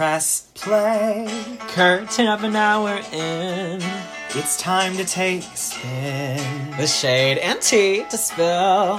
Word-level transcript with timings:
press 0.00 0.48
play. 0.54 1.28
Curtain 1.68 2.26
of 2.26 2.42
an 2.42 2.56
hour 2.56 3.02
in. 3.12 3.82
It's 4.30 4.56
time 4.56 4.96
to 4.96 5.04
take 5.04 5.42
a 5.42 5.54
spin. 5.54 6.70
The 6.78 6.86
shade 6.86 7.36
and 7.36 7.60
tea 7.60 8.06
to 8.08 8.16
spill. 8.16 8.98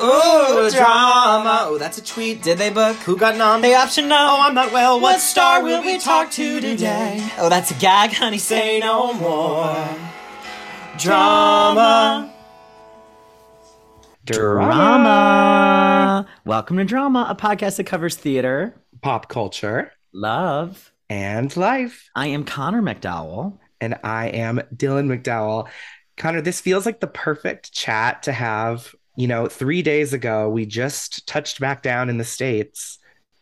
Ooh, 0.00 0.70
drama. 0.70 1.62
Oh, 1.62 1.78
that's 1.80 1.98
a 1.98 2.04
tweet. 2.04 2.44
Did 2.44 2.58
they 2.58 2.70
book? 2.70 2.94
Who 2.98 3.16
got 3.16 3.36
nom? 3.36 3.60
They 3.60 3.74
option 3.74 4.08
no. 4.08 4.16
Oh, 4.16 4.42
I'm 4.42 4.54
not 4.54 4.72
well. 4.72 5.00
What 5.00 5.18
star 5.18 5.64
will 5.64 5.82
we 5.82 5.98
talk 5.98 6.30
to 6.30 6.60
today? 6.60 7.28
Oh, 7.38 7.48
that's 7.48 7.72
a 7.72 7.78
gag, 7.80 8.12
honey. 8.12 8.38
Say 8.38 8.78
no 8.78 9.14
more. 9.14 9.88
Drama. 10.96 12.32
Drama. 14.24 16.28
Welcome 16.44 16.76
to 16.76 16.84
Drama, 16.84 17.26
a 17.28 17.34
podcast 17.34 17.78
that 17.78 17.86
covers 17.86 18.14
theater, 18.14 18.80
Pop 19.02 19.28
culture 19.28 19.90
love. 20.16 20.92
and 21.08 21.56
life. 21.56 22.10
I 22.16 22.28
am 22.28 22.44
Connor 22.44 22.82
McDowell. 22.82 23.58
And 23.80 23.96
I 24.02 24.28
am 24.28 24.60
Dylan 24.74 25.06
McDowell. 25.06 25.68
Connor, 26.16 26.40
this 26.40 26.60
feels 26.60 26.86
like 26.86 26.98
the 27.00 27.06
perfect 27.06 27.72
chat 27.72 28.22
to 28.24 28.32
have. 28.32 28.94
You 29.18 29.28
know, 29.28 29.46
three 29.46 29.82
days 29.82 30.12
ago, 30.12 30.48
we 30.50 30.66
just 30.66 31.26
touched 31.26 31.60
back 31.60 31.82
down 31.82 32.10
in 32.10 32.18
the 32.18 32.24
States, 32.24 32.98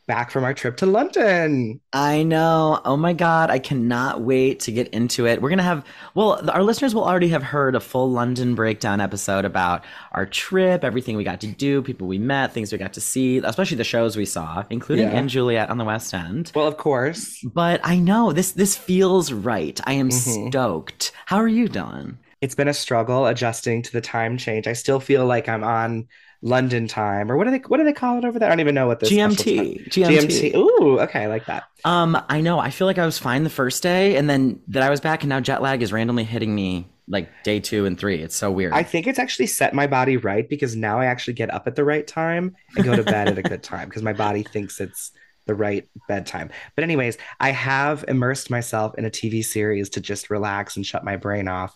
back 0.06 0.30
from 0.30 0.44
our 0.44 0.52
trip 0.52 0.76
to 0.78 0.86
London. 0.86 1.80
I 1.92 2.22
know. 2.22 2.80
Oh 2.84 2.96
my 2.96 3.12
God. 3.12 3.50
I 3.50 3.58
cannot 3.58 4.20
wait 4.20 4.60
to 4.60 4.72
get 4.72 4.88
into 4.88 5.26
it. 5.26 5.40
We're 5.40 5.48
going 5.48 5.58
to 5.58 5.64
have, 5.64 5.84
well, 6.14 6.48
our 6.50 6.62
listeners 6.62 6.94
will 6.94 7.04
already 7.04 7.28
have 7.28 7.42
heard 7.42 7.74
a 7.74 7.80
full 7.80 8.10
London 8.10 8.54
breakdown 8.54 9.00
episode 9.00 9.44
about 9.44 9.84
our 10.12 10.26
trip, 10.26 10.84
everything 10.84 11.16
we 11.16 11.24
got 11.24 11.40
to 11.40 11.46
do, 11.46 11.80
people 11.82 12.06
we 12.06 12.18
met, 12.18 12.52
things 12.52 12.70
we 12.70 12.78
got 12.78 12.92
to 12.94 13.00
see, 13.00 13.38
especially 13.38 13.76
the 13.76 13.84
shows 13.84 14.16
we 14.16 14.26
saw, 14.26 14.64
including 14.70 15.08
Yeah. 15.10 15.22
& 15.22 15.26
Juliet 15.26 15.70
on 15.70 15.78
the 15.78 15.84
West 15.84 16.12
End. 16.12 16.52
Well, 16.54 16.66
of 16.68 16.76
course. 16.76 17.40
But 17.54 17.80
I 17.82 17.96
know 17.98 18.32
this 18.32 18.52
this 18.52 18.76
feels 18.76 19.32
right. 19.32 19.80
I 19.84 19.94
am 19.94 20.08
Mhm. 20.10 20.48
stoked. 20.50 21.12
How 21.26 21.38
are 21.38 21.48
you 21.48 21.68
doing? 21.68 22.18
It's 22.40 22.54
been 22.54 22.68
a 22.68 22.74
struggle 22.74 23.26
adjusting 23.26 23.80
to 23.82 23.92
the 23.92 24.02
time 24.02 24.36
change. 24.36 24.66
I 24.66 24.74
still 24.74 25.00
feel 25.00 25.24
like 25.24 25.48
I'm 25.48 25.64
on 25.64 26.08
London 26.44 26.86
time, 26.86 27.32
or 27.32 27.38
what 27.38 27.44
do 27.44 27.50
they 27.50 27.58
what 27.66 27.78
do 27.78 27.84
they 27.84 27.92
call 27.92 28.18
it 28.18 28.24
over 28.24 28.38
there? 28.38 28.48
I 28.48 28.52
don't 28.52 28.60
even 28.60 28.74
know 28.74 28.86
what 28.86 29.00
this 29.00 29.10
GMT. 29.10 29.88
GMT. 29.88 30.52
GMT. 30.52 30.54
Ooh, 30.54 31.00
okay, 31.00 31.24
I 31.24 31.26
like 31.26 31.46
that. 31.46 31.64
Um, 31.86 32.22
I 32.28 32.42
know. 32.42 32.58
I 32.58 32.68
feel 32.68 32.86
like 32.86 32.98
I 32.98 33.06
was 33.06 33.18
fine 33.18 33.44
the 33.44 33.50
first 33.50 33.82
day, 33.82 34.16
and 34.16 34.28
then 34.28 34.60
that 34.68 34.82
I 34.82 34.90
was 34.90 35.00
back, 35.00 35.22
and 35.22 35.30
now 35.30 35.40
jet 35.40 35.62
lag 35.62 35.82
is 35.82 35.90
randomly 35.90 36.22
hitting 36.24 36.54
me 36.54 36.86
like 37.08 37.30
day 37.44 37.60
two 37.60 37.86
and 37.86 37.98
three. 37.98 38.20
It's 38.20 38.36
so 38.36 38.50
weird. 38.50 38.74
I 38.74 38.82
think 38.82 39.06
it's 39.06 39.18
actually 39.18 39.46
set 39.46 39.72
my 39.72 39.86
body 39.86 40.18
right 40.18 40.46
because 40.46 40.76
now 40.76 41.00
I 41.00 41.06
actually 41.06 41.34
get 41.34 41.52
up 41.52 41.66
at 41.66 41.76
the 41.76 41.84
right 41.84 42.06
time 42.06 42.54
and 42.76 42.84
go 42.84 42.94
to 42.94 43.02
bed 43.04 43.28
at 43.28 43.38
a 43.38 43.42
good 43.42 43.62
time 43.62 43.88
because 43.88 44.02
my 44.02 44.12
body 44.12 44.42
thinks 44.42 44.80
it's 44.80 45.12
the 45.46 45.54
right 45.54 45.88
bedtime. 46.08 46.50
But 46.74 46.84
anyways, 46.84 47.16
I 47.40 47.52
have 47.52 48.04
immersed 48.06 48.50
myself 48.50 48.94
in 48.98 49.06
a 49.06 49.10
TV 49.10 49.42
series 49.42 49.88
to 49.90 50.00
just 50.02 50.28
relax 50.28 50.76
and 50.76 50.84
shut 50.84 51.04
my 51.04 51.16
brain 51.16 51.48
off. 51.48 51.74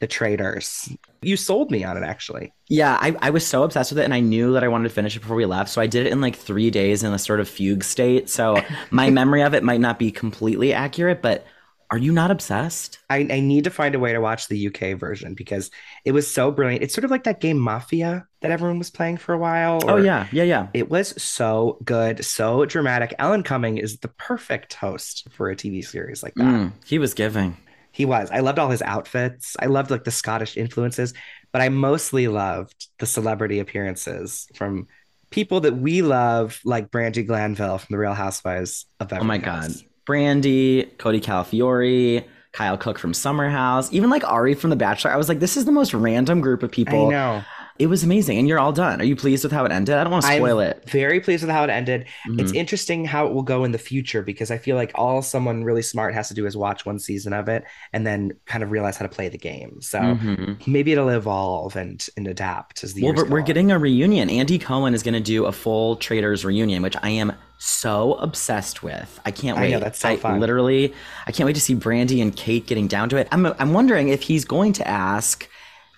The 0.00 0.06
Traitors. 0.06 0.90
You 1.22 1.36
sold 1.36 1.70
me 1.70 1.84
on 1.84 1.96
it 1.96 2.02
actually. 2.02 2.52
Yeah, 2.68 2.96
I, 3.00 3.14
I 3.20 3.30
was 3.30 3.46
so 3.46 3.62
obsessed 3.62 3.92
with 3.92 3.98
it, 3.98 4.04
and 4.04 4.14
I 4.14 4.20
knew 4.20 4.52
that 4.54 4.64
I 4.64 4.68
wanted 4.68 4.88
to 4.88 4.94
finish 4.94 5.16
it 5.16 5.20
before 5.20 5.36
we 5.36 5.46
left. 5.46 5.70
So 5.70 5.80
I 5.80 5.86
did 5.86 6.06
it 6.06 6.12
in 6.12 6.20
like 6.20 6.36
three 6.36 6.70
days 6.70 7.02
in 7.02 7.12
a 7.12 7.18
sort 7.18 7.40
of 7.40 7.48
fugue 7.48 7.84
state. 7.84 8.28
So 8.28 8.62
my 8.90 9.10
memory 9.10 9.42
of 9.42 9.54
it 9.54 9.62
might 9.62 9.80
not 9.80 9.98
be 9.98 10.10
completely 10.10 10.72
accurate, 10.72 11.22
but 11.22 11.46
are 11.90 11.98
you 11.98 12.12
not 12.12 12.30
obsessed? 12.30 13.00
I, 13.10 13.18
I 13.18 13.40
need 13.40 13.64
to 13.64 13.70
find 13.70 13.96
a 13.96 13.98
way 13.98 14.12
to 14.12 14.20
watch 14.20 14.46
the 14.46 14.68
UK 14.68 14.96
version 14.98 15.34
because 15.34 15.72
it 16.04 16.12
was 16.12 16.32
so 16.32 16.52
brilliant. 16.52 16.84
It's 16.84 16.94
sort 16.94 17.04
of 17.04 17.10
like 17.10 17.24
that 17.24 17.40
game 17.40 17.58
Mafia 17.58 18.28
that 18.42 18.52
everyone 18.52 18.78
was 18.78 18.90
playing 18.90 19.16
for 19.16 19.32
a 19.32 19.38
while. 19.38 19.80
oh 19.88 19.96
yeah, 19.96 20.28
yeah, 20.30 20.44
yeah. 20.44 20.68
It 20.72 20.88
was 20.88 21.20
so 21.20 21.78
good, 21.84 22.24
so 22.24 22.64
dramatic. 22.64 23.14
Alan 23.18 23.42
Cumming 23.42 23.78
is 23.78 23.98
the 23.98 24.08
perfect 24.08 24.74
host 24.74 25.26
for 25.32 25.50
a 25.50 25.56
TV 25.56 25.84
series 25.84 26.22
like 26.22 26.34
that. 26.36 26.44
Mm, 26.44 26.72
he 26.86 26.98
was 27.00 27.12
giving. 27.12 27.56
He 27.92 28.04
was. 28.04 28.30
I 28.30 28.40
loved 28.40 28.58
all 28.58 28.70
his 28.70 28.82
outfits. 28.82 29.56
I 29.58 29.66
loved 29.66 29.90
like 29.90 30.04
the 30.04 30.10
Scottish 30.10 30.56
influences, 30.56 31.12
but 31.52 31.60
I 31.62 31.68
mostly 31.68 32.28
loved 32.28 32.86
the 32.98 33.06
celebrity 33.06 33.58
appearances 33.58 34.46
from 34.54 34.86
people 35.30 35.60
that 35.60 35.76
we 35.76 36.02
love, 36.02 36.60
like 36.64 36.90
Brandi 36.90 37.26
Glanville 37.26 37.78
from 37.78 37.92
The 37.94 37.98
Real 37.98 38.14
Housewives 38.14 38.86
of 39.00 39.08
Beverly 39.08 39.24
Oh 39.24 39.28
my 39.28 39.38
Hills. 39.38 39.82
god. 39.82 39.86
Brandi, 40.06 40.98
Cody 40.98 41.20
Calafiore, 41.20 42.24
Kyle 42.52 42.76
Cooke 42.76 42.98
from 42.98 43.14
Summer 43.14 43.48
House, 43.48 43.92
even 43.92 44.10
like 44.10 44.24
Ari 44.24 44.54
from 44.54 44.70
The 44.70 44.76
Bachelor. 44.76 45.12
I 45.12 45.16
was 45.16 45.28
like, 45.28 45.38
this 45.38 45.56
is 45.56 45.64
the 45.66 45.72
most 45.72 45.94
random 45.94 46.40
group 46.40 46.62
of 46.64 46.70
people. 46.72 47.06
I 47.06 47.10
know. 47.10 47.44
It 47.80 47.86
was 47.88 48.04
amazing. 48.04 48.38
And 48.38 48.46
you're 48.46 48.58
all 48.58 48.72
done. 48.72 49.00
Are 49.00 49.04
you 49.04 49.16
pleased 49.16 49.42
with 49.42 49.52
how 49.52 49.64
it 49.64 49.72
ended? 49.72 49.94
I 49.96 50.04
don't 50.04 50.12
want 50.12 50.24
to 50.24 50.30
I'm 50.30 50.38
spoil 50.38 50.60
it. 50.60 50.84
Very 50.90 51.18
pleased 51.18 51.42
with 51.42 51.50
how 51.50 51.64
it 51.64 51.70
ended. 51.70 52.04
It's 52.38 52.52
Mhm. 52.52 52.56
interesting 52.56 53.04
how 53.06 53.26
it 53.26 53.32
will 53.32 53.42
go 53.42 53.64
in 53.64 53.72
the 53.72 53.78
future 53.78 54.22
because 54.22 54.50
I 54.50 54.58
feel 54.58 54.76
like 54.76 54.92
all 54.94 55.22
someone 55.22 55.64
really 55.64 55.80
smart 55.80 56.12
has 56.12 56.28
to 56.28 56.34
do 56.34 56.44
is 56.46 56.56
watch 56.58 56.84
one 56.84 56.98
season 56.98 57.32
of 57.32 57.48
it 57.48 57.64
and 57.94 58.06
then 58.06 58.32
kind 58.44 58.62
of 58.62 58.70
realize 58.70 58.98
how 58.98 59.06
to 59.06 59.08
play 59.08 59.30
the 59.30 59.38
game. 59.38 59.78
So 59.80 59.98
Mhm. 59.98 60.66
maybe 60.66 60.92
it'll 60.92 61.08
evolve 61.08 61.74
and 61.74 62.06
and 62.18 62.26
adapt 62.28 62.84
as 62.84 62.92
the 62.92 63.02
Well, 63.02 63.14
we're, 63.14 63.24
go 63.24 63.30
we're 63.30 63.40
on. 63.40 63.46
getting 63.46 63.70
a 63.72 63.78
reunion. 63.78 64.28
Andy 64.28 64.58
Cohen 64.58 64.92
is 64.92 65.02
going 65.02 65.14
to 65.14 65.20
do 65.20 65.46
a 65.46 65.52
full 65.52 65.96
Traitors 65.96 66.44
reunion, 66.44 66.82
which 66.82 66.96
I 67.02 67.10
am 67.10 67.32
so 67.58 68.14
obsessed 68.14 68.82
with. 68.82 69.20
I 69.24 69.30
can't 69.30 69.56
wait. 69.58 69.68
I 69.68 69.70
know, 69.70 69.80
that's 69.80 70.00
so 70.00 70.08
I 70.10 70.16
fun. 70.16 70.38
literally, 70.40 70.92
I 71.26 71.32
can't 71.32 71.46
wait 71.46 71.54
to 71.54 71.60
see 71.60 71.74
Brandi 71.74 72.20
and 72.20 72.34
Kate 72.36 72.66
getting 72.66 72.86
down 72.88 73.08
to 73.10 73.16
it. 73.16 73.26
I'm, 73.32 73.46
I'm 73.58 73.72
wondering 73.72 74.08
if 74.08 74.22
he's 74.22 74.44
going 74.44 74.72
to 74.74 74.86
ask, 74.88 75.46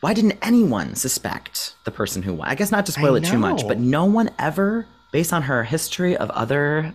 why 0.03 0.15
didn't 0.15 0.37
anyone 0.43 0.97
suspect 0.97 1.77
the 1.85 1.93
person 1.93 2.23
who 2.25 2.35
won? 2.35 2.49
I 2.49 2.57
guess 2.57 2.73
not 2.73 2.87
to 2.87 2.93
spoil 2.93 3.15
I 3.15 3.19
it 3.19 3.25
too 3.25 3.39
much, 3.39 3.69
but 3.69 3.79
no 3.79 4.05
one 4.05 4.31
ever, 4.37 4.85
based 5.13 5.33
on 5.33 5.43
her 5.43 5.63
history 5.63 6.17
of 6.17 6.29
other 6.31 6.93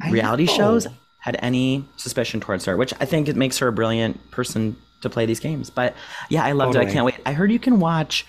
I 0.00 0.10
reality 0.12 0.44
know. 0.44 0.52
shows, 0.52 0.86
had 1.18 1.36
any 1.40 1.84
suspicion 1.96 2.38
towards 2.38 2.64
her, 2.66 2.76
which 2.76 2.94
I 3.00 3.06
think 3.06 3.28
it 3.28 3.34
makes 3.34 3.58
her 3.58 3.66
a 3.66 3.72
brilliant 3.72 4.30
person 4.30 4.76
to 5.00 5.10
play 5.10 5.26
these 5.26 5.40
games. 5.40 5.68
But 5.68 5.96
yeah, 6.28 6.44
I 6.44 6.52
loved 6.52 6.76
it. 6.76 6.78
I 6.78 6.84
can't 6.84 7.04
wait. 7.04 7.16
I 7.26 7.32
heard 7.32 7.50
you 7.50 7.58
can 7.58 7.80
watch 7.80 8.24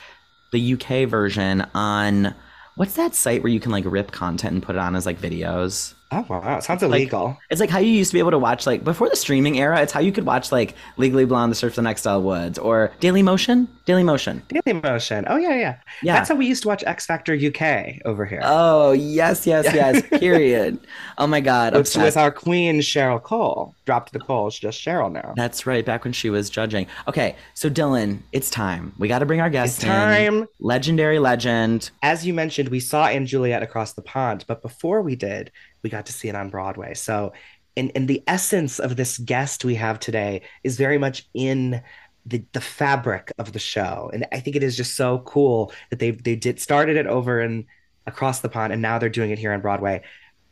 the 0.52 0.74
UK 0.74 1.08
version 1.08 1.68
on 1.76 2.34
what's 2.78 2.96
that 2.96 3.14
site 3.14 3.44
where 3.44 3.52
you 3.52 3.59
can 3.59 3.72
like 3.72 3.84
rip 3.86 4.12
content 4.12 4.53
and 4.53 4.64
put 4.64 4.76
it 4.76 4.80
on 4.80 4.96
as 4.96 5.06
like 5.06 5.22
videos? 5.22 5.94
Oh 6.12 6.25
wow, 6.28 6.58
it 6.58 6.64
sounds 6.64 6.81
illegal. 6.81 7.38
It's 7.52 7.62
like 7.62 7.70
how 7.70 7.78
you 7.78 7.92
used 7.92 8.09
to 8.12 8.16
be 8.16 8.20
able 8.20 8.31
to 8.31 8.40
watch 8.40 8.66
like 8.66 8.84
before 8.84 9.09
the 9.09 9.16
streaming 9.16 9.59
era. 9.59 9.80
It's 9.81 9.92
how 9.94 10.00
you 10.00 10.12
could 10.12 10.25
watch 10.25 10.52
like 10.52 10.74
Legally 10.97 11.25
Blonde, 11.25 11.52
The 11.52 11.56
Search 11.56 11.74
for 11.74 11.81
the 11.81 11.84
Next 11.84 12.06
Elle 12.08 12.24
Woods, 12.24 12.58
or 12.58 12.92
Daily 13.00 13.22
Motion. 13.22 13.68
Daily 13.86 14.02
Motion. 14.03 14.42
Daily 14.47 14.80
Motion. 14.81 15.25
Oh 15.28 15.38
yeah, 15.38 15.56
yeah. 15.56 15.78
Yeah. 16.02 16.14
That's 16.14 16.30
how 16.30 16.36
we 16.36 16.47
used 16.47 16.64
to 16.64 16.68
watch 16.68 16.84
X 16.88 17.06
Factor 17.06 17.34
UK 17.36 18.02
over 18.06 18.25
here. 18.25 18.42
Oh 18.44 18.92
yes, 18.92 19.46
yes, 19.46 19.66
yes. 19.74 20.02
Period. 20.20 20.80
Oh 21.20 21.28
my 21.28 21.42
god. 21.42 21.74
with, 21.74 21.81
obsessed. 21.81 22.03
with 22.06 22.18
our 22.18 22.31
queen 22.31 22.80
Cheryl 22.81 23.22
Cole. 23.22 23.76
Dropped 23.86 24.14
the 24.14 24.20
Cole, 24.20 24.47
it's 24.47 24.58
just 24.59 24.80
Cheryl 24.84 25.12
now. 25.12 25.34
That's 25.36 25.66
right, 25.66 25.84
back 25.86 26.03
when 26.03 26.14
she 26.14 26.30
was 26.30 26.50
judging. 26.50 26.86
Okay, 27.08 27.36
so 27.56 27.70
Dylan, 27.70 28.20
it's 28.31 28.50
time. 28.52 28.94
We 29.00 29.08
got 29.08 29.20
to 29.20 29.26
bring 29.26 29.41
our 29.41 29.50
guest 29.50 29.78
It's 29.78 29.84
in. 29.84 29.90
time. 29.90 30.47
Legendary 30.59 31.18
legend. 31.18 31.90
As 32.03 32.26
you 32.26 32.34
mentioned, 32.34 32.70
we 32.70 32.80
saw 32.80 33.12
& 33.20 33.26
Juliet 33.26 33.64
across 33.64 33.94
the 33.94 34.03
pond, 34.03 34.46
but 34.47 34.62
before 34.62 35.02
we 35.02 35.16
did, 35.16 35.52
we 35.84 35.90
got 35.90 36.06
to 36.07 36.13
see 36.13 36.28
it 36.29 36.35
on 36.35 36.50
Broadway. 36.50 36.94
So, 36.94 37.34
in, 37.75 37.90
in 37.91 38.07
the 38.07 38.23
essence 38.28 38.79
of 38.79 38.95
this 38.95 39.17
guest 39.17 39.63
we 39.63 39.75
have 39.75 40.00
today 40.00 40.41
is 40.63 40.78
very 40.78 40.97
much 40.97 41.28
in 41.34 41.81
the 42.25 42.44
the 42.53 42.62
fabric 42.62 43.31
of 43.40 43.53
the 43.53 43.59
show, 43.59 44.09
and 44.13 44.25
I 44.31 44.40
think 44.40 44.56
it 44.56 44.63
is 44.63 44.75
just 44.78 44.95
so 44.95 45.19
cool 45.19 45.72
that 45.90 46.00
they 46.00 46.12
they 46.12 46.35
did 46.35 46.59
started 46.59 46.97
it 46.97 47.07
over 47.07 47.40
and 47.40 47.66
across 48.06 48.40
the 48.41 48.50
pond, 48.50 48.73
and 48.73 48.81
now 48.81 49.00
they're 49.00 49.09
doing 49.09 49.31
it 49.31 49.40
here 49.40 49.53
on 49.53 49.62
Broadway. 49.62 50.01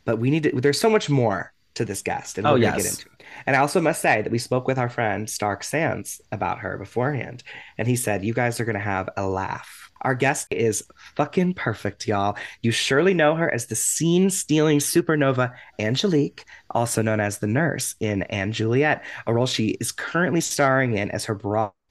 But 0.05 0.17
we 0.19 0.29
need 0.29 0.43
to. 0.43 0.51
There's 0.61 0.79
so 0.79 0.89
much 0.89 1.09
more 1.09 1.53
to 1.75 1.85
this 1.85 2.01
guest, 2.01 2.37
and 2.37 2.47
Oh, 2.47 2.53
we're 2.53 2.59
yes. 2.59 2.77
get 2.77 2.85
into 2.85 3.09
it. 3.16 3.16
And 3.47 3.55
I 3.55 3.59
also 3.59 3.79
must 3.79 4.01
say 4.01 4.21
that 4.21 4.31
we 4.31 4.39
spoke 4.39 4.67
with 4.67 4.77
our 4.77 4.89
friend 4.89 5.29
Stark 5.29 5.63
Sands 5.63 6.21
about 6.33 6.59
her 6.59 6.77
beforehand, 6.77 7.43
and 7.77 7.87
he 7.87 7.95
said, 7.95 8.25
You 8.25 8.33
guys 8.33 8.59
are 8.59 8.65
going 8.65 8.75
to 8.75 8.81
have 8.81 9.09
a 9.15 9.25
laugh. 9.25 9.89
Our 10.01 10.15
guest 10.15 10.47
is 10.51 10.83
fucking 11.15 11.53
perfect, 11.55 12.07
y'all. 12.07 12.37
You 12.61 12.71
surely 12.71 13.13
know 13.13 13.35
her 13.35 13.51
as 13.51 13.65
the 13.65 13.75
scene 13.75 14.29
stealing 14.29 14.79
supernova 14.79 15.53
Angelique, 15.79 16.45
also 16.69 17.01
known 17.01 17.19
as 17.19 17.39
the 17.39 17.47
nurse 17.47 17.95
in 17.99 18.25
& 18.37 18.51
Juliet, 18.51 19.03
a 19.25 19.33
role 19.33 19.47
she 19.47 19.69
is 19.79 19.91
currently 19.91 20.41
starring 20.41 20.97
in 20.97 21.09
as 21.11 21.25
her 21.25 21.33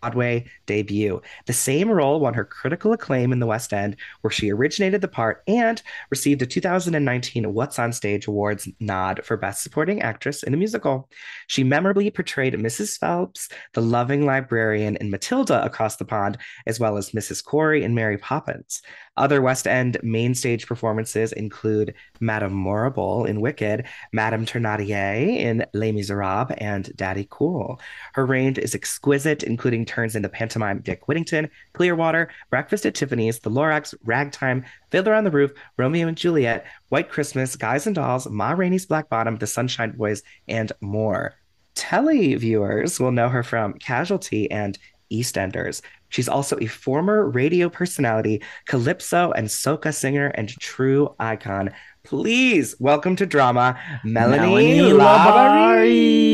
Broadway 0.01 0.45
debut. 0.67 1.21
The 1.47 1.53
same 1.53 1.91
role 1.91 2.21
won 2.21 2.35
her 2.35 2.45
critical 2.45 2.93
acclaim 2.93 3.33
in 3.33 3.41
the 3.41 3.47
West 3.47 3.73
End, 3.73 3.97
where 4.21 4.31
she 4.31 4.53
originated 4.53 5.01
the 5.01 5.09
part 5.09 5.43
and 5.49 5.83
received 6.11 6.43
a 6.43 6.47
2019 6.47 7.53
What's 7.53 7.79
on 7.79 7.93
Stage 7.93 8.27
Awards 8.27 8.69
nod 8.79 9.21
for 9.25 9.37
Best 9.37 9.63
Supporting 9.63 10.03
Actress 10.03 10.43
in 10.43 10.55
a 10.55 10.57
Musical. 10.57 11.09
She 11.47 11.65
memorably 11.65 12.11
portrayed 12.11 12.55
Mrs. 12.55 12.99
Phelps, 12.99 13.49
the 13.73 13.83
loving 13.83 14.27
librarian 14.27 14.97
in 14.97 15.11
Matilda 15.11 15.65
Across 15.65 15.97
the 15.97 16.05
Pond, 16.05 16.39
as 16.67 16.79
well 16.79 16.97
as 16.97 17.11
Mrs. 17.11 17.45
Corry 17.45 17.83
in 17.83 17.95
Mary 17.95 18.19
Poppins. 18.19 18.83
Other 19.17 19.41
West 19.41 19.67
End 19.67 19.97
main 20.03 20.35
stage 20.35 20.67
performances 20.67 21.33
include 21.33 21.95
Madame 22.21 22.53
Morrible 22.53 23.25
in 23.25 23.41
Wicked, 23.41 23.87
Madame 24.13 24.45
Thénardier 24.45 25.39
in 25.39 25.65
Les 25.73 25.93
Miserables, 25.93 26.55
and 26.59 26.95
Daddy 26.97 27.27
Cool. 27.31 27.81
Her 28.13 28.27
range 28.27 28.59
is 28.59 28.75
exquisite, 28.75 29.43
including 29.43 29.86
turns 29.87 30.17
into 30.17 30.29
pantomime 30.29 30.81
Dick 30.81 31.09
Whittington, 31.09 31.51
Clearwater, 31.73 32.29
Breakfast 32.51 32.85
at 32.87 32.95
Tiffany's, 32.95 33.39
The 33.39 33.51
Lorax, 33.51 33.95
Ragtime, 34.05 34.65
Fiddler 34.91 35.15
on 35.15 35.25
the 35.25 35.31
Roof, 35.31 35.53
Romeo 35.77 36.09
and 36.09 36.17
Juliet, 36.17 36.67
White 36.89 37.09
Christmas, 37.09 37.57
Guys 37.57 37.87
and 37.87 37.95
Dolls, 37.95 38.29
Ma 38.29 38.51
Rainey's 38.53 38.87
Black 38.87 39.09
Bottom, 39.09 39.37
The 39.37 39.47
Sunshine 39.47 39.93
Boys, 39.93 40.23
and 40.49 40.73
more. 40.81 41.35
Telly 41.75 42.35
viewers 42.35 42.99
will 42.99 43.13
know 43.13 43.29
her 43.29 43.43
from 43.43 43.75
Casualty 43.75 44.51
and 44.51 44.79
EastEnders. 45.13 45.83
She's 46.09 46.29
also 46.29 46.59
a 46.61 46.67
former 46.67 47.29
radio 47.29 47.69
personality, 47.69 48.43
calypso 48.67 49.33
and 49.33 49.49
soca 49.49 49.93
singer, 49.95 50.29
and 50.29 50.49
true 50.61 51.15
icon. 51.19 51.73
Please 52.05 52.77
welcome 52.79 53.17
to 53.17 53.27
drama, 53.27 53.79
Melanie, 54.05 54.79
Melanie 54.79 54.93
Labari. 54.93 56.27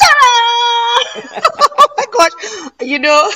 gosh. 2.20 2.70
You 2.80 2.98
know, 2.98 3.30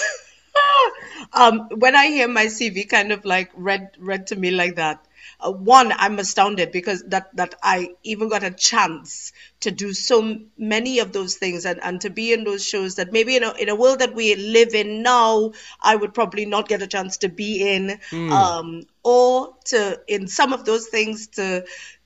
um, 1.32 1.68
when 1.76 1.96
I 1.96 2.06
hear 2.06 2.28
my 2.28 2.46
CV 2.46 2.88
kind 2.88 3.12
of 3.12 3.24
like 3.24 3.50
read 3.54 3.90
read 3.98 4.28
to 4.28 4.36
me 4.36 4.50
like 4.50 4.76
that, 4.76 5.04
uh, 5.40 5.50
one, 5.52 5.92
I'm 5.92 6.18
astounded 6.18 6.72
because 6.72 7.02
that 7.04 7.34
that 7.36 7.54
I 7.62 7.90
even 8.02 8.28
got 8.28 8.42
a 8.42 8.50
chance 8.50 9.32
to 9.60 9.70
do 9.70 9.92
so 9.92 10.38
many 10.58 10.98
of 10.98 11.12
those 11.12 11.36
things 11.36 11.64
and, 11.64 11.82
and 11.82 12.00
to 12.02 12.10
be 12.10 12.32
in 12.32 12.44
those 12.44 12.66
shows 12.66 12.96
that 12.96 13.12
maybe 13.12 13.36
in 13.36 13.42
a, 13.42 13.52
in 13.52 13.68
a 13.68 13.74
world 13.74 14.00
that 14.00 14.14
we 14.14 14.34
live 14.34 14.74
in 14.74 15.02
now, 15.02 15.52
I 15.80 15.96
would 15.96 16.14
probably 16.14 16.46
not 16.46 16.68
get 16.68 16.82
a 16.82 16.86
chance 16.86 17.18
to 17.18 17.28
be 17.28 17.74
in, 17.74 17.98
um, 18.30 18.82
or 19.02 19.56
to 19.66 20.00
in 20.06 20.28
some 20.28 20.52
of 20.52 20.64
those 20.64 20.88
things 20.88 21.28
to 21.28 21.64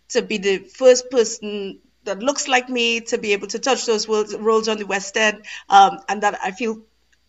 to 0.08 0.22
be 0.22 0.38
the 0.38 0.58
first 0.58 1.10
person 1.10 1.80
that 2.08 2.20
looks 2.20 2.48
like 2.48 2.68
me 2.68 3.00
to 3.02 3.18
be 3.18 3.32
able 3.32 3.46
to 3.48 3.58
touch 3.58 3.86
those 3.86 4.08
roles 4.08 4.68
on 4.68 4.78
the 4.78 4.86
West 4.86 5.16
End, 5.16 5.44
um, 5.68 5.98
and 6.08 6.22
that 6.22 6.38
I 6.42 6.50
feel 6.50 6.82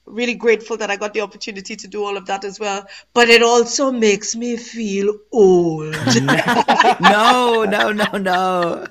really 0.05 0.33
grateful 0.33 0.77
that 0.77 0.89
I 0.89 0.95
got 0.95 1.13
the 1.13 1.21
opportunity 1.21 1.75
to 1.75 1.87
do 1.87 2.03
all 2.03 2.17
of 2.17 2.25
that 2.25 2.43
as 2.43 2.59
well. 2.59 2.87
But 3.13 3.29
it 3.29 3.41
also 3.43 3.91
makes 3.91 4.35
me 4.35 4.57
feel 4.57 5.13
old. 5.31 5.93
no, 7.01 7.65
no, 7.65 7.91
no, 7.91 8.17
no. 8.17 8.87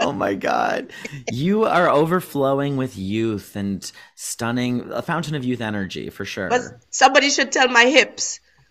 oh 0.00 0.12
my 0.12 0.34
God. 0.34 0.92
You 1.32 1.64
are 1.64 1.90
overflowing 1.90 2.76
with 2.76 2.96
youth 2.96 3.56
and 3.56 3.90
stunning, 4.14 4.90
a 4.92 5.02
fountain 5.02 5.34
of 5.34 5.44
youth 5.44 5.60
energy 5.60 6.10
for 6.10 6.24
sure. 6.24 6.48
but 6.48 6.62
somebody 6.90 7.30
should 7.30 7.52
tell 7.52 7.68
my 7.68 7.84
hips. 7.84 8.40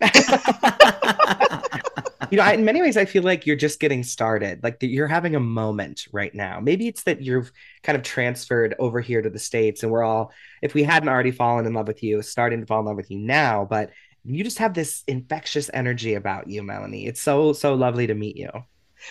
you 2.30 2.38
know, 2.38 2.44
I, 2.44 2.52
in 2.52 2.64
many 2.64 2.80
ways, 2.80 2.96
I 2.96 3.04
feel 3.04 3.22
like 3.22 3.46
you're 3.46 3.56
just 3.56 3.80
getting 3.80 4.02
started. 4.02 4.62
Like 4.62 4.80
that 4.80 4.88
you're 4.88 5.06
having 5.06 5.34
a 5.34 5.40
moment 5.40 6.06
right 6.12 6.34
now. 6.34 6.60
Maybe 6.60 6.88
it's 6.88 7.04
that 7.04 7.22
you've 7.22 7.52
kind 7.82 7.96
of 7.96 8.02
transferred 8.02 8.74
over 8.78 9.00
here 9.00 9.22
to 9.22 9.30
the 9.30 9.38
States 9.38 9.82
and 9.82 9.92
we're 9.92 10.02
all, 10.02 10.32
if 10.62 10.74
we 10.74 10.82
hadn't 10.82 11.08
already 11.08 11.30
fallen 11.30 11.66
in 11.66 11.74
love 11.74 11.88
with 11.88 12.02
you, 12.02 12.22
starting 12.22 12.60
to 12.60 12.66
fall 12.66 12.80
in 12.80 12.86
love 12.86 12.96
with 12.96 13.10
you 13.10 13.18
now. 13.18 13.66
But 13.68 13.90
you 14.24 14.42
just 14.42 14.58
have 14.58 14.74
this 14.74 15.04
infectious 15.06 15.70
energy 15.72 16.14
about 16.14 16.48
you, 16.48 16.62
Melanie. 16.62 17.06
It's 17.06 17.22
so, 17.22 17.52
so 17.52 17.74
lovely 17.74 18.06
to 18.08 18.14
meet 18.14 18.36
you. 18.36 18.50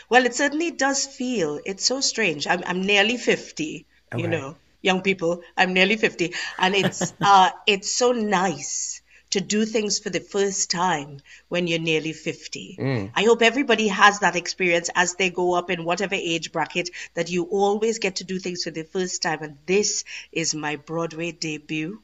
Well, 0.09 0.25
it 0.25 0.35
certainly 0.35 0.71
does 0.71 1.06
feel. 1.06 1.59
It's 1.65 1.85
so 1.85 2.01
strange. 2.01 2.47
I'm 2.47 2.63
I'm 2.65 2.81
nearly 2.81 3.17
50, 3.17 3.85
okay. 4.13 4.21
you 4.21 4.27
know, 4.27 4.56
young 4.81 5.01
people. 5.01 5.41
I'm 5.57 5.73
nearly 5.73 5.95
50, 5.95 6.33
and 6.59 6.75
it's 6.75 7.13
uh 7.21 7.51
it's 7.67 7.94
so 7.94 8.12
nice 8.12 9.01
to 9.36 9.42
do 9.42 9.66
things 9.66 10.00
for 10.00 10.10
the 10.10 10.22
first 10.22 10.72
time 10.72 11.20
when 11.50 11.68
you're 11.68 11.78
nearly 11.78 12.14
50. 12.14 12.78
Mm. 12.80 13.12
I 13.14 13.24
hope 13.24 13.42
everybody 13.42 13.90
has 13.90 14.20
that 14.20 14.38
experience 14.38 14.90
as 14.96 15.16
they 15.16 15.30
go 15.30 15.56
up 15.56 15.70
in 15.70 15.84
whatever 15.84 16.16
age 16.16 16.54
bracket 16.54 16.90
that 17.16 17.30
you 17.30 17.44
always 17.44 18.00
get 18.00 18.16
to 18.18 18.24
do 18.24 18.40
things 18.40 18.64
for 18.64 18.72
the 18.72 18.84
first 18.84 19.22
time 19.22 19.44
and 19.44 19.58
this 19.66 20.06
is 20.32 20.56
my 20.56 20.78
Broadway 20.78 21.34
debut. 21.34 22.02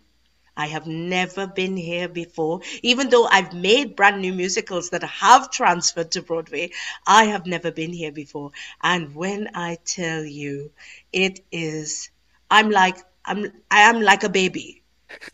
I 0.58 0.68
have 0.68 0.86
never 0.88 1.48
been 1.48 1.78
here 1.78 2.10
before. 2.10 2.60
Even 2.82 3.10
though 3.10 3.26
I've 3.26 3.54
made 3.54 3.96
brand 3.96 4.22
new 4.22 4.34
musicals 4.34 4.90
that 4.90 5.04
have 5.04 5.50
transferred 5.52 6.12
to 6.12 6.22
Broadway, 6.22 6.72
I 7.08 7.26
have 7.26 7.46
never 7.46 7.72
been 7.72 7.94
here 7.94 8.12
before. 8.12 8.52
And 8.84 9.16
when 9.16 9.52
I 9.56 9.78
tell 9.86 10.26
you, 10.26 10.72
it 11.14 11.40
is, 11.50 12.10
I'm 12.50 12.70
like, 12.70 12.98
I'm, 13.24 13.46
I 13.72 13.84
am 13.90 14.02
like 14.02 14.24
a 14.24 14.30
baby. 14.30 14.81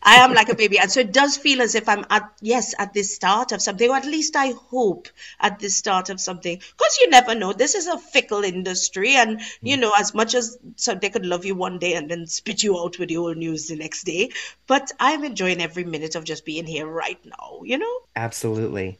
I 0.02 0.16
am 0.16 0.34
like 0.34 0.48
a 0.48 0.54
baby. 0.54 0.78
And 0.78 0.90
so 0.90 1.00
it 1.00 1.12
does 1.12 1.36
feel 1.36 1.62
as 1.62 1.74
if 1.74 1.88
I'm 1.88 2.04
at, 2.10 2.30
yes, 2.40 2.74
at 2.78 2.92
the 2.92 3.02
start 3.02 3.52
of 3.52 3.62
something, 3.62 3.88
or 3.90 3.96
at 3.96 4.04
least 4.04 4.36
I 4.36 4.52
hope 4.52 5.08
at 5.40 5.58
the 5.58 5.68
start 5.68 6.10
of 6.10 6.20
something. 6.20 6.56
Because 6.56 6.98
you 7.00 7.10
never 7.10 7.34
know. 7.34 7.52
This 7.52 7.74
is 7.74 7.86
a 7.86 7.98
fickle 7.98 8.44
industry. 8.44 9.14
And, 9.14 9.40
you 9.60 9.76
mm. 9.76 9.80
know, 9.80 9.92
as 9.98 10.14
much 10.14 10.34
as 10.34 10.58
so 10.76 10.94
they 10.94 11.10
could 11.10 11.26
love 11.26 11.44
you 11.44 11.54
one 11.54 11.78
day 11.78 11.94
and 11.94 12.10
then 12.10 12.26
spit 12.26 12.62
you 12.62 12.78
out 12.78 12.98
with 12.98 13.08
the 13.08 13.16
old 13.16 13.36
news 13.36 13.68
the 13.68 13.76
next 13.76 14.04
day. 14.04 14.30
But 14.66 14.92
I'm 14.98 15.24
enjoying 15.24 15.60
every 15.60 15.84
minute 15.84 16.14
of 16.14 16.24
just 16.24 16.44
being 16.44 16.66
here 16.66 16.86
right 16.86 17.18
now, 17.24 17.60
you 17.64 17.78
know? 17.78 18.00
Absolutely. 18.16 18.98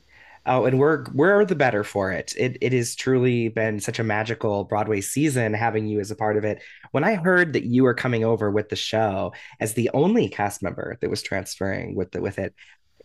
Oh, 0.48 0.64
and 0.64 0.78
we're 0.78 1.04
we're 1.12 1.44
the 1.44 1.54
better 1.54 1.84
for 1.84 2.10
it. 2.10 2.34
It 2.36 2.56
it 2.62 2.72
has 2.72 2.96
truly 2.96 3.48
been 3.48 3.80
such 3.80 3.98
a 3.98 4.04
magical 4.04 4.64
Broadway 4.64 5.02
season 5.02 5.52
having 5.52 5.86
you 5.86 6.00
as 6.00 6.10
a 6.10 6.16
part 6.16 6.38
of 6.38 6.44
it. 6.44 6.62
When 6.90 7.04
I 7.04 7.16
heard 7.16 7.52
that 7.52 7.64
you 7.64 7.84
were 7.84 7.94
coming 7.94 8.24
over 8.24 8.50
with 8.50 8.70
the 8.70 8.76
show 8.76 9.34
as 9.60 9.74
the 9.74 9.90
only 9.92 10.28
cast 10.28 10.62
member 10.62 10.96
that 11.00 11.10
was 11.10 11.22
transferring 11.22 11.94
with 11.94 12.12
the 12.12 12.22
with 12.22 12.38
it, 12.38 12.54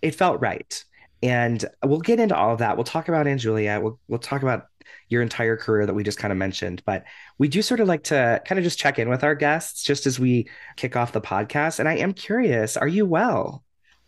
it 0.01 0.15
felt 0.15 0.41
right. 0.41 0.83
And 1.21 1.63
we'll 1.83 1.99
get 1.99 2.19
into 2.19 2.35
all 2.35 2.53
of 2.53 2.59
that. 2.59 2.77
We'll 2.77 2.83
talk 2.85 3.09
about 3.09 3.27
Anne 3.27 3.37
Julia. 3.37 3.79
We'll 3.81 3.99
we'll 4.07 4.19
talk 4.19 4.41
about 4.43 4.67
your 5.09 5.21
entire 5.21 5.57
career 5.57 5.85
that 5.85 5.93
we 5.93 6.03
just 6.03 6.17
kind 6.19 6.31
of 6.31 6.37
mentioned. 6.37 6.81
But 6.85 7.03
we 7.37 7.47
do 7.49 7.61
sort 7.61 7.79
of 7.81 7.87
like 7.87 8.03
to 8.05 8.41
kind 8.45 8.59
of 8.59 8.63
just 8.63 8.79
check 8.79 8.99
in 8.99 9.09
with 9.09 9.23
our 9.23 9.35
guests 9.35 9.83
just 9.83 10.07
as 10.07 10.19
we 10.19 10.49
kick 10.77 10.95
off 10.95 11.11
the 11.11 11.21
podcast. 11.21 11.79
And 11.79 11.89
I 11.89 11.97
am 11.97 12.13
curious, 12.13 12.77
are 12.77 12.87
you 12.87 13.05
well? 13.05 13.63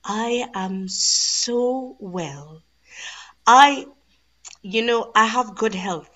I 0.06 0.46
am 0.54 0.88
so 0.88 1.98
well. 2.00 2.65
I, 3.46 3.86
you 4.62 4.84
know, 4.86 5.12
I 5.16 5.26
have 5.26 5.56
good 5.56 5.76
health. 5.76 6.10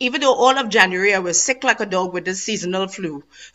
Even 0.00 0.20
though 0.20 0.34
all 0.34 0.58
of 0.58 0.68
January 0.68 1.14
I 1.14 1.20
was 1.20 1.40
sick 1.40 1.62
like 1.62 1.80
a 1.80 1.86
dog 1.86 2.12
with 2.12 2.24
the 2.24 2.34
seasonal 2.34 2.88
flu. 2.88 3.22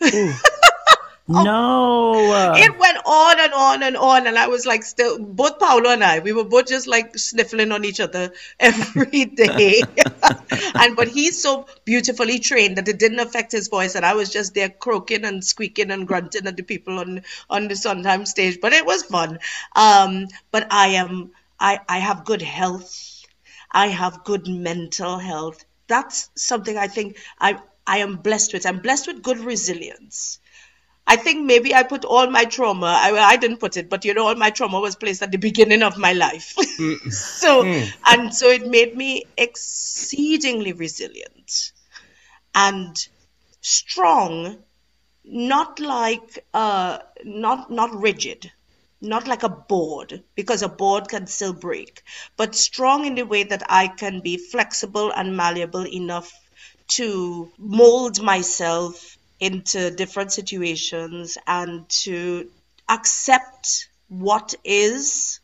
no. 1.28 2.54
It 2.56 2.78
went 2.78 2.98
on 3.04 3.38
and 3.38 3.52
on 3.52 3.82
and 3.82 3.96
on, 3.96 4.26
and 4.26 4.38
I 4.38 4.48
was 4.48 4.64
like, 4.64 4.82
still, 4.82 5.18
both 5.18 5.58
Paulo 5.58 5.90
and 5.90 6.02
I, 6.02 6.20
we 6.20 6.32
were 6.32 6.44
both 6.44 6.66
just 6.66 6.86
like 6.86 7.16
sniffling 7.18 7.70
on 7.70 7.84
each 7.84 8.00
other 8.00 8.32
every 8.60 9.26
day. 9.26 9.82
and 10.74 10.96
but 10.96 11.08
he's 11.08 11.40
so 11.40 11.66
beautifully 11.84 12.38
trained 12.38 12.78
that 12.78 12.88
it 12.88 12.98
didn't 12.98 13.20
affect 13.20 13.52
his 13.52 13.68
voice, 13.68 13.94
and 13.94 14.06
I 14.06 14.14
was 14.14 14.30
just 14.30 14.54
there 14.54 14.70
croaking 14.70 15.24
and 15.24 15.44
squeaking 15.44 15.90
and 15.90 16.08
grunting 16.08 16.46
at 16.46 16.56
the 16.56 16.62
people 16.62 16.98
on 16.98 17.22
on 17.50 17.68
the 17.68 17.76
Sondheim 17.76 18.24
stage. 18.24 18.60
But 18.60 18.72
it 18.72 18.86
was 18.86 19.02
fun. 19.02 19.38
Um, 19.76 20.28
but 20.50 20.66
I 20.70 20.88
am, 20.88 21.32
I 21.60 21.80
I 21.88 21.98
have 21.98 22.24
good 22.24 22.42
health. 22.42 23.22
I 23.70 23.88
have 23.88 24.24
good 24.24 24.48
mental 24.48 25.18
health. 25.18 25.64
That's 25.86 26.30
something 26.36 26.76
I 26.76 26.88
think 26.88 27.18
I 27.40 27.60
I 27.86 27.98
am 27.98 28.16
blessed 28.16 28.52
with. 28.52 28.66
I'm 28.66 28.80
blessed 28.80 29.06
with 29.06 29.22
good 29.22 29.38
resilience. 29.38 30.40
I 31.08 31.16
think 31.16 31.46
maybe 31.46 31.74
I 31.74 31.84
put 31.84 32.04
all 32.04 32.30
my 32.30 32.44
trauma, 32.44 32.86
I, 32.86 33.12
I 33.12 33.36
didn't 33.38 33.56
put 33.56 33.78
it, 33.78 33.88
but 33.88 34.04
you 34.04 34.12
know, 34.12 34.26
all 34.28 34.34
my 34.34 34.50
trauma 34.50 34.78
was 34.78 34.94
placed 34.94 35.22
at 35.22 35.32
the 35.32 35.38
beginning 35.38 35.82
of 35.82 35.96
my 35.96 36.12
life. 36.12 36.54
so, 37.10 37.64
and 37.64 38.34
so 38.34 38.50
it 38.50 38.66
made 38.66 38.94
me 38.94 39.24
exceedingly 39.38 40.74
resilient 40.74 41.72
and 42.54 43.08
strong, 43.62 44.58
not 45.24 45.80
like, 45.80 46.44
uh, 46.52 46.98
not, 47.24 47.70
not 47.70 47.94
rigid, 47.94 48.52
not 49.00 49.26
like 49.28 49.42
a 49.42 49.48
board, 49.48 50.22
because 50.34 50.62
a 50.62 50.68
board 50.68 51.08
can 51.08 51.26
still 51.26 51.52
break, 51.52 52.02
but 52.36 52.54
strong 52.54 53.04
in 53.06 53.14
the 53.14 53.24
way 53.24 53.44
that 53.44 53.62
I 53.70 53.88
can 53.88 54.20
be 54.20 54.36
flexible 54.36 55.10
and 55.12 55.36
malleable 55.36 55.86
enough 55.86 56.32
to 56.88 57.52
mold 57.58 58.22
myself 58.22 59.18
into 59.40 59.90
different 59.90 60.32
situations 60.32 61.38
and 61.46 61.88
to 62.04 62.50
accept 62.88 63.88
what 64.08 64.54
is. 64.64 65.40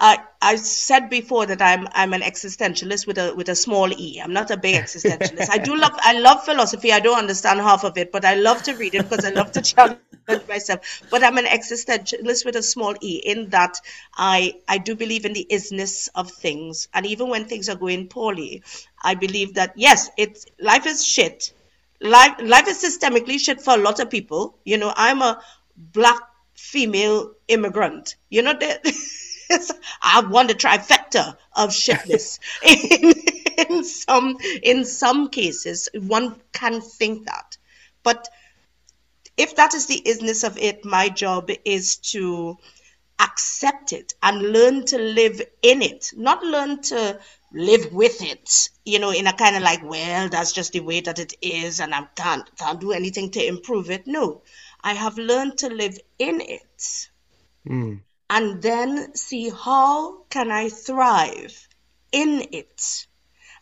I 0.00 0.56
said 0.56 1.10
before 1.10 1.44
that 1.46 1.60
I'm 1.60 1.86
I'm 1.92 2.14
an 2.14 2.22
existentialist 2.22 3.06
with 3.06 3.18
a 3.18 3.34
with 3.34 3.50
a 3.50 3.54
small 3.54 3.92
e. 3.92 4.20
I'm 4.22 4.32
not 4.32 4.50
a 4.50 4.56
big 4.56 4.74
existentialist. 4.74 5.50
I 5.50 5.58
do 5.58 5.76
love 5.76 5.92
I 5.98 6.18
love 6.18 6.44
philosophy. 6.44 6.92
I 6.92 7.00
don't 7.00 7.18
understand 7.18 7.60
half 7.60 7.84
of 7.84 7.98
it, 7.98 8.10
but 8.10 8.24
I 8.24 8.34
love 8.34 8.62
to 8.62 8.74
read 8.74 8.94
it 8.94 9.08
because 9.08 9.24
I 9.24 9.30
love 9.30 9.52
to 9.52 9.60
challenge 9.60 9.98
myself. 10.48 11.02
But 11.10 11.22
I'm 11.22 11.36
an 11.36 11.44
existentialist 11.44 12.46
with 12.46 12.56
a 12.56 12.62
small 12.62 12.94
e 13.02 13.20
in 13.24 13.50
that 13.50 13.76
I 14.16 14.54
I 14.66 14.78
do 14.78 14.96
believe 14.96 15.26
in 15.26 15.34
the 15.34 15.46
isness 15.50 16.08
of 16.14 16.30
things, 16.30 16.88
and 16.94 17.04
even 17.04 17.28
when 17.28 17.44
things 17.44 17.68
are 17.68 17.76
going 17.76 18.08
poorly, 18.08 18.62
I 19.02 19.14
believe 19.14 19.54
that 19.54 19.74
yes, 19.76 20.10
it's 20.16 20.46
life 20.58 20.86
is 20.86 21.04
shit. 21.04 21.52
Life 22.00 22.36
life 22.40 22.68
is 22.68 22.82
systemically 22.82 23.38
shit 23.38 23.60
for 23.60 23.74
a 23.74 23.82
lot 23.82 24.00
of 24.00 24.08
people. 24.08 24.58
You 24.64 24.78
know, 24.78 24.94
I'm 24.96 25.20
a 25.20 25.42
black 25.76 26.22
female 26.54 27.34
immigrant. 27.48 28.16
You 28.30 28.40
know 28.40 28.54
that. 28.58 28.86
I 30.02 30.20
want 30.28 30.48
the 30.48 30.54
trifecta 30.54 31.36
of 31.54 31.70
shitness. 31.70 32.38
in, 32.62 33.14
in 33.68 33.84
some 33.84 34.36
in 34.62 34.84
some 34.84 35.28
cases, 35.28 35.88
one 35.94 36.36
can 36.52 36.80
think 36.80 37.26
that, 37.26 37.56
but 38.02 38.28
if 39.36 39.56
that 39.56 39.74
is 39.74 39.86
the 39.86 40.02
isness 40.04 40.44
of 40.44 40.58
it, 40.58 40.84
my 40.84 41.08
job 41.08 41.50
is 41.64 41.96
to 41.96 42.58
accept 43.18 43.92
it 43.92 44.14
and 44.22 44.52
learn 44.52 44.84
to 44.86 44.98
live 44.98 45.40
in 45.62 45.82
it, 45.82 46.12
not 46.16 46.42
learn 46.42 46.82
to 46.82 47.18
live 47.52 47.92
with 47.92 48.22
it, 48.22 48.68
you 48.84 48.98
know, 48.98 49.10
in 49.10 49.26
a 49.26 49.32
kind 49.32 49.56
of 49.56 49.62
like, 49.62 49.82
well, 49.82 50.28
that's 50.28 50.52
just 50.52 50.72
the 50.72 50.80
way 50.80 51.00
that 51.00 51.18
it 51.18 51.34
is 51.42 51.80
and 51.80 51.94
I 51.94 52.06
can't 52.16 52.48
can't 52.56 52.80
do 52.80 52.92
anything 52.92 53.30
to 53.32 53.46
improve 53.46 53.90
it. 53.90 54.06
No. 54.06 54.42
I 54.82 54.94
have 54.94 55.18
learned 55.18 55.58
to 55.58 55.68
live 55.68 55.98
in 56.18 56.40
it. 56.40 57.08
Mm. 57.68 58.00
And 58.30 58.62
then 58.62 59.14
see 59.14 59.50
how 59.50 60.22
can 60.30 60.50
I 60.50 60.70
thrive 60.70 61.68
in 62.12 62.46
it. 62.52 63.06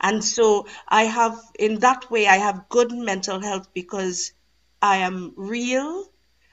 And 0.01 0.23
so 0.23 0.67
I 0.87 1.05
have 1.05 1.41
in 1.59 1.81
that 1.81 2.09
way 2.11 2.29
I 2.29 2.37
have 2.37 2.69
good 2.69 2.93
mental 2.93 3.41
health 3.41 3.75
because 3.75 4.33
I 4.81 4.99
am 4.99 5.35
real 5.37 6.05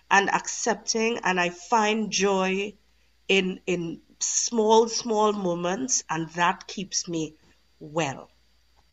and 0.09 0.29
accepting 0.29 1.19
and 1.23 1.39
I 1.39 1.49
find 1.49 2.09
joy 2.09 2.73
in 3.27 3.59
in 3.67 4.01
small 4.19 4.87
small 4.87 5.33
moments 5.33 6.03
and 6.09 6.29
that 6.31 6.65
keeps 6.67 7.07
me 7.07 7.35
well 7.79 8.29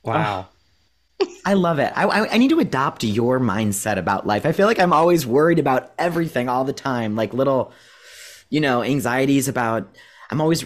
Wow. 0.05 0.49
I 1.45 1.55
love 1.55 1.79
it. 1.79 1.93
I, 1.97 2.05
I, 2.05 2.35
I 2.35 2.38
need 2.38 2.50
to 2.50 2.61
adopt 2.61 3.05
your 3.05 3.41
mindset 3.41 3.99
about 3.99 4.26
life. 4.26 4.47
I 4.47 4.52
feel 4.52 4.67
like 4.67 4.81
I'm 4.81 4.93
always 4.93 5.26
worried 5.26 5.59
about 5.59 5.93
everything 5.99 6.49
all 6.49 6.64
the 6.64 6.73
time, 6.73 7.17
like 7.17 7.33
little, 7.33 7.73
you 8.52 8.61
know, 8.61 8.82
anxieties 8.82 9.49
about. 9.49 9.97
I'm 10.30 10.40
always 10.40 10.64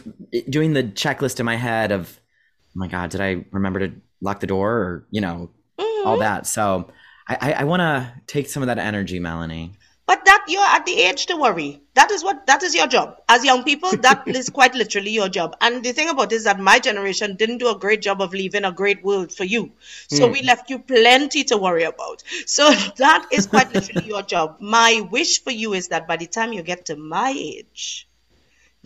doing 0.49 0.75
the 0.75 0.85
checklist 0.85 1.41
in 1.41 1.47
my 1.47 1.57
head 1.57 1.91
of, 1.91 2.21
oh 2.69 2.79
my 2.79 2.87
God, 2.87 3.11
did 3.11 3.21
I 3.21 3.45
remember 3.51 3.81
to 3.81 3.93
lock 4.21 4.39
the 4.39 4.47
door 4.47 4.71
or, 4.71 5.07
you 5.11 5.21
know, 5.21 5.51
all 5.79 6.15
mm-hmm. 6.15 6.21
that. 6.21 6.47
So 6.47 6.93
I, 7.29 7.37
I, 7.41 7.53
I 7.53 7.65
want 7.65 7.81
to 7.81 8.13
take 8.29 8.49
some 8.49 8.63
of 8.63 8.69
that 8.69 8.79
energy, 8.79 9.19
Melanie. 9.19 9.73
But 10.07 10.25
that 10.25 10.45
you're 10.49 10.63
at 10.63 10.87
the 10.87 11.01
age 11.03 11.27
to 11.27 11.37
worry. 11.37 11.83
That 11.95 12.13
is 12.13 12.23
what 12.23 12.47
that 12.47 12.63
is 12.63 12.77
your 12.77 12.87
job. 12.87 13.21
As 13.29 13.45
young 13.45 13.65
people, 13.65 13.91
that 13.99 14.23
is 14.29 14.49
quite 14.51 14.75
literally 14.75 15.11
your 15.11 15.29
job. 15.29 15.57
And 15.61 15.85
the 15.85 15.93
thing 15.93 16.09
about 16.09 16.33
it 16.33 16.37
is 16.37 16.45
that 16.45 16.61
my 16.61 16.79
generation 16.79 17.35
didn't 17.35 17.59
do 17.59 17.69
a 17.69 17.79
great 17.79 18.03
job 18.03 18.23
of 18.23 18.33
leaving 18.33 18.65
a 18.65 18.71
great 18.71 19.03
world 19.03 19.33
for 19.33 19.45
you. 19.45 19.73
So 20.09 20.27
hmm. 20.27 20.33
we 20.33 20.43
left 20.43 20.71
you 20.71 20.79
plenty 20.79 21.43
to 21.45 21.57
worry 21.57 21.83
about. 21.83 22.23
So 22.47 22.71
that 22.99 23.27
is 23.33 23.47
quite 23.47 23.75
literally 23.75 24.07
your 24.07 24.23
job. 24.23 24.59
My 24.61 25.07
wish 25.11 25.43
for 25.43 25.51
you 25.51 25.75
is 25.75 25.89
that 25.89 26.07
by 26.07 26.17
the 26.17 26.27
time 26.27 26.53
you 26.53 26.63
get 26.63 26.87
to 26.87 26.97
my 26.97 27.35
age, 27.37 28.07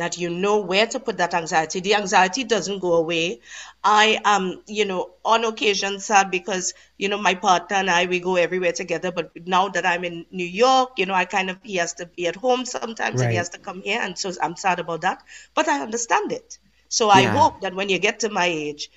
that 0.00 0.18
you 0.18 0.30
know 0.30 0.60
where 0.60 0.86
to 0.86 1.00
put 1.00 1.18
that 1.18 1.34
anxiety. 1.34 1.80
The 1.80 1.94
anxiety 1.96 2.44
doesn't 2.44 2.80
go 2.80 2.94
away. 2.94 3.40
I 3.84 4.20
am, 4.24 4.62
you 4.66 4.86
know, 4.86 5.10
on 5.24 5.44
occasion 5.44 6.00
sad 6.00 6.30
because, 6.30 6.74
you 6.98 7.08
know, 7.08 7.18
my 7.18 7.34
partner 7.34 7.76
and 7.76 7.90
I, 7.90 8.06
we 8.06 8.20
go 8.20 8.36
everywhere 8.36 8.72
together. 8.72 9.12
But 9.12 9.32
now 9.46 9.68
that 9.70 9.86
I'm 9.86 10.04
in 10.04 10.26
New 10.32 10.46
York, 10.46 10.92
you 10.98 11.06
know, 11.06 11.14
I 11.14 11.26
kind 11.26 11.50
of, 11.50 11.58
he 11.62 11.76
has 11.76 11.94
to 11.94 12.06
be 12.06 12.26
at 12.28 12.36
home 12.36 12.64
sometimes 12.66 13.14
and 13.14 13.24
he 13.24 13.30
has 13.30 13.42
to 13.42 13.52
come 13.52 13.74
here. 13.74 13.94
And 13.94 14.10
so 14.10 14.24
I'm 14.34 14.50
sad 14.50 14.74
about 14.74 14.98
that. 14.98 15.22
But 15.54 15.68
I 15.68 15.80
understand 15.80 16.32
it. 16.32 16.58
So 16.88 17.08
I 17.10 17.26
Yeah. 17.26 17.28
hope 17.28 17.60
that 17.62 17.74
when 17.74 17.88
you 17.88 17.98
get 17.98 18.20
to 18.20 18.30
my 18.30 18.46
age, 18.46 18.90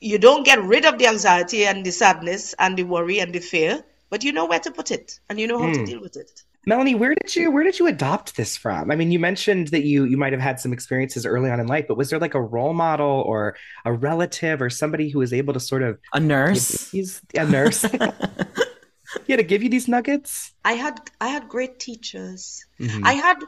you 0.00 0.18
don't 0.18 0.44
get 0.44 0.62
rid 0.62 0.84
of 0.86 0.98
the 0.98 1.06
anxiety 1.08 1.64
and 1.66 1.84
the 1.84 1.90
sadness 1.92 2.54
and 2.58 2.76
the 2.78 2.84
worry 2.84 3.18
and 3.20 3.34
the 3.34 3.40
fear, 3.40 3.84
but 4.10 4.24
you 4.24 4.32
know 4.32 4.46
where 4.46 4.60
to 4.60 4.70
put 4.70 4.90
it 4.90 5.20
and 5.28 5.40
you 5.40 5.46
know 5.48 5.58
how 5.60 5.70
to 5.70 5.82
hmm. 5.82 5.96
deal 5.96 6.00
with 6.00 6.16
it. 6.16 6.44
Melanie, 6.68 6.94
where 6.94 7.14
did 7.14 7.34
you 7.34 7.50
where 7.50 7.64
did 7.64 7.78
you 7.78 7.86
adopt 7.86 8.36
this 8.36 8.54
from? 8.54 8.90
I 8.90 8.94
mean, 8.94 9.10
you 9.10 9.18
mentioned 9.18 9.68
that 9.68 9.84
you 9.84 10.04
you 10.04 10.18
might 10.18 10.34
have 10.34 10.42
had 10.42 10.60
some 10.60 10.70
experiences 10.70 11.24
early 11.24 11.50
on 11.50 11.60
in 11.60 11.66
life, 11.66 11.86
but 11.88 11.96
was 11.96 12.10
there 12.10 12.18
like 12.18 12.34
a 12.34 12.42
role 12.42 12.74
model 12.74 13.22
or 13.26 13.56
a 13.86 13.92
relative 13.94 14.60
or 14.60 14.68
somebody 14.68 15.08
who 15.08 15.18
was 15.18 15.32
able 15.32 15.54
to 15.54 15.60
sort 15.60 15.82
of 15.82 15.98
A 16.12 16.20
nurse. 16.20 16.92
you 16.92 17.00
these 17.04 17.22
a 17.34 17.46
nurse? 17.46 17.84
yeah, 19.26 19.36
to 19.36 19.42
give 19.42 19.62
you 19.62 19.70
these 19.70 19.88
nuggets? 19.88 20.52
I 20.62 20.74
had 20.74 21.00
I 21.22 21.28
had 21.28 21.48
great 21.48 21.80
teachers. 21.80 22.66
Mhm. 22.78 23.00
I 23.02 23.14
had 23.14 23.38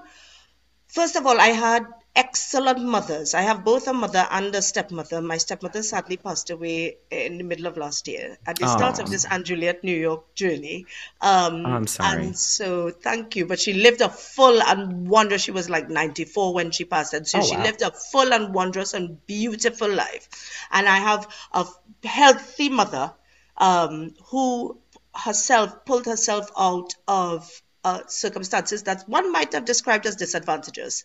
first 0.89 1.15
of 1.15 1.27
all 1.27 1.39
I 1.39 1.49
had 1.49 1.85
excellent 2.15 2.83
mothers. 2.83 3.35
I 3.35 3.43
have 3.43 3.65
both 3.65 3.87
a 3.87 3.93
mother 3.93 4.27
and 4.31 4.55
a 4.55 4.63
stepmother. 4.63 5.21
My 5.23 5.37
stepmother 5.39 5.83
sadly 5.83 6.17
passed 6.17 6.51
away 6.51 6.97
in 7.11 7.39
the 7.39 7.45
middle 7.45 7.67
of 7.67 7.77
last 7.77 8.09
year 8.09 8.37
at 8.47 8.59
the 8.59 8.67
start 8.67 8.99
of 8.99 9.09
this 9.11 9.27
& 9.35 9.43
Juliet 9.45 9.85
New 9.85 9.97
York 9.97 10.35
journey. 10.35 10.87
Um, 11.21 11.65
Oh, 11.67 11.71
I'm 11.71 11.87
sorry. 11.87 12.27
And 12.27 12.39
so 12.39 12.91
thank 12.91 13.37
you. 13.37 13.47
But 13.47 13.61
she 13.61 13.73
lived 13.75 14.01
a 14.01 14.09
full 14.09 14.61
and 14.63 15.09
wondrous. 15.09 15.43
She 15.43 15.53
was 15.53 15.71
like 15.71 15.89
94 15.89 16.53
when 16.55 16.71
she 16.73 16.85
passed, 16.85 17.15
and 17.15 17.27
so 17.27 17.39
Oh, 17.39 17.43
she 17.43 17.57
wow. 17.57 17.63
lived 17.63 17.83
a 17.83 17.91
full 17.91 18.33
and 18.35 18.53
wondrous 18.53 18.93
and 18.95 19.25
beautiful 19.27 19.89
life. 19.89 20.29
And 20.71 20.89
I 20.89 20.97
have 20.97 21.29
a 21.53 21.67
healthy 22.05 22.69
mother 22.69 23.13
um, 23.57 24.15
who 24.27 24.79
herself 25.15 25.85
pulled 25.85 26.07
herself 26.07 26.51
out 26.57 26.95
of 27.07 27.63
uh, 27.85 28.01
circumstances 28.07 28.83
that 28.85 29.05
one 29.09 29.33
might 29.33 29.53
have 29.53 29.65
described 29.65 30.07
as 30.07 30.17
disadvantages. 30.17 31.05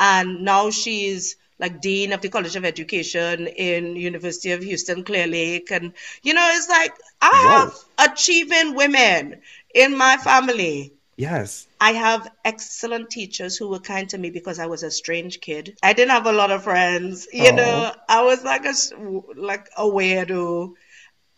and 0.00 0.44
now 0.44 0.70
she's 0.70 1.36
like 1.58 1.80
dean 1.80 2.12
of 2.12 2.20
the 2.20 2.28
College 2.28 2.54
of 2.56 2.64
Education 2.66 3.46
in 3.46 3.96
University 3.96 4.52
of 4.52 4.62
Houston 4.62 5.04
Clear 5.04 5.26
Lake, 5.26 5.70
and 5.70 5.92
you 6.22 6.34
know 6.34 6.48
it's 6.52 6.68
like 6.68 6.92
I 7.22 7.32
have 7.98 8.10
achieving 8.12 8.74
women 8.74 9.40
in 9.74 9.96
my 9.96 10.16
family. 10.18 10.92
Yes. 11.16 11.66
I 11.80 11.92
have 11.92 12.30
excellent 12.44 13.08
teachers 13.08 13.56
who 13.56 13.68
were 13.68 13.78
kind 13.78 14.06
to 14.10 14.18
me 14.18 14.28
because 14.28 14.58
I 14.58 14.66
was 14.66 14.82
a 14.82 14.90
strange 14.90 15.40
kid. 15.40 15.78
I 15.82 15.94
didn't 15.94 16.10
have 16.10 16.26
a 16.26 16.32
lot 16.32 16.50
of 16.50 16.64
friends, 16.64 17.26
you 17.32 17.48
Oh. 17.52 17.56
know. 17.56 17.92
I 18.06 18.22
was 18.22 18.44
like 18.44 18.66
a 18.66 18.74
like 19.34 19.68
a 19.78 19.84
weirdo, 19.84 20.72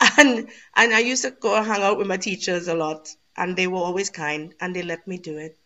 and 0.19 0.49
and 0.77 0.95
I 0.95 0.99
used 1.01 1.23
to 1.23 1.31
go 1.31 1.63
hang 1.63 1.83
out 1.83 1.99
with 1.99 2.07
my 2.09 2.17
teachers 2.17 2.67
a 2.69 2.75
lot, 2.75 3.09
and 3.39 3.57
they 3.57 3.67
were 3.67 3.79
always 3.79 4.11
kind, 4.11 4.55
and 4.61 4.77
they 4.77 4.83
let 4.83 5.07
me 5.07 5.17
do 5.17 5.39
it. 5.39 5.57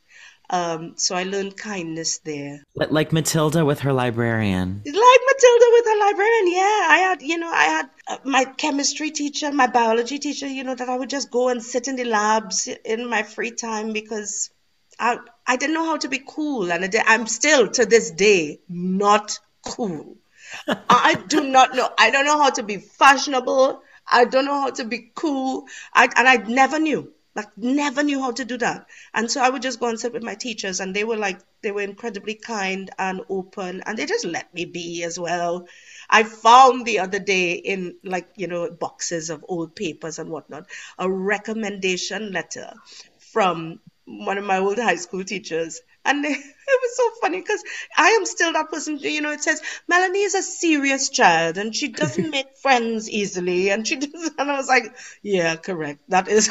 Um, 0.51 0.95
so 0.97 1.15
I 1.15 1.23
learned 1.23 1.57
kindness 1.57 2.19
there. 2.19 2.63
Like 2.75 3.11
Matilda 3.11 3.65
with 3.65 3.81
her 3.81 3.93
librarian. 3.93 4.83
Like 4.85 5.21
Matilda 5.31 5.67
with 5.73 5.87
her 5.87 5.99
librarian, 6.07 6.53
yeah. 6.53 6.87
I 6.89 6.99
had, 7.09 7.23
you 7.23 7.39
know, 7.39 7.51
I 7.51 7.65
had 7.65 7.91
uh, 8.07 8.19
my 8.25 8.45
chemistry 8.45 9.11
teacher, 9.11 9.51
my 9.51 9.67
biology 9.67 10.19
teacher, 10.19 10.47
you 10.47 10.63
know, 10.63 10.75
that 10.75 10.91
I 10.91 10.97
would 10.97 11.09
just 11.09 11.31
go 11.31 11.49
and 11.49 11.63
sit 11.63 11.89
in 11.89 11.97
the 11.97 12.05
labs 12.05 12.69
in 12.85 13.09
my 13.09 13.23
free 13.23 13.53
time 13.53 13.95
because 13.95 14.51
I 14.99 15.19
I 15.47 15.57
didn't 15.57 15.75
know 15.75 15.87
how 15.87 15.97
to 15.97 16.09
be 16.09 16.23
cool, 16.27 16.71
and 16.71 16.91
did, 16.91 17.03
I'm 17.07 17.27
still 17.27 17.69
to 17.69 17.87
this 17.87 18.11
day 18.11 18.61
not 18.69 19.39
cool. 19.67 20.17
I 20.69 21.15
do 21.29 21.43
not 21.45 21.75
know. 21.75 21.89
I 21.99 22.11
don't 22.11 22.27
know 22.27 22.43
how 22.43 22.51
to 22.51 22.63
be 22.63 22.77
fashionable. 22.77 23.81
I 24.07 24.27
don't 24.27 24.45
know 24.45 24.61
how 24.61 24.71
to 24.71 24.85
be 24.85 25.11
cool. 25.15 25.65
I 25.95 26.05
and 26.15 26.29
I 26.29 26.37
never 26.37 26.79
knew. 26.79 27.13
Like 27.35 27.57
never 27.57 28.03
knew 28.03 28.21
how 28.21 28.33
to 28.33 28.45
do 28.45 28.59
that. 28.59 28.87
And 29.15 29.31
so 29.31 29.41
I 29.41 29.49
would 29.49 29.63
just 29.63 29.81
go 29.81 29.87
and 29.89 29.99
sit 29.99 30.13
with 30.13 30.23
my 30.23 30.35
teachers 30.35 30.81
and 30.81 30.95
they 30.95 31.05
were 31.05 31.17
like 31.17 31.41
they 31.63 31.71
were 31.73 31.81
incredibly 31.81 32.35
kind 32.35 32.91
and 32.99 33.23
open 33.29 33.83
and 33.87 33.97
they 33.97 34.05
just 34.07 34.25
let 34.25 34.53
me 34.53 34.65
be 34.67 35.03
as 35.03 35.19
well. 35.19 35.67
I 36.11 36.25
found 36.25 36.85
the 36.85 36.99
other 36.99 37.19
day 37.19 37.53
in 37.53 37.97
like, 38.05 38.29
you 38.37 38.49
know, 38.49 38.71
boxes 38.71 39.31
of 39.31 39.45
old 39.49 39.75
papers 39.75 40.19
and 40.19 40.29
whatnot, 40.29 40.67
a 40.99 41.11
recommendation 41.11 42.33
letter 42.33 42.75
from 43.19 43.81
one 44.05 44.39
of 44.39 44.45
my 44.45 44.59
old 44.59 44.79
high 44.79 44.97
school 44.97 45.25
teachers. 45.25 45.81
And 46.05 46.25
it 46.27 46.37
was 46.83 46.97
so 46.97 47.11
funny 47.21 47.41
because 47.41 47.63
I 47.97 48.11
am 48.11 48.27
still 48.27 48.53
that 48.53 48.71
person. 48.71 48.99
You 48.99 49.21
know, 49.21 49.33
it 49.33 49.43
says 49.43 49.63
Melanie 49.89 50.23
is 50.23 50.35
a 50.35 50.43
serious 50.43 51.09
child 51.11 51.59
and 51.59 51.75
she 51.75 51.89
doesn't 51.89 52.31
make 52.37 52.57
friends 52.61 53.09
easily. 53.11 53.71
And 53.71 53.87
she 53.87 53.97
does, 54.07 54.31
and 54.39 54.51
I 54.51 54.57
was 54.57 54.69
like, 54.69 54.85
yeah, 55.23 55.57
correct. 55.57 56.01
That 56.09 56.29
is, 56.29 56.49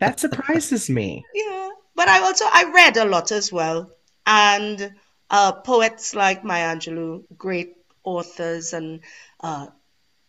That 0.00 0.18
surprises 0.20 0.90
me. 0.90 1.24
yeah. 1.34 1.70
But 1.94 2.08
I 2.08 2.20
also 2.20 2.44
I 2.48 2.72
read 2.74 2.96
a 2.96 3.04
lot 3.04 3.32
as 3.32 3.52
well, 3.52 3.90
and 4.26 4.94
uh, 5.30 5.52
poets 5.52 6.14
like 6.14 6.44
Maya 6.44 6.74
Angelou, 6.74 7.24
great 7.36 7.76
authors 8.02 8.72
and 8.72 9.00
uh, 9.40 9.66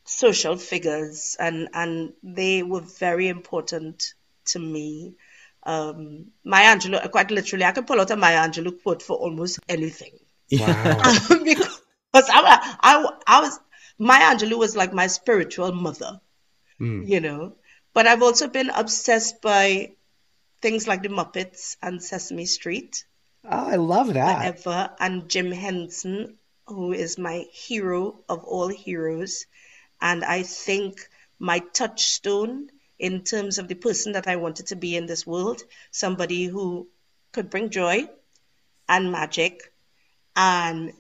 social 0.06 0.58
figures, 0.58 1.38
and 1.40 1.70
and 1.74 2.14
they 2.24 2.64
were 2.64 2.82
very 2.82 3.28
important 3.28 4.14
to 4.48 4.60
me. 4.60 5.16
Um, 5.66 6.28
Maya 6.44 6.76
Angelou, 6.76 7.10
quite 7.12 7.32
literally, 7.32 7.64
I 7.66 7.72
can 7.72 7.86
pull 7.86 8.00
out 8.02 8.12
a 8.12 8.16
Maya 8.16 8.48
Angelou 8.48 8.82
quote 8.84 9.02
for 9.02 9.16
almost 9.18 9.60
anything. 9.70 10.20
Wow. 10.52 11.02
because 11.44 11.80
I, 12.14 12.78
I, 12.82 13.10
I 13.28 13.42
was 13.42 13.60
Maya 13.98 14.36
Angelou 14.36 14.58
was 14.58 14.76
like 14.76 14.94
my 14.94 15.08
spiritual 15.08 15.72
mother, 15.72 16.20
Mm. 16.82 17.08
you 17.08 17.20
know. 17.20 17.56
But 17.94 18.08
I've 18.08 18.24
also 18.24 18.48
been 18.48 18.70
obsessed 18.72 19.42
by 19.42 19.92
things 20.62 20.88
like 20.88 21.04
the 21.04 21.10
Muppets 21.10 21.78
and 21.82 22.02
Sesame 22.04 22.46
Street, 22.46 23.06
Oh, 23.46 23.68
I 23.70 23.76
love 23.76 24.14
that. 24.14 24.96
and 25.00 25.30
Jim 25.30 25.52
Henson, 25.52 26.38
who 26.68 26.94
is 26.94 27.18
my 27.18 27.46
hero 27.52 28.20
of 28.30 28.44
all 28.46 28.70
heroes, 28.70 29.46
and 30.02 30.24
I 30.24 30.44
think 30.44 31.08
my 31.40 31.60
touchstone 31.60 32.70
in 33.00 33.24
terms 33.24 33.58
of 33.58 33.68
the 33.68 33.76
person 33.76 34.14
that 34.14 34.28
I 34.28 34.36
wanted 34.36 34.68
to 34.68 34.76
be 34.76 34.96
in 34.96 35.06
this 35.06 35.26
world, 35.26 35.64
somebody 35.92 36.46
who 36.46 36.88
could 37.32 37.50
bring 37.50 37.70
joy 37.70 38.08
and 38.88 39.12
magic 39.12 39.74
and 40.36 40.94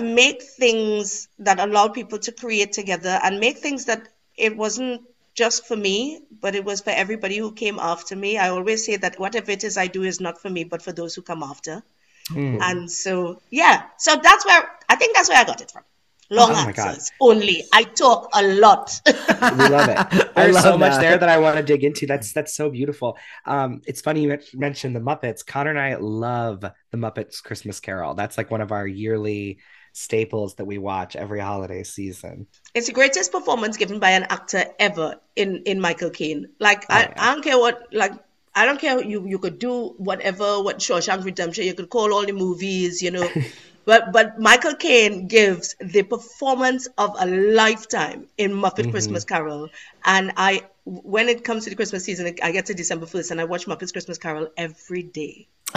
make 0.00 0.42
things 0.42 1.28
that 1.38 1.58
allow 1.58 1.88
people 1.88 2.18
to 2.18 2.32
create 2.32 2.72
together 2.72 3.18
and 3.22 3.40
make 3.40 3.58
things 3.58 3.86
that 3.86 4.08
it 4.36 4.56
wasn't 4.56 5.02
just 5.34 5.66
for 5.66 5.76
me, 5.76 6.20
but 6.40 6.54
it 6.54 6.64
was 6.64 6.80
for 6.80 6.90
everybody 6.90 7.36
who 7.38 7.52
came 7.52 7.78
after 7.78 8.16
me. 8.16 8.38
I 8.38 8.50
always 8.50 8.84
say 8.84 8.96
that 8.96 9.18
whatever 9.18 9.50
it 9.50 9.64
is 9.64 9.76
I 9.76 9.86
do 9.86 10.02
is 10.02 10.20
not 10.20 10.40
for 10.40 10.50
me, 10.50 10.64
but 10.64 10.82
for 10.82 10.92
those 10.92 11.14
who 11.14 11.22
come 11.22 11.42
after. 11.42 11.82
Mm. 12.30 12.60
And 12.60 12.90
so, 12.90 13.40
yeah, 13.50 13.84
so 13.98 14.16
that's 14.16 14.44
where 14.46 14.68
I 14.88 14.96
think 14.96 15.14
that's 15.14 15.28
where 15.28 15.38
I 15.38 15.44
got 15.44 15.60
it 15.60 15.70
from. 15.70 15.82
Long 16.30 16.54
Oh 16.54 16.62
my 16.62 16.72
God. 16.72 16.96
answers 16.96 17.10
only. 17.20 17.64
I 17.72 17.84
talk 17.84 18.28
a 18.34 18.42
lot. 18.42 19.00
we 19.06 19.68
love 19.68 19.88
it. 19.88 20.30
I 20.36 20.46
There's 20.46 20.60
so 20.60 20.76
love 20.76 20.78
much 20.78 20.98
there 21.00 21.18
that 21.18 21.28
I 21.28 21.38
want 21.38 21.56
to 21.56 21.62
dig 21.62 21.82
into. 21.84 22.06
That's 22.06 22.32
that's 22.32 22.54
so 22.54 22.70
beautiful. 22.70 23.18
Um, 23.46 23.82
it's 23.86 24.00
funny 24.00 24.22
you 24.22 24.38
mentioned 24.54 24.94
the 24.94 25.00
Muppets. 25.00 25.44
Connor 25.44 25.70
and 25.70 25.78
I 25.80 25.96
love 25.96 26.60
the 26.60 26.96
Muppets 26.98 27.42
Christmas 27.42 27.80
Carol. 27.80 28.14
That's 28.14 28.38
like 28.38 28.50
one 28.50 28.60
of 28.60 28.72
our 28.72 28.86
yearly 28.86 29.58
staples 29.92 30.54
that 30.54 30.64
we 30.66 30.78
watch 30.78 31.16
every 31.16 31.40
holiday 31.40 31.82
season. 31.82 32.46
it's 32.74 32.86
the 32.86 32.92
greatest 32.92 33.32
performance 33.32 33.76
given 33.76 33.98
by 33.98 34.10
an 34.10 34.24
actor 34.24 34.64
ever 34.78 35.16
in 35.36 35.62
in 35.66 35.80
Michael 35.80 36.10
Caine. 36.10 36.46
Like 36.60 36.84
Oh, 36.90 36.94
I, 36.94 37.00
yeah. 37.00 37.14
I 37.16 37.34
don't 37.34 37.42
care 37.42 37.58
what 37.58 37.88
like 37.92 38.12
I 38.54 38.64
don't 38.64 38.80
care 38.80 39.02
you 39.02 39.26
you 39.26 39.38
could 39.38 39.58
do 39.58 39.94
whatever 39.98 40.62
what 40.62 40.78
Shawshank 40.78 41.24
Redemption 41.24 41.64
you 41.64 41.74
could 41.74 41.90
call 41.90 42.12
all 42.12 42.24
the 42.26 42.32
movies 42.32 43.02
you 43.02 43.10
know, 43.10 43.28
but 43.84 44.12
but 44.12 44.38
Michael 44.38 44.74
Caine 44.74 45.26
gives 45.28 45.74
the 45.80 46.02
performance 46.02 46.88
of 46.98 47.14
a 47.18 47.26
lifetime 47.26 48.26
in 48.38 48.52
Muppet 48.52 48.84
Mm-hmm. 48.84 48.90
Christmas 48.90 49.24
Carol, 49.24 49.68
and 50.04 50.32
I 50.36 50.62
when 50.84 51.28
it 51.28 51.44
comes 51.44 51.64
to 51.64 51.70
the 51.70 51.76
Christmas 51.76 52.04
season 52.04 52.34
I 52.42 52.52
get 52.52 52.66
to 52.66 52.74
December 52.74 53.06
first 53.06 53.30
and 53.30 53.40
I 53.40 53.44
watch 53.44 53.66
Muppets 53.66 53.92
Christmas 53.92 54.18
Carol 54.18 54.48
every 54.56 55.02
day. 55.02 55.46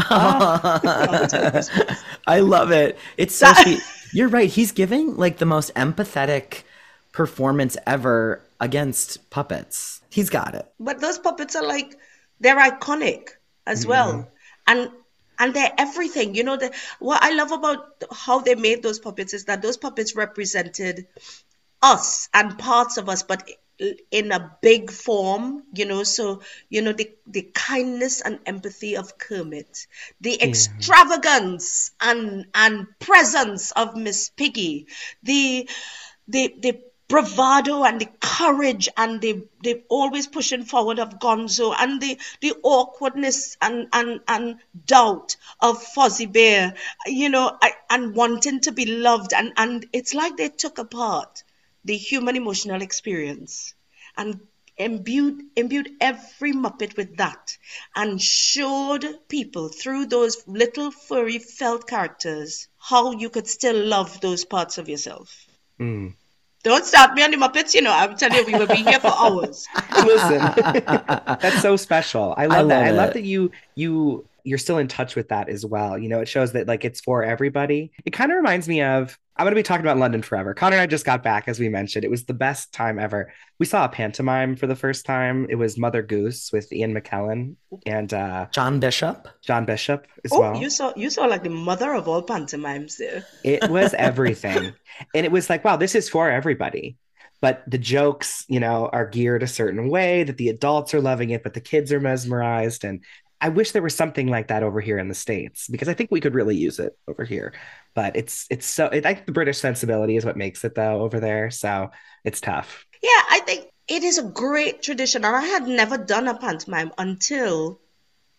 I 2.27 2.39
love 2.39 2.71
it. 2.71 2.97
It's 3.17 3.35
so 3.35 3.53
sweet. 3.53 3.81
You're 4.13 4.27
right. 4.29 4.49
He's 4.49 4.71
giving 4.71 5.17
like 5.17 5.37
the 5.37 5.45
most 5.45 5.73
empathetic 5.75 6.63
performance 7.11 7.77
ever 7.85 8.41
against 8.59 9.29
puppets. 9.29 10.01
He's 10.09 10.29
got 10.29 10.55
it. 10.55 10.65
but 10.79 10.99
those 10.99 11.19
puppets 11.19 11.55
are 11.55 11.65
like 11.65 11.97
they're 12.39 12.59
iconic 12.59 13.29
as 13.65 13.85
well 13.85 14.27
and 14.67 14.91
and 15.39 15.53
they're 15.53 15.73
everything. 15.77 16.35
You 16.35 16.43
know 16.43 16.57
the, 16.57 16.71
what 16.99 17.21
i 17.23 17.31
love 17.33 17.51
about 17.51 18.03
how 18.11 18.39
they 18.39 18.55
made 18.55 18.83
those 18.83 18.99
puppets 18.99 19.33
is 19.33 19.45
that 19.45 19.61
those 19.61 19.77
puppets 19.77 20.15
represented 20.15 21.07
us 21.81 22.29
and 22.33 22.57
parts 22.57 22.97
of 22.97 23.09
us 23.09 23.23
but 23.23 23.47
in 24.11 24.31
a 24.31 24.57
big 24.61 24.91
form 24.91 25.63
you 25.73 25.85
know 25.85 26.03
so 26.03 26.41
you 26.69 26.81
know 26.81 26.93
the 26.93 27.11
the 27.27 27.41
kindness 27.53 28.21
and 28.21 28.39
empathy 28.45 28.95
of 28.95 29.17
kermit 29.17 29.87
the 30.21 30.41
extravagance 30.41 31.91
and 31.99 32.45
and 32.53 32.87
presence 32.99 33.71
of 33.71 33.95
miss 33.95 34.29
piggy 34.29 34.87
the 35.23 35.67
the 36.27 36.55
the 36.59 36.81
bravado 37.07 37.83
and 37.83 38.01
the 38.01 38.09
courage 38.19 38.89
and 38.97 39.21
the 39.21 39.47
the 39.61 39.83
always 39.89 40.27
pushing 40.27 40.63
forward 40.65 40.99
of 40.99 41.19
Gonzo 41.19 41.73
and 41.77 42.01
the 42.01 42.17
the 42.41 42.53
awkwardness 42.63 43.57
and 43.61 43.87
and 43.93 44.21
and 44.27 44.57
doubt 44.85 45.35
of 45.59 45.83
Fozzie 45.83 46.31
Bear, 46.31 46.75
you 47.05 47.29
know, 47.29 47.57
and 47.89 48.15
wanting 48.15 48.61
to 48.61 48.71
be 48.71 48.85
loved 48.85 49.33
and 49.33 49.53
and 49.57 49.85
it's 49.93 50.13
like 50.13 50.37
they 50.37 50.49
took 50.49 50.77
apart 50.77 51.43
the 51.85 51.97
human 51.97 52.35
emotional 52.35 52.81
experience 52.81 53.73
and 54.17 54.39
imbued 54.77 55.41
imbued 55.55 55.89
every 56.01 56.51
muppet 56.53 56.97
with 56.97 57.17
that 57.17 57.57
and 57.95 58.19
showed 58.21 59.05
people 59.27 59.69
through 59.69 60.05
those 60.07 60.47
little 60.47 60.89
furry 60.89 61.37
felt 61.37 61.87
characters 61.87 62.67
how 62.79 63.11
you 63.11 63.29
could 63.29 63.47
still 63.47 63.85
love 63.85 64.19
those 64.21 64.45
parts 64.45 64.77
of 64.79 64.89
yourself 64.89 65.47
Mm. 65.79 66.13
Don't 66.63 66.85
start 66.85 67.13
me 67.13 67.23
on 67.23 67.31
the 67.31 67.37
Muppets, 67.37 67.73
you 67.73 67.81
know. 67.81 67.91
I'm 67.91 68.15
telling 68.15 68.37
you, 68.37 68.45
we 68.45 68.53
will 68.57 68.67
be 68.67 68.83
here 68.83 68.99
for 68.99 69.11
hours. 69.11 69.67
Listen, 70.03 70.39
that's 70.55 71.61
so 71.61 71.75
special. 71.75 72.33
I 72.37 72.47
love 72.47 72.69
that. 72.69 72.79
love 72.79 72.87
I 72.87 72.91
love 72.91 73.09
it. 73.09 73.13
that 73.15 73.23
you 73.23 73.51
you 73.75 74.25
you're 74.43 74.57
still 74.57 74.77
in 74.77 74.87
touch 74.87 75.15
with 75.15 75.29
that 75.29 75.49
as 75.49 75.65
well. 75.65 75.97
You 75.97 76.09
know, 76.09 76.19
it 76.19 76.27
shows 76.27 76.51
that 76.53 76.67
like 76.67 76.83
it's 76.85 77.01
for 77.01 77.23
everybody. 77.23 77.91
It 78.05 78.11
kind 78.11 78.31
of 78.31 78.35
reminds 78.35 78.67
me 78.67 78.81
of 78.81 79.17
I'm 79.35 79.45
going 79.45 79.51
to 79.53 79.59
be 79.59 79.63
talking 79.63 79.83
about 79.85 79.97
London 79.97 80.21
Forever. 80.21 80.53
Connor 80.53 80.75
and 80.75 80.81
I 80.83 80.85
just 80.85 81.05
got 81.05 81.23
back, 81.23 81.47
as 81.47 81.59
we 81.59 81.67
mentioned. 81.67 82.05
It 82.05 82.11
was 82.11 82.25
the 82.25 82.35
best 82.35 82.71
time 82.71 82.99
ever. 82.99 83.33
We 83.57 83.65
saw 83.65 83.85
a 83.85 83.89
pantomime 83.89 84.55
for 84.55 84.67
the 84.67 84.75
first 84.75 85.05
time. 85.07 85.47
It 85.49 85.55
was 85.55 85.75
Mother 85.77 86.03
Goose 86.03 86.51
with 86.51 86.71
Ian 86.71 86.93
McKellen 86.93 87.55
and 87.87 88.13
uh, 88.13 88.45
John 88.51 88.79
Bishop. 88.79 89.27
John 89.41 89.65
Bishop 89.65 90.05
as 90.23 90.31
Oh, 90.31 90.39
well. 90.39 90.57
you 90.57 90.69
saw 90.69 90.93
you 90.95 91.09
saw 91.09 91.25
like 91.25 91.41
the 91.43 91.49
mother 91.49 91.93
of 91.93 92.07
all 92.07 92.21
pantomimes 92.21 92.97
there. 92.97 93.25
It 93.43 93.69
was 93.69 93.93
everything. 93.95 94.73
and 95.15 95.25
it 95.25 95.31
was 95.31 95.49
like, 95.49 95.63
wow, 95.65 95.77
this 95.77 95.95
is 95.95 96.09
for 96.09 96.29
everybody. 96.29 96.97
But 97.41 97.63
the 97.67 97.77
jokes, 97.77 98.45
you 98.47 98.61
know, 98.61 98.87
are 98.93 99.05
geared 99.05 99.43
a 99.43 99.47
certain 99.47 99.89
way 99.89 100.23
that 100.23 100.37
the 100.37 100.47
adults 100.47 100.93
are 100.93 101.01
loving 101.01 101.31
it, 101.31 101.43
but 101.43 101.53
the 101.53 101.59
kids 101.59 101.91
are 101.91 101.99
mesmerized. 101.99 102.85
And 102.85 103.03
I 103.43 103.49
wish 103.49 103.71
there 103.71 103.81
was 103.83 103.95
something 103.95 104.27
like 104.27 104.47
that 104.47 104.63
over 104.63 104.81
here 104.81 104.97
in 104.97 105.09
the 105.09 105.13
States 105.15 105.67
because 105.67 105.89
I 105.89 105.93
think 105.93 106.11
we 106.11 106.21
could 106.21 106.33
really 106.33 106.55
use 106.57 106.79
it 106.79 106.97
over 107.07 107.25
here. 107.25 107.53
But 107.93 108.15
it's 108.15 108.47
it's 108.49 108.65
so 108.65 108.87
I 108.87 109.01
think 109.01 109.25
the 109.25 109.31
British 109.33 109.59
sensibility 109.59 110.15
is 110.17 110.25
what 110.25 110.37
makes 110.37 110.63
it 110.63 110.75
though 110.75 111.01
over 111.01 111.19
there. 111.19 111.51
So 111.51 111.91
it's 112.23 112.41
tough. 112.41 112.85
Yeah, 113.01 113.21
I 113.29 113.41
think 113.45 113.67
it 113.87 114.03
is 114.03 114.17
a 114.17 114.23
great 114.23 114.81
tradition, 114.81 115.25
and 115.25 115.35
I 115.35 115.41
had 115.45 115.67
never 115.67 115.97
done 115.97 116.27
a 116.27 116.37
pantomime 116.37 116.91
until 116.97 117.81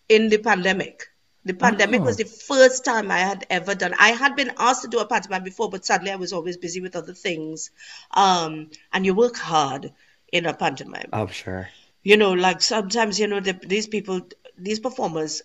in 0.09 0.29
the 0.31 0.39
pandemic. 0.39 1.05
The 1.45 1.55
pandemic 1.55 2.03
was 2.05 2.17
Oh. 2.21 2.23
the 2.23 2.25
first 2.25 2.85
time 2.85 3.11
I 3.11 3.19
had 3.19 3.47
ever 3.51 3.75
done. 3.75 3.95
I 3.99 4.11
had 4.11 4.37
been 4.37 4.53
asked 4.59 4.83
to 4.83 4.89
do 4.89 5.01
a 5.01 5.07
pantomime 5.07 5.45
before, 5.45 5.71
but 5.71 5.85
sadly 5.85 6.11
I 6.11 6.17
was 6.17 6.33
always 6.33 6.57
busy 6.57 6.81
with 6.81 6.97
other 6.97 7.13
things. 7.15 7.71
Um, 8.13 8.71
and 8.93 9.05
you 9.07 9.15
work 9.15 9.37
hard 9.37 9.93
in 10.33 10.47
a 10.47 10.55
pantomime. 10.55 11.11
Oh, 11.13 11.27
sure. 11.29 11.69
you 12.03 12.17
know 12.17 12.33
like 12.33 12.61
sometimes 12.63 13.19
you 13.21 13.27
know 13.27 13.41
the, 13.41 13.53
these 13.75 13.87
people 13.87 14.21
these 14.59 14.81
performers 14.81 15.43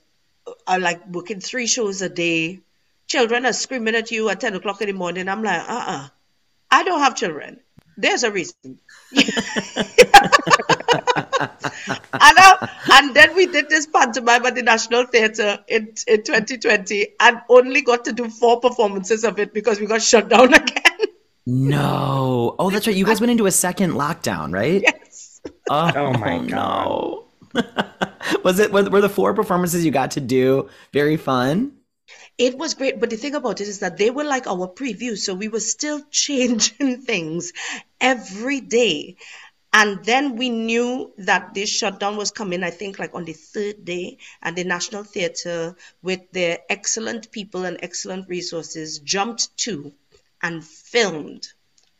are 0.67 0.79
like 0.79 1.05
working 1.07 1.39
three 1.39 1.67
shows 1.67 2.01
a 2.01 2.09
day 2.09 2.59
children 3.07 3.45
are 3.45 3.53
screaming 3.53 3.95
at 3.95 4.11
you 4.11 4.29
at 4.29 4.39
10 4.39 4.55
o'clock 4.55 4.81
in 4.81 4.87
the 4.87 4.93
morning 4.93 5.27
i'm 5.27 5.43
like 5.43 5.61
uh-uh 5.61 6.07
i 6.71 6.83
don't 6.83 6.99
have 6.99 7.15
children 7.15 7.59
there's 7.97 8.23
a 8.23 8.31
reason 8.31 8.53
and, 8.63 8.79
uh, 12.37 12.67
and 12.93 13.13
then 13.13 13.35
we 13.35 13.45
did 13.45 13.67
this 13.69 13.87
pantomime 13.87 14.45
at 14.45 14.55
the 14.55 14.63
national 14.63 15.05
theatre 15.05 15.59
in, 15.67 15.93
in 16.07 16.23
2020 16.23 17.07
and 17.19 17.41
only 17.49 17.81
got 17.81 18.05
to 18.05 18.13
do 18.13 18.29
four 18.29 18.61
performances 18.61 19.23
of 19.25 19.37
it 19.39 19.53
because 19.53 19.79
we 19.79 19.85
got 19.85 20.01
shut 20.01 20.29
down 20.29 20.53
again 20.61 20.83
No. 21.45 22.55
Oh, 22.59 22.69
that's 22.69 22.85
right. 22.85 22.95
You 22.95 23.05
guys 23.05 23.19
went 23.19 23.31
into 23.31 23.47
a 23.47 23.51
second 23.51 23.93
lockdown, 23.93 24.53
right? 24.53 24.81
yes 24.83 25.41
Oh, 25.69 25.91
Oh 25.95 26.13
my 26.13 26.37
no. 26.37 27.25
was 28.43 28.59
it 28.59 28.71
were, 28.71 28.89
were 28.89 29.01
the 29.01 29.09
four 29.09 29.33
performances 29.33 29.85
you 29.85 29.91
got 29.91 30.12
to 30.12 30.21
do 30.21 30.69
very 30.93 31.17
fun? 31.17 31.73
It 32.38 32.57
was 32.57 32.73
great, 32.73 32.99
but 32.99 33.09
the 33.09 33.17
thing 33.17 33.35
about 33.35 33.62
it 33.62 33.67
is 33.67 33.79
that 33.79 33.97
they 33.97 34.09
were 34.09 34.23
like 34.23 34.47
our 34.47 34.67
preview, 34.67 35.17
so 35.17 35.35
we 35.35 35.47
were 35.47 35.59
still 35.59 36.01
changing 36.12 37.01
things 37.01 37.53
every 37.99 38.62
day. 38.62 39.17
And 39.71 40.03
then 40.03 40.35
we 40.35 40.49
knew 40.49 41.13
that 41.19 41.53
this 41.53 41.69
shutdown 41.69 42.17
was 42.17 42.31
coming, 42.31 42.63
I 42.63 42.71
think, 42.71 42.97
like 42.97 43.13
on 43.13 43.25
the 43.25 43.33
third 43.33 43.85
day, 43.85 44.17
and 44.41 44.55
the 44.55 44.63
National 44.63 45.03
Theatre, 45.03 45.75
with 46.01 46.21
their 46.31 46.59
excellent 46.69 47.31
people 47.31 47.65
and 47.65 47.77
excellent 47.83 48.27
resources, 48.27 48.97
jumped 48.97 49.55
to 49.57 49.93
and 50.41 50.65
filmed 50.65 51.49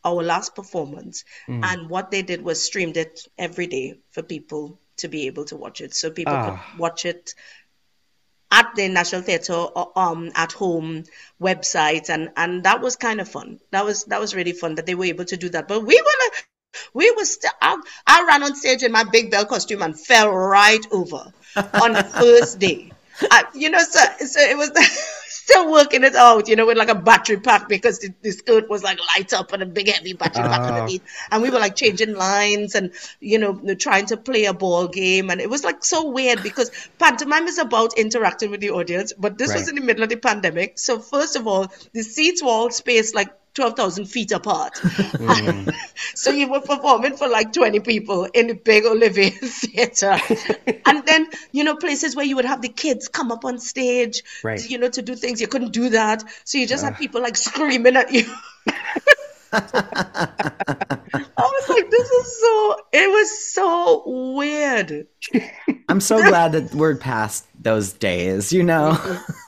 our 0.04 0.24
last 0.24 0.56
performance. 0.56 1.26
Mm. 1.48 1.64
And 1.64 1.90
what 1.90 2.10
they 2.10 2.24
did 2.24 2.42
was 2.42 2.64
streamed 2.64 2.98
it 2.98 3.28
every 3.38 3.68
day 3.68 4.00
for 4.10 4.24
people 4.24 4.80
to 5.00 5.08
be 5.08 5.28
able 5.28 5.46
to 5.46 5.56
watch 5.56 5.82
it. 5.82 5.96
So 5.96 6.10
people 6.12 6.34
Ah. 6.34 6.44
could 6.46 6.80
watch 6.80 7.06
it 7.06 7.34
at 8.52 8.68
the 8.76 8.88
National 8.88 9.22
Theatre 9.22 9.54
or 9.54 9.92
um 9.98 10.32
at 10.36 10.52
home 10.52 11.04
website 11.42 12.10
and 12.10 12.30
and 12.36 12.64
that 12.64 12.82
was 12.82 12.96
kind 12.96 13.22
of 13.22 13.30
fun. 13.30 13.60
That 13.72 13.86
was 13.86 14.06
that 14.06 14.20
was 14.20 14.36
really 14.36 14.54
fun 14.54 14.76
that 14.76 14.86
they 14.86 14.96
were 14.96 15.06
able 15.06 15.26
to 15.26 15.38
do 15.38 15.50
that. 15.50 15.68
But 15.68 15.82
we 15.86 16.02
were 16.02 16.32
we 16.94 17.12
were 17.12 17.26
still 17.26 17.52
I, 17.62 17.80
I 18.08 18.26
ran 18.28 18.44
on 18.44 18.56
stage 18.56 18.84
in 18.84 18.92
my 18.92 19.04
big 19.04 19.32
bell 19.32 19.46
costume 19.46 19.82
and 19.82 20.00
fell 20.00 20.30
right 20.32 20.86
over 20.92 21.32
on 21.56 21.94
the 21.94 22.04
first 22.20 22.60
day. 22.60 22.92
I, 23.30 23.44
you 23.54 23.70
know, 23.70 23.80
so 23.80 24.00
so 24.26 24.40
it 24.42 24.58
was 24.58 24.72
still 25.50 25.72
working 25.72 26.04
it 26.04 26.16
out, 26.16 26.48
you 26.48 26.56
know, 26.56 26.66
with 26.66 26.78
like 26.78 26.90
a 26.90 26.96
battery 26.96 27.38
pack 27.40 27.68
because 27.68 28.00
the, 28.00 28.14
the 28.22 28.32
skirt 28.32 28.70
was 28.70 28.84
like 28.84 29.00
light 29.16 29.34
up 29.34 29.52
and 29.54 29.64
a 29.64 29.66
big 29.66 29.90
heavy 29.90 30.14
battery 30.14 30.46
pack 30.46 30.62
Oh. 30.62 30.68
underneath. 30.68 31.04
And 31.32 31.42
we 31.42 31.50
were 31.50 31.60
like 31.60 31.76
changing 31.76 32.14
lines 32.14 32.76
and, 32.76 32.92
you 33.20 33.40
know, 33.40 33.60
trying 33.76 34.06
to 34.08 34.18
play 34.18 34.46
a 34.46 34.54
ball 34.54 34.88
game. 34.88 35.30
And 35.30 35.42
it 35.42 35.50
was 35.50 35.64
like 35.64 35.84
so 35.84 36.10
weird 36.10 36.44
because 36.44 36.72
pantomime 37.00 37.48
is 37.48 37.58
about 37.58 37.98
interacting 37.98 38.52
with 38.52 38.62
the 38.62 38.72
audience, 38.72 39.14
but 39.18 39.38
this 39.38 39.54
was 39.54 39.68
in 39.70 39.76
the 39.76 39.82
middle 39.82 40.04
of 40.04 40.10
the 40.10 40.18
pandemic. 40.18 40.78
So, 40.80 41.00
first 41.00 41.36
of 41.36 41.48
all, 41.48 41.68
the 41.94 42.04
seats 42.04 42.42
were 42.44 42.50
all 42.50 42.72
spaced 42.72 43.16
like 43.16 43.30
12,000 43.60 44.06
feet 44.06 44.32
apart. 44.32 44.76
Mm. 44.76 45.74
so 46.16 46.32
you 46.32 46.50
were 46.50 46.62
performing 46.62 47.18
for 47.18 47.28
like 47.28 47.52
20 47.52 47.82
people 47.82 48.24
in 48.34 48.48
the 48.48 48.54
big 48.54 48.86
Olivier 48.86 49.30
Theatre. 49.32 50.18
and 50.86 51.06
then, 51.06 51.28
you 51.52 51.66
know, 51.66 51.76
places 51.76 52.16
where 52.16 52.26
you 52.26 52.38
would 52.38 52.46
have 52.46 52.62
the 52.62 52.70
kids 52.70 53.10
come 53.10 53.34
up 53.34 53.44
on 53.44 53.60
stage, 53.60 54.24
Right. 54.46 54.70
you 54.70 54.78
know, 54.78 54.90
to 54.90 55.02
do 55.02 55.16
things. 55.16 55.42
You 55.42 55.48
couldn't 55.48 55.72
do 55.74 55.90
that. 55.90 56.24
So 56.46 56.58
you 56.58 56.68
just 56.68 56.86
had 56.86 56.98
people 56.98 57.22
like 57.22 57.36
screaming 57.36 57.98
at 57.98 58.14
you. 58.14 58.34
I 59.52 61.00
was 61.38 61.70
like, 61.70 61.90
this 61.90 62.10
is 62.10 62.40
so, 62.40 62.76
it 62.94 63.10
was 63.10 63.54
so 63.54 64.04
weird. 64.36 65.08
I'm 65.88 66.02
so 66.02 66.18
glad 66.18 66.52
that 66.54 66.74
we're 66.74 66.96
past 66.96 67.46
those 67.60 67.94
days, 67.94 68.54
you 68.54 68.64
know? 68.64 68.98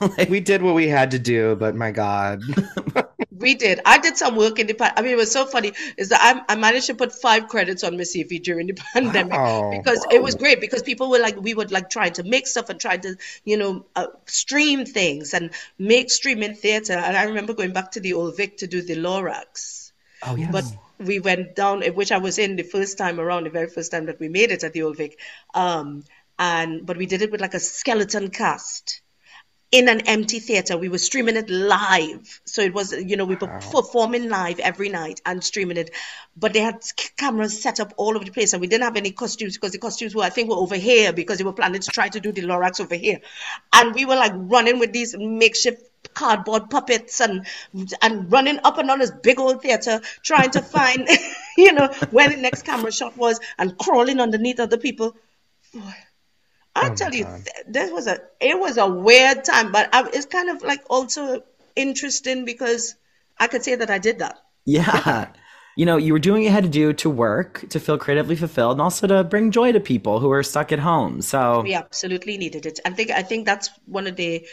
like, 0.18 0.28
we 0.28 0.40
did 0.40 0.62
what 0.62 0.74
we 0.74 0.88
had 0.88 1.12
to 1.12 1.18
do, 1.18 1.56
but 1.56 1.74
my 1.74 1.90
God. 1.90 2.42
we 3.42 3.54
did. 3.54 3.80
I 3.84 3.98
did 3.98 4.16
some 4.16 4.36
work 4.36 4.58
in 4.58 4.66
the 4.66 4.98
I 4.98 5.02
mean, 5.02 5.12
it 5.12 5.16
was 5.16 5.30
so 5.30 5.44
funny 5.46 5.72
is 5.96 6.08
that 6.08 6.44
I, 6.48 6.52
I 6.52 6.56
managed 6.56 6.86
to 6.86 6.94
put 6.94 7.12
five 7.12 7.48
credits 7.48 7.84
on 7.84 7.96
my 7.96 8.04
CV 8.04 8.42
during 8.42 8.68
the 8.68 8.74
pandemic 8.92 9.32
wow. 9.32 9.70
because 9.76 10.06
it 10.10 10.22
was 10.22 10.34
great 10.34 10.60
because 10.60 10.82
people 10.82 11.10
were 11.10 11.18
like, 11.18 11.36
we 11.36 11.54
would 11.54 11.70
like 11.70 11.90
trying 11.90 12.12
to 12.14 12.22
make 12.22 12.46
stuff 12.46 12.70
and 12.70 12.80
trying 12.80 13.00
to, 13.02 13.16
you 13.44 13.56
know, 13.56 13.84
uh, 13.96 14.06
stream 14.26 14.86
things 14.86 15.34
and 15.34 15.50
make 15.78 16.10
streaming 16.10 16.54
theater. 16.54 16.94
And 16.94 17.16
I 17.16 17.24
remember 17.24 17.54
going 17.54 17.72
back 17.72 17.92
to 17.92 18.00
the 18.00 18.14
old 18.14 18.36
Vic 18.36 18.58
to 18.58 18.66
do 18.66 18.82
the 18.82 18.96
Lorax. 18.96 19.91
Oh, 20.24 20.36
yes. 20.36 20.52
But 20.52 20.64
we 21.04 21.20
went 21.20 21.56
down, 21.56 21.82
which 21.82 22.12
I 22.12 22.18
was 22.18 22.38
in 22.38 22.56
the 22.56 22.62
first 22.62 22.98
time 22.98 23.18
around, 23.18 23.44
the 23.44 23.50
very 23.50 23.68
first 23.68 23.90
time 23.90 24.06
that 24.06 24.20
we 24.20 24.28
made 24.28 24.50
it 24.50 24.64
at 24.64 24.72
the 24.72 24.82
Old 24.82 24.96
Vic. 24.96 25.18
Um, 25.54 26.04
and 26.38 26.86
but 26.86 26.96
we 26.96 27.06
did 27.06 27.22
it 27.22 27.30
with 27.30 27.40
like 27.40 27.54
a 27.54 27.60
skeleton 27.60 28.30
cast 28.30 29.02
in 29.72 29.88
an 29.88 30.02
empty 30.02 30.38
theater. 30.38 30.76
We 30.76 30.90
were 30.90 30.98
streaming 30.98 31.36
it 31.36 31.48
live. 31.48 32.40
So 32.44 32.60
it 32.60 32.74
was, 32.74 32.92
you 32.92 33.16
know, 33.16 33.24
we 33.24 33.36
were 33.36 33.46
wow. 33.46 33.58
performing 33.58 34.28
live 34.28 34.58
every 34.60 34.90
night 34.90 35.22
and 35.24 35.42
streaming 35.42 35.78
it. 35.78 35.90
But 36.36 36.52
they 36.52 36.60
had 36.60 36.82
cameras 37.16 37.62
set 37.62 37.80
up 37.80 37.94
all 37.96 38.14
over 38.14 38.24
the 38.24 38.30
place 38.30 38.52
and 38.52 38.60
we 38.60 38.66
didn't 38.66 38.84
have 38.84 38.96
any 38.96 39.12
costumes 39.12 39.56
because 39.56 39.72
the 39.72 39.78
costumes 39.78 40.14
were, 40.14 40.24
I 40.24 40.28
think, 40.28 40.50
were 40.50 40.56
over 40.56 40.76
here 40.76 41.12
because 41.12 41.38
they 41.38 41.44
were 41.44 41.54
planning 41.54 41.80
to 41.80 41.90
try 41.90 42.08
to 42.08 42.20
do 42.20 42.32
the 42.32 42.42
Lorax 42.42 42.80
over 42.80 42.94
here. 42.94 43.20
And 43.72 43.94
we 43.94 44.04
were 44.04 44.16
like 44.16 44.32
running 44.34 44.78
with 44.78 44.92
these 44.92 45.16
makeshift 45.18 45.82
cardboard 46.14 46.70
puppets 46.70 47.20
and 47.20 47.46
and 48.00 48.30
running 48.32 48.58
up 48.64 48.78
and 48.78 48.88
down 48.88 48.98
this 48.98 49.10
big 49.10 49.38
old 49.38 49.62
theater 49.62 50.00
trying 50.22 50.50
to 50.50 50.60
find 50.60 51.08
you 51.56 51.72
know 51.72 51.88
where 52.10 52.28
the 52.28 52.36
next 52.36 52.62
camera 52.62 52.92
shot 52.92 53.16
was 53.16 53.40
and 53.58 53.76
crawling 53.78 54.20
underneath 54.20 54.60
other 54.60 54.78
people. 54.78 55.16
I 56.74 56.90
oh 56.90 56.94
tell 56.94 57.14
you 57.14 57.26
this 57.66 57.90
was 57.90 58.06
a 58.06 58.20
it 58.40 58.58
was 58.58 58.76
a 58.78 58.86
weird 58.86 59.44
time 59.44 59.72
but 59.72 59.88
I, 59.94 60.08
it's 60.12 60.26
kind 60.26 60.48
of 60.48 60.62
like 60.62 60.82
also 60.88 61.42
interesting 61.76 62.44
because 62.44 62.94
i 63.38 63.46
could 63.46 63.62
say 63.62 63.74
that 63.74 63.90
i 63.90 63.98
did 63.98 64.18
that. 64.20 64.38
Yeah. 64.64 65.28
You 65.74 65.86
know 65.86 65.96
you 65.96 66.12
were 66.12 66.18
doing 66.18 66.42
what 66.42 66.46
you 66.46 66.52
had 66.52 66.64
to 66.64 66.70
do 66.70 66.92
to 66.92 67.10
work 67.10 67.64
to 67.70 67.80
feel 67.80 67.96
creatively 67.96 68.36
fulfilled 68.36 68.72
and 68.72 68.82
also 68.82 69.06
to 69.06 69.24
bring 69.24 69.50
joy 69.50 69.72
to 69.72 69.80
people 69.80 70.20
who 70.20 70.30
are 70.30 70.42
stuck 70.42 70.70
at 70.70 70.78
home 70.78 71.22
so 71.22 71.62
we 71.62 71.74
absolutely 71.74 72.36
needed 72.36 72.66
it. 72.66 72.78
I 72.84 72.90
think 72.90 73.10
i 73.10 73.22
think 73.22 73.46
that's 73.46 73.70
one 73.86 74.06
of 74.06 74.16
the 74.16 74.46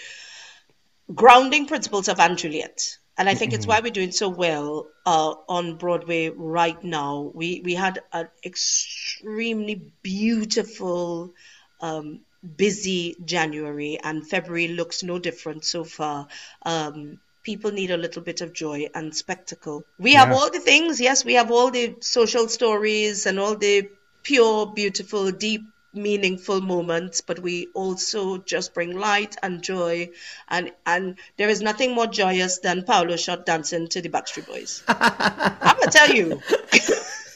grounding 1.14 1.66
principles 1.66 2.08
of 2.08 2.18
& 2.30 2.36
Juliet. 2.36 2.98
And 3.18 3.28
I 3.28 3.36
think 3.36 3.52
mm-hmm. 3.52 3.60
it's 3.60 3.68
why 3.68 3.82
we're 3.82 3.92
doing 3.92 4.12
so 4.12 4.30
well 4.30 4.88
uh, 5.06 5.34
on 5.50 5.76
Broadway 5.76 6.30
right 6.30 6.82
now. 6.82 7.32
We 7.34 7.62
we 7.66 7.76
had 7.76 8.00
an 8.14 8.30
extremely 8.46 9.92
beautiful, 10.02 11.34
um, 11.82 12.22
busy 12.56 13.18
January, 13.26 14.00
and 14.02 14.26
February 14.26 14.70
looks 14.70 15.04
no 15.04 15.20
different 15.20 15.66
so 15.66 15.84
far. 15.84 16.28
Um, 16.66 17.20
people 17.44 17.72
need 17.72 17.92
a 17.92 17.98
little 17.98 18.22
bit 18.22 18.40
of 18.40 18.54
joy 18.54 18.88
and 18.96 19.14
spectacle. 19.14 19.84
We 19.98 20.14
yeah. 20.14 20.26
have 20.26 20.32
all 20.32 20.50
the 20.50 20.60
things, 20.60 21.02
yes, 21.02 21.26
we 21.26 21.34
have 21.34 21.52
all 21.52 21.72
the 21.72 21.96
social 22.00 22.48
stories 22.48 23.26
and 23.26 23.40
all 23.40 23.56
the 23.56 23.90
pure, 24.24 24.68
beautiful, 24.68 25.32
deep 25.32 25.64
meaningful 25.94 26.62
moments 26.62 27.22
but 27.22 27.40
we 27.40 27.68
also 27.74 28.38
just 28.38 28.74
bring 28.74 28.98
light 28.98 29.36
and 29.44 29.62
joy. 29.62 30.10
And 30.48 30.72
and 30.86 31.18
there 31.38 31.50
is 31.50 31.62
nothing 31.62 31.94
more 31.94 32.08
joyous 32.08 32.60
than 32.60 32.84
Paulo 32.84 33.16
Szot 33.16 33.46
dancing 33.46 33.88
to 33.90 34.02
the 34.02 34.10
Backstreet 34.10 34.48
Boys. 34.48 34.84
I'm 34.88 35.78
gonna 35.78 35.92
tell 35.92 36.10
you 36.10 36.42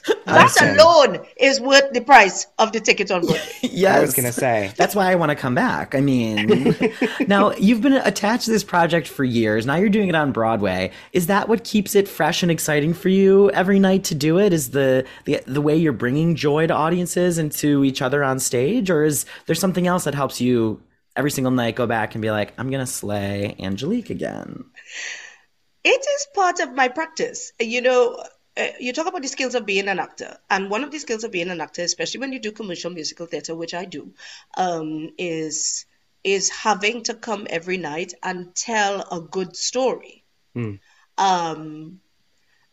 that 0.25 0.55
alone 0.61 1.25
is 1.37 1.61
worth 1.61 1.91
the 1.93 2.01
price 2.01 2.47
of 2.59 2.71
the 2.71 2.79
ticket 2.79 3.09
on 3.11 3.25
board. 3.25 3.39
yes. 3.61 3.97
I 3.97 4.01
was 4.01 4.13
going 4.13 4.25
to 4.25 4.33
say. 4.33 4.71
That's 4.75 4.95
why 4.95 5.11
I 5.11 5.15
want 5.15 5.29
to 5.29 5.35
come 5.35 5.55
back. 5.55 5.95
I 5.95 6.01
mean, 6.01 6.75
now 7.27 7.53
you've 7.53 7.81
been 7.81 7.93
attached 7.93 8.45
to 8.45 8.51
this 8.51 8.63
project 8.63 9.07
for 9.07 9.23
years. 9.23 9.65
Now 9.65 9.75
you're 9.75 9.89
doing 9.89 10.09
it 10.09 10.15
on 10.15 10.31
Broadway. 10.31 10.91
Is 11.13 11.27
that 11.27 11.47
what 11.47 11.63
keeps 11.63 11.95
it 11.95 12.07
fresh 12.07 12.43
and 12.43 12.51
exciting 12.51 12.93
for 12.93 13.09
you 13.09 13.49
every 13.51 13.79
night 13.79 14.03
to 14.05 14.15
do 14.15 14.39
it? 14.39 14.51
Is 14.51 14.71
the 14.71 15.05
the, 15.25 15.41
the 15.45 15.61
way 15.61 15.75
you're 15.75 15.93
bringing 15.93 16.35
joy 16.35 16.67
to 16.67 16.73
audiences 16.73 17.37
and 17.37 17.51
to 17.53 17.83
each 17.83 18.01
other 18.01 18.23
on 18.23 18.39
stage 18.39 18.89
or 18.89 19.03
is 19.03 19.25
there 19.45 19.55
something 19.55 19.87
else 19.87 20.03
that 20.03 20.15
helps 20.15 20.41
you 20.41 20.81
every 21.15 21.31
single 21.31 21.51
night 21.51 21.75
go 21.75 21.87
back 21.87 22.15
and 22.15 22.21
be 22.21 22.31
like, 22.31 22.53
I'm 22.57 22.69
going 22.69 22.85
to 22.85 22.91
slay 22.91 23.55
Angelique 23.59 24.09
again? 24.09 24.65
It 25.83 26.01
is 26.01 26.27
part 26.33 26.59
of 26.59 26.73
my 26.73 26.87
practice. 26.87 27.51
You 27.59 27.81
know, 27.81 28.23
uh, 28.55 28.67
you 28.79 28.93
talk 28.93 29.07
about 29.07 29.21
the 29.21 29.27
skills 29.27 29.55
of 29.55 29.65
being 29.65 29.87
an 29.87 29.99
actor, 29.99 30.37
and 30.49 30.69
one 30.69 30.83
of 30.83 30.91
the 30.91 30.99
skills 30.99 31.23
of 31.23 31.31
being 31.31 31.49
an 31.49 31.61
actor, 31.61 31.81
especially 31.81 32.19
when 32.19 32.33
you 32.33 32.39
do 32.39 32.51
commercial 32.51 32.91
musical 32.91 33.25
theater, 33.25 33.55
which 33.55 33.73
I 33.73 33.85
do, 33.85 34.13
um, 34.55 35.11
is 35.17 35.85
is 36.23 36.49
having 36.49 37.03
to 37.03 37.13
come 37.13 37.47
every 37.49 37.77
night 37.77 38.13
and 38.23 38.55
tell 38.55 39.01
a 39.11 39.19
good 39.19 39.55
story. 39.55 40.23
Mm. 40.55 40.79
Um, 41.17 41.99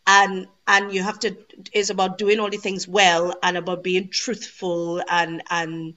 and 0.06 0.46
and 0.66 0.92
you 0.92 1.02
have 1.02 1.18
to 1.20 1.36
is 1.72 1.90
about 1.90 2.18
doing 2.18 2.40
all 2.40 2.50
the 2.50 2.56
things 2.56 2.86
well 2.86 3.34
and 3.42 3.56
about 3.56 3.82
being 3.82 4.08
truthful 4.08 5.02
and 5.08 5.42
and 5.50 5.94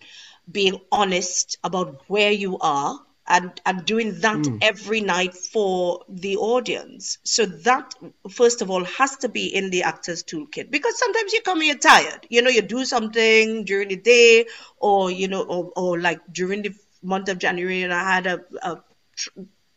being 0.50 0.80
honest 0.92 1.58
about 1.64 2.02
where 2.08 2.32
you 2.32 2.58
are 2.60 3.00
and 3.28 3.60
and 3.66 3.86
doing 3.86 4.20
that 4.20 4.38
mm. 4.38 4.58
every 4.62 5.02
night 5.02 5.34
for 5.34 6.04
the 6.10 6.38
audience. 6.38 7.18
So 7.24 7.46
that 7.46 7.94
first 8.30 8.62
of 8.62 8.70
all 8.70 8.84
has 8.84 9.18
to 9.18 9.30
be 9.30 9.48
in 9.48 9.70
the 9.70 9.84
actor's 9.84 10.24
toolkit 10.24 10.70
because 10.70 10.98
sometimes 10.98 11.34
you 11.34 11.42
come 11.42 11.62
here 11.62 11.76
tired. 11.76 12.28
You 12.30 12.42
know, 12.42 12.50
you 12.50 12.62
do 12.62 12.86
something 12.86 13.66
during 13.66 13.90
the 13.90 13.96
day, 13.96 14.46
or 14.78 15.10
you 15.12 15.28
know, 15.28 15.44
or, 15.44 15.72
or 15.76 16.00
like 16.00 16.22
during 16.32 16.64
the 16.64 16.76
month 17.02 17.30
of 17.30 17.38
January, 17.38 17.84
and 17.84 17.94
I 17.94 18.04
had 18.04 18.28
a, 18.28 18.42
a 18.62 18.84
tr- 19.16 19.30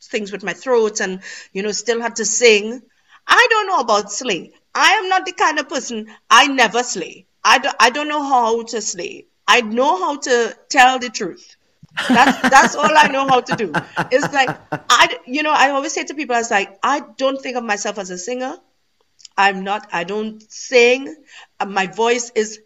things 0.02 0.32
with 0.32 0.42
my 0.44 0.52
throat, 0.52 1.00
and 1.00 1.20
you 1.52 1.62
know, 1.62 1.72
still 1.72 2.00
had 2.00 2.16
to 2.16 2.24
sing. 2.24 2.82
I 3.26 3.46
don't 3.50 3.66
know 3.66 3.80
about 3.80 4.12
slay. 4.12 4.52
I 4.74 4.92
am 4.92 5.08
not 5.08 5.26
the 5.26 5.32
kind 5.32 5.58
of 5.58 5.68
person. 5.68 6.08
I 6.30 6.46
never 6.48 6.82
slay. 6.82 7.26
I 7.42 7.58
don't, 7.58 7.76
I 7.78 7.90
don't 7.90 8.08
know 8.08 8.22
how 8.22 8.62
to 8.64 8.80
slay. 8.80 9.26
I 9.48 9.60
know 9.60 9.98
how 9.98 10.16
to 10.18 10.56
tell 10.68 10.98
the 10.98 11.10
truth. 11.10 11.55
That's 12.08 12.48
that's 12.50 12.74
all 12.76 12.96
I 12.96 13.08
know 13.08 13.26
how 13.26 13.40
to 13.40 13.56
do. 13.56 13.72
It's 14.10 14.32
like 14.32 14.50
I, 14.70 15.18
you 15.26 15.42
know, 15.42 15.52
I 15.52 15.70
always 15.70 15.92
say 15.92 16.04
to 16.04 16.14
people, 16.14 16.36
I 16.36 16.38
was 16.38 16.50
like, 16.50 16.78
I 16.82 17.00
don't 17.00 17.40
think 17.40 17.56
of 17.56 17.64
myself 17.64 17.98
as 17.98 18.10
a 18.10 18.18
singer. 18.18 18.56
I'm 19.36 19.64
not. 19.64 19.88
I 19.92 20.04
don't 20.04 20.42
sing. 20.50 21.14
Uh, 21.60 21.66
my 21.66 21.86
voice 21.86 22.32
is. 22.34 22.60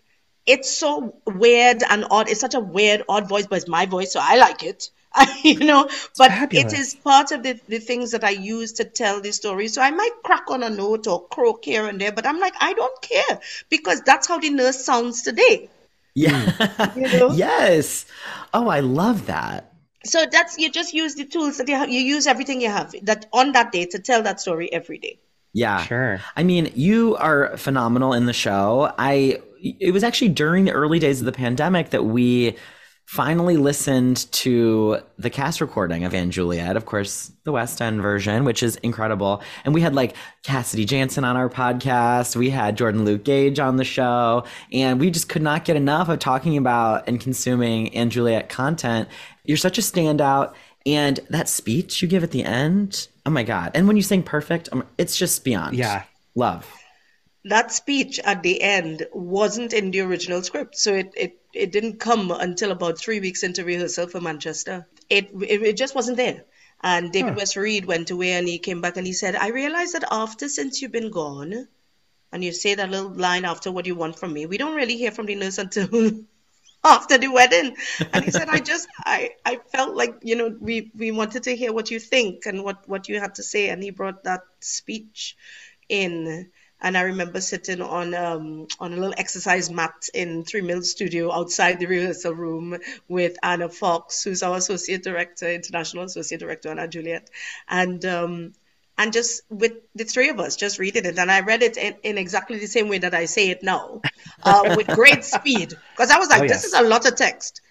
It's 0.46 0.70
so 0.70 1.14
weird 1.26 1.82
and 1.88 2.06
odd. 2.10 2.28
It's 2.28 2.40
such 2.40 2.54
a 2.54 2.60
weird, 2.60 3.04
odd 3.08 3.28
voice, 3.28 3.46
but 3.46 3.56
it's 3.56 3.68
my 3.68 3.86
voice, 3.86 4.12
so 4.12 4.20
I 4.22 4.36
like 4.36 4.62
it. 4.62 4.90
you 5.42 5.58
know, 5.58 5.88
but 6.16 6.30
it 6.52 6.72
is 6.72 6.94
part 6.94 7.32
of 7.32 7.42
the, 7.42 7.60
the 7.68 7.78
things 7.78 8.12
that 8.12 8.22
I 8.22 8.30
use 8.30 8.74
to 8.74 8.84
tell 8.84 9.20
the 9.20 9.32
story. 9.32 9.68
So 9.68 9.82
I 9.82 9.90
might 9.90 10.22
crack 10.24 10.50
on 10.50 10.62
a 10.62 10.70
note 10.70 11.06
or 11.08 11.26
croak 11.26 11.64
here 11.64 11.86
and 11.86 12.00
there, 12.00 12.12
but 12.12 12.26
I'm 12.26 12.38
like, 12.38 12.54
I 12.60 12.72
don't 12.74 13.02
care 13.02 13.40
because 13.68 14.02
that's 14.02 14.28
how 14.28 14.38
the 14.38 14.50
nurse 14.50 14.84
sounds 14.84 15.22
today. 15.22 15.68
Yeah. 16.14 16.44
Mm. 16.44 16.96
you 16.96 17.18
know? 17.18 17.32
yes. 17.32 18.06
Oh, 18.52 18.68
I 18.68 18.80
love 18.80 19.26
that. 19.26 19.72
So 20.04 20.26
that's 20.30 20.56
you 20.58 20.70
just 20.70 20.94
use 20.94 21.14
the 21.14 21.24
tools 21.24 21.58
that 21.58 21.68
you 21.68 21.74
have. 21.74 21.90
You 21.90 22.00
use 22.00 22.26
everything 22.26 22.60
you 22.60 22.70
have 22.70 22.94
that 23.02 23.26
on 23.32 23.52
that 23.52 23.70
day 23.70 23.84
to 23.86 23.98
tell 23.98 24.22
that 24.22 24.40
story 24.40 24.72
every 24.72 24.98
day. 24.98 25.18
Yeah. 25.52 25.82
Sure. 25.82 26.20
I 26.36 26.42
mean, 26.42 26.72
you 26.74 27.16
are 27.16 27.56
phenomenal 27.56 28.12
in 28.14 28.26
the 28.26 28.32
show. 28.32 28.92
I 28.98 29.42
it 29.62 29.92
was 29.92 30.02
actually 30.02 30.30
during 30.30 30.64
the 30.64 30.72
early 30.72 30.98
days 30.98 31.20
of 31.20 31.26
the 31.26 31.32
pandemic 31.32 31.90
that 31.90 32.04
we 32.04 32.56
finally 33.10 33.56
listened 33.56 34.30
to 34.30 34.96
the 35.18 35.28
cast 35.28 35.60
recording 35.60 36.04
of 36.04 36.12
& 36.12 36.30
Juliet, 36.30 36.76
of 36.76 36.86
course, 36.86 37.32
the 37.42 37.50
West 37.50 37.82
End 37.82 38.00
version, 38.00 38.44
which 38.44 38.62
is 38.62 38.76
incredible. 38.76 39.42
And 39.64 39.74
we 39.74 39.80
had 39.80 39.96
like 39.96 40.14
Cassidy 40.44 40.84
Janson 40.84 41.24
on 41.24 41.36
our 41.36 41.48
podcast. 41.48 42.36
We 42.36 42.50
had 42.50 42.76
Jordan 42.76 43.04
Luke 43.04 43.24
Gage 43.24 43.58
on 43.58 43.78
the 43.78 43.84
show. 43.84 44.44
And 44.72 45.00
we 45.00 45.10
just 45.10 45.28
could 45.28 45.42
not 45.42 45.64
get 45.64 45.74
enough 45.74 46.08
of 46.08 46.20
talking 46.20 46.56
about 46.56 47.08
and 47.08 47.20
consuming 47.20 47.90
& 48.10 48.10
Juliet 48.10 48.48
content. 48.48 49.08
You're 49.42 49.56
such 49.56 49.76
a 49.76 49.80
standout. 49.82 50.54
And 50.86 51.18
that 51.30 51.48
speech 51.48 52.02
you 52.02 52.06
give 52.06 52.22
at 52.22 52.30
the 52.30 52.44
end, 52.44 53.08
oh 53.26 53.30
my 53.30 53.42
God. 53.42 53.72
And 53.74 53.88
when 53.88 53.96
you 53.96 54.04
sing 54.04 54.22
perfect, 54.22 54.68
um, 54.70 54.86
it's 54.98 55.18
just 55.18 55.42
beyond. 55.42 55.74
Yeah. 55.74 56.04
Love 56.36 56.79
that 57.44 57.72
speech 57.72 58.18
at 58.20 58.42
the 58.42 58.60
end 58.60 59.06
wasn't 59.12 59.72
in 59.72 59.90
the 59.90 60.00
original 60.00 60.42
script. 60.42 60.76
So 60.76 60.94
it, 60.94 61.12
it, 61.16 61.40
it 61.52 61.72
didn't 61.72 62.00
come 62.00 62.30
until 62.30 62.70
about 62.70 62.98
three 62.98 63.20
weeks 63.20 63.42
into 63.42 63.64
rehearsal 63.64 64.08
for 64.08 64.20
Manchester. 64.20 64.86
It, 65.08 65.30
it, 65.42 65.62
it 65.62 65.76
just 65.76 65.94
wasn't 65.94 66.18
there. 66.18 66.44
And 66.82 67.12
David 67.12 67.32
huh. 67.32 67.36
West 67.38 67.56
Read 67.56 67.84
went 67.84 68.10
away 68.10 68.32
and 68.32 68.48
he 68.48 68.58
came 68.58 68.80
back 68.80 68.96
and 68.96 69.06
he 69.06 69.12
said, 69.12 69.36
I 69.36 69.48
realized 69.48 69.94
that 69.94 70.04
after 70.10 70.48
since 70.48 70.80
you've 70.80 70.92
been 70.92 71.10
gone, 71.10 71.68
and 72.32 72.44
you 72.44 72.52
say 72.52 72.74
that 72.74 72.90
little 72.90 73.10
line 73.10 73.44
after 73.44 73.72
what 73.72 73.86
you 73.86 73.94
want 73.94 74.18
from 74.18 74.32
me, 74.32 74.46
we 74.46 74.56
don't 74.56 74.76
really 74.76 74.96
hear 74.96 75.10
from 75.10 75.26
the 75.26 75.34
nurse 75.34 75.58
until 75.58 75.88
after 76.84 77.18
the 77.18 77.28
wedding. 77.28 77.76
And 78.12 78.24
he 78.24 78.30
said, 78.30 78.48
I 78.48 78.60
just 78.60 78.88
I, 79.04 79.30
I 79.44 79.56
felt 79.72 79.96
like, 79.96 80.20
you 80.22 80.36
know, 80.36 80.56
we, 80.60 80.90
we 80.94 81.10
wanted 81.10 81.42
to 81.44 81.56
hear 81.56 81.72
what 81.72 81.90
you 81.90 81.98
think 81.98 82.46
and 82.46 82.62
what, 82.62 82.88
what 82.88 83.08
you 83.08 83.18
had 83.18 83.34
to 83.36 83.42
say. 83.42 83.68
And 83.68 83.82
he 83.82 83.90
brought 83.90 84.24
that 84.24 84.42
speech 84.60 85.36
in 85.88 86.50
And 86.82 86.96
I 86.96 87.02
remember 87.02 87.40
sitting 87.40 87.80
on 87.82 88.14
um, 88.14 88.66
on 88.78 88.92
a 88.92 88.96
little 88.96 89.14
exercise 89.16 89.70
mat 89.70 90.08
in 90.14 90.44
Three 90.44 90.62
Mills 90.62 90.90
Studio 90.90 91.32
outside 91.32 91.78
the 91.78 91.86
rehearsal 91.86 92.34
room 92.34 92.78
with 93.08 93.36
Anna 93.42 93.68
Fox, 93.68 94.22
who's 94.22 94.42
our 94.42 94.56
associate 94.56 95.02
director, 95.02 95.50
international 95.50 96.04
associate 96.04 96.40
director, 96.40 96.70
Anna 96.70 96.88
Juliet, 96.88 97.28
and 97.68 98.04
um, 98.04 98.52
and 98.98 99.12
just 99.12 99.42
with 99.48 99.72
the 99.94 100.04
three 100.04 100.28
of 100.28 100.38
us 100.40 100.56
just 100.56 100.78
reading 100.78 101.06
it. 101.06 101.18
And 101.18 101.30
i 101.30 101.40
read 101.40 101.62
it 101.62 101.76
in, 101.78 101.94
in 102.02 102.18
exactly 102.18 102.58
the 102.58 102.66
same 102.66 102.88
way 102.88 102.98
that 102.98 103.14
i 103.14 103.24
say 103.24 103.48
it 103.50 103.62
now 103.62 104.00
uh, 104.42 104.64
with 104.76 104.86
great 104.88 105.24
speed. 105.24 105.74
Because 105.92 106.10
i 106.10 106.18
was 106.18 106.28
like 106.28 106.42
Oh, 106.42 106.46
this 106.46 106.62
yes. 106.62 106.64
is 106.64 106.74
a 106.74 106.82
lot 106.82 107.06
of 107.06 107.16
text. 107.16 107.62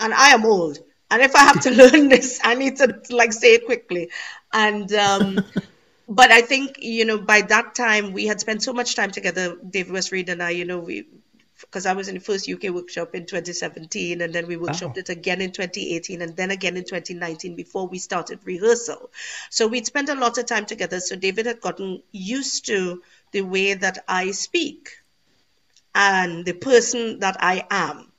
And 0.00 0.12
i 0.14 0.30
am 0.30 0.44
old. 0.44 0.78
And 1.10 1.22
if 1.22 1.34
i 1.34 1.40
have 1.40 1.60
to 1.60 1.70
learn 1.82 2.08
this 2.08 2.40
i 2.44 2.54
need 2.54 2.76
to 2.76 3.00
like 3.10 3.32
say 3.32 3.54
it 3.54 3.66
quickly. 3.66 4.10
And 4.52 4.92
um 4.92 5.44
but 6.08 6.30
i 6.30 6.40
think 6.40 6.76
you 6.80 7.04
know 7.04 7.18
by 7.18 7.40
that 7.42 7.74
time 7.74 8.12
we 8.12 8.26
had 8.26 8.40
spent 8.40 8.62
so 8.62 8.72
much 8.72 8.94
time 8.94 9.10
together 9.10 9.56
david 9.70 9.92
west 9.92 10.12
read 10.12 10.28
and 10.28 10.42
i 10.42 10.50
you 10.50 10.64
know 10.64 10.78
we 10.78 11.06
because 11.60 11.86
I 11.86 11.94
was 11.94 12.08
in 12.08 12.14
the 12.16 12.20
first 12.20 12.48
UK 12.48 12.68
workshop 12.68 13.14
in 13.14 13.24
2017, 13.26 14.20
and 14.20 14.34
then 14.34 14.46
we 14.46 14.56
workshopped 14.56 14.98
Oh. 14.98 14.98
it 14.98 15.08
again 15.08 15.40
in 15.40 15.52
2018, 15.52 16.20
and 16.22 16.36
then 16.36 16.50
again 16.50 16.76
in 16.76 16.84
2019 16.84 17.56
before 17.56 17.88
we 17.88 17.98
started 17.98 18.40
rehearsal. 18.44 19.10
So 19.50 19.66
we'd 19.66 19.86
spent 19.86 20.10
a 20.10 20.14
lot 20.14 20.36
of 20.38 20.46
time 20.46 20.66
together. 20.66 21.00
So 21.00 21.16
David 21.16 21.46
had 21.46 21.60
gotten 21.62 22.02
used 22.12 22.66
to 22.66 23.02
the 23.32 23.40
way 23.42 23.74
that 23.74 24.04
I 24.06 24.32
speak 24.32 24.90
and 25.94 26.44
the 26.44 26.52
person 26.52 27.20
that 27.20 27.36
I 27.40 27.66
am. 27.70 28.12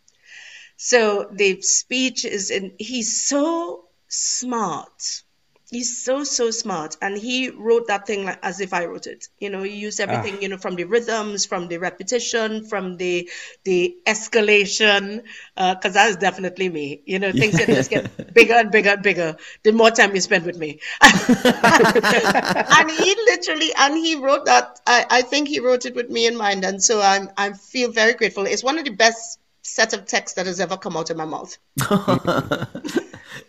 So 0.78 1.30
the 1.32 1.62
speech 1.62 2.26
is 2.26 2.50
in, 2.52 2.74
he's 2.80 3.22
so 3.24 3.86
smart. 4.08 5.24
He's 5.70 6.02
so, 6.02 6.24
so 6.24 6.50
smart. 6.50 6.96
And 7.02 7.18
he 7.18 7.50
wrote 7.50 7.88
that 7.88 8.08
thing 8.08 8.24
like 8.24 8.40
as 8.42 8.62
if 8.62 8.74
I 8.74 8.86
wrote 8.86 9.06
it. 9.06 9.28
You 9.40 9.50
know, 9.50 9.64
he 9.64 9.76
used 9.76 10.00
ah. 10.00 10.04
everything, 10.04 10.42
you 10.42 10.48
know, 10.48 10.58
from 10.58 10.76
the 10.76 10.86
rhythms, 10.86 11.46
from 11.46 11.68
the 11.68 11.78
repetition, 11.78 12.66
from 12.66 12.96
the 12.96 13.30
the 13.66 13.98
escalation, 14.06 15.24
uh, 15.58 15.76
because 15.76 15.94
that 15.96 16.10
is 16.10 16.18
definitely 16.18 16.70
me. 16.70 17.02
You 17.06 17.20
know, 17.20 17.34
things 17.34 17.58
that 17.58 17.68
just 17.68 17.90
get 17.90 18.34
bigger 18.34 18.54
and 18.54 18.72
bigger 18.72 18.92
and 18.92 19.04
bigger 19.04 19.36
the 19.64 19.74
more 19.74 19.92
time 19.92 20.16
you 20.16 20.22
spend 20.22 20.46
with 20.46 20.58
me. 20.58 20.80
and 21.02 22.92
he 22.92 23.16
literally 23.26 23.74
and 23.78 23.98
he 23.98 24.16
wrote 24.16 24.46
that 24.46 24.80
I, 24.88 25.06
I 25.10 25.22
think 25.22 25.50
he 25.50 25.60
wrote 25.60 25.86
it 25.86 25.96
with 25.96 26.10
me 26.10 26.28
in 26.28 26.38
mind. 26.38 26.64
And 26.64 26.82
so 26.82 27.02
I'm 27.02 27.30
I 27.38 27.52
feel 27.52 27.92
very 27.92 28.14
grateful. 28.14 28.46
It's 28.46 28.64
one 28.64 28.78
of 28.78 28.86
the 28.86 28.92
best 28.92 29.40
set 29.64 29.92
of 29.92 30.06
texts 30.06 30.36
that 30.36 30.46
has 30.46 30.62
ever 30.62 30.78
come 30.78 30.96
out 30.96 31.10
of 31.10 31.18
my 31.18 31.26
mouth. 31.26 31.58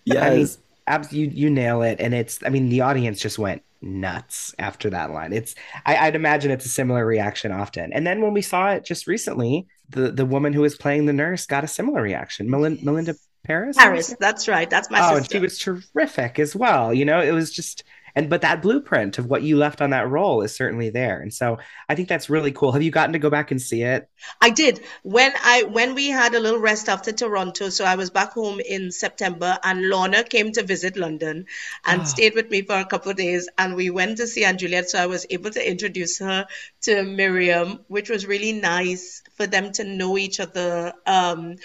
Yes. 0.05 0.59
Abs- 0.89 1.13
you 1.13 1.27
you 1.29 1.51
nail 1.51 1.83
it, 1.83 2.01
and 2.01 2.15
it's. 2.15 2.39
I 2.45 2.49
mean, 2.49 2.69
the 2.69 2.81
audience 2.81 3.21
just 3.21 3.39
went 3.39 3.63
nuts 3.81 4.55
after 4.59 4.91
that 4.91 5.11
line. 5.13 5.33
It's. 5.33 5.55
I, 5.87 5.97
I'd 5.97 6.17
imagine 6.17 6.51
it's 6.51 6.67
a 6.67 6.71
similar 6.71 7.05
reaction 7.07 7.53
often. 7.53 7.93
And 7.93 8.07
then 8.07 8.21
when 8.21 8.33
we 8.33 8.43
saw 8.43 8.71
it 8.73 8.85
just 8.85 9.07
recently, 9.07 9.67
the 9.91 10.11
the 10.11 10.27
woman 10.27 10.53
who 10.53 10.63
was 10.63 10.77
playing 10.77 11.07
the 11.07 11.13
nurse 11.13 11.47
got 11.47 11.65
a 11.65 11.69
similar 11.69 12.03
reaction. 12.03 12.51
Melin- 12.51 12.79
Melinda 12.83 13.15
Paris. 13.45 13.77
Paris, 13.77 14.17
that's 14.19 14.49
right. 14.49 14.69
That's 14.69 14.91
my 14.91 14.99
Oh, 15.01 15.17
and 15.17 15.31
she 15.31 15.39
was 15.39 15.59
terrific 15.59 16.39
as 16.39 16.57
well. 16.57 16.93
You 16.93 17.05
know, 17.05 17.21
it 17.21 17.33
was 17.33 17.53
just. 17.53 17.85
And 18.15 18.29
but 18.31 18.43
that 18.43 18.63
blueprint 18.63 19.19
of 19.19 19.27
what 19.27 19.43
you 19.43 19.57
left 19.57 19.81
on 19.81 19.91
that 19.91 20.09
role 20.09 20.43
is 20.43 20.55
certainly 20.55 20.91
there, 20.91 21.21
and 21.21 21.33
so 21.33 21.59
I 21.89 21.95
think 21.95 22.09
that's 22.09 22.31
really 22.31 22.53
cool. 22.53 22.73
Have 22.73 22.83
you 22.83 22.91
gotten 22.91 23.13
to 23.13 23.19
go 23.19 23.31
back 23.31 23.51
and 23.51 23.61
see 23.61 23.83
it? 23.83 24.09
I 24.41 24.51
did 24.51 24.81
when 25.03 25.33
I 25.43 25.63
when 25.65 25.95
we 25.95 26.09
had 26.09 26.35
a 26.35 26.41
little 26.41 26.59
rest 26.59 26.89
after 26.89 27.13
Toronto. 27.13 27.69
So 27.69 27.85
I 27.85 27.97
was 27.97 28.11
back 28.11 28.33
home 28.33 28.61
in 28.61 28.91
September, 28.91 29.59
and 29.63 29.89
Lorna 29.89 30.25
came 30.25 30.53
to 30.53 30.63
visit 30.63 30.97
London 30.97 31.47
and 31.87 32.03
Oh. 32.03 32.05
stayed 32.05 32.35
with 32.35 32.51
me 32.51 32.63
for 32.63 32.77
a 32.77 32.85
couple 32.85 33.11
of 33.11 33.17
days. 33.17 33.49
And 33.59 33.75
we 33.75 33.91
went 33.91 34.17
to 34.19 34.27
see 34.27 34.45
& 34.53 34.57
Juliet, 34.57 34.91
so 34.91 34.99
I 34.99 35.07
was 35.07 35.27
able 35.31 35.51
to 35.51 35.71
introduce 35.71 36.19
her 36.19 36.47
to 36.83 37.03
Miriam, 37.03 37.81
which 37.89 38.09
was 38.09 38.27
really 38.27 38.53
nice 38.53 39.23
for 39.37 39.47
them 39.47 39.73
to 39.73 39.85
know 39.85 40.17
each 40.19 40.41
other. 40.41 40.93
Um, 41.07 41.57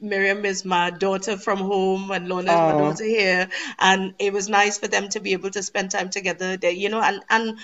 Miriam 0.00 0.44
is 0.44 0.64
my 0.64 0.90
daughter 0.90 1.36
from 1.36 1.58
home, 1.58 2.10
and 2.10 2.28
Lorna 2.28 2.52
is 2.52 2.62
my 2.62 2.72
daughter 2.72 3.04
here, 3.04 3.48
and 3.78 4.14
it 4.18 4.32
was 4.32 4.48
nice 4.48 4.78
for 4.78 4.88
them 4.88 5.08
to 5.10 5.20
be 5.20 5.32
able 5.32 5.50
to 5.50 5.62
spend 5.62 5.90
time 5.90 6.10
together. 6.10 6.56
There, 6.56 6.70
you 6.70 6.88
know, 6.88 7.00
and 7.00 7.22
and 7.28 7.58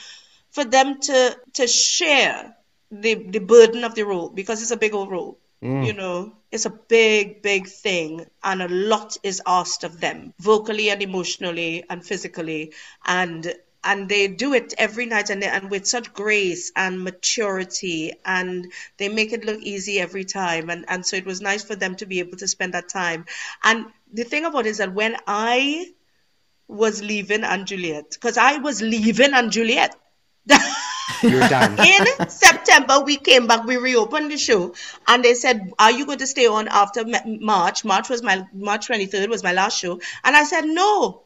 for 0.50 0.64
them 0.64 1.00
to 1.00 1.36
to 1.54 1.66
share 1.66 2.54
the 2.90 3.14
the 3.14 3.38
burden 3.40 3.84
of 3.84 3.94
the 3.94 4.04
role 4.04 4.28
because 4.28 4.62
it's 4.62 4.70
a 4.70 4.76
big 4.76 4.94
old 4.94 5.10
role. 5.10 5.38
You 5.84 5.92
know, 5.92 6.32
it's 6.50 6.64
a 6.64 6.70
big, 6.70 7.42
big 7.42 7.68
thing, 7.68 8.24
and 8.42 8.62
a 8.62 8.68
lot 8.68 9.18
is 9.22 9.42
asked 9.46 9.84
of 9.84 10.00
them, 10.00 10.32
vocally 10.38 10.88
and 10.88 11.02
emotionally 11.02 11.84
and 11.90 12.04
physically, 12.04 12.72
and 13.04 13.54
and 13.82 14.08
they 14.08 14.28
do 14.28 14.52
it 14.54 14.74
every 14.78 15.06
night 15.06 15.30
and 15.30 15.42
they, 15.42 15.48
and 15.48 15.70
with 15.70 15.86
such 15.86 16.12
grace 16.12 16.70
and 16.76 17.02
maturity, 17.02 18.12
and 18.24 18.72
they 18.98 19.08
make 19.08 19.32
it 19.32 19.44
look 19.44 19.60
easy 19.60 20.00
every 20.00 20.24
time, 20.24 20.70
and 20.70 20.84
and 20.88 21.04
so 21.04 21.16
it 21.16 21.26
was 21.26 21.40
nice 21.40 21.64
for 21.64 21.76
them 21.76 21.96
to 21.96 22.06
be 22.06 22.18
able 22.18 22.36
to 22.38 22.48
spend 22.48 22.74
that 22.74 22.88
time. 22.88 23.24
And 23.62 23.86
the 24.12 24.24
thing 24.24 24.44
about 24.44 24.66
it 24.66 24.70
is 24.70 24.78
that 24.78 24.92
when 24.92 25.16
I 25.26 25.86
was 26.68 27.02
leaving 27.02 27.44
and 27.44 27.66
Juliet, 27.66 28.10
because 28.10 28.36
I 28.38 28.58
was 28.58 28.80
leaving 28.80 29.34
and 29.34 29.50
Juliet. 29.50 29.96
You're 31.22 31.48
done. 31.48 31.78
in 31.84 32.28
September, 32.28 33.00
we 33.00 33.16
came 33.16 33.46
back, 33.46 33.64
we 33.64 33.76
reopened 33.76 34.30
the 34.30 34.38
show, 34.38 34.74
and 35.06 35.24
they 35.24 35.34
said, 35.34 35.72
"Are 35.78 35.90
you 35.90 36.06
going 36.06 36.18
to 36.18 36.26
stay 36.26 36.46
on 36.46 36.68
after 36.68 37.04
March?" 37.26 37.84
March 37.84 38.08
was 38.08 38.22
my 38.22 38.46
March 38.52 38.86
twenty 38.86 39.06
third 39.06 39.28
was 39.28 39.42
my 39.42 39.52
last 39.52 39.78
show, 39.78 40.00
and 40.24 40.36
I 40.36 40.44
said, 40.44 40.64
"No, 40.64 41.22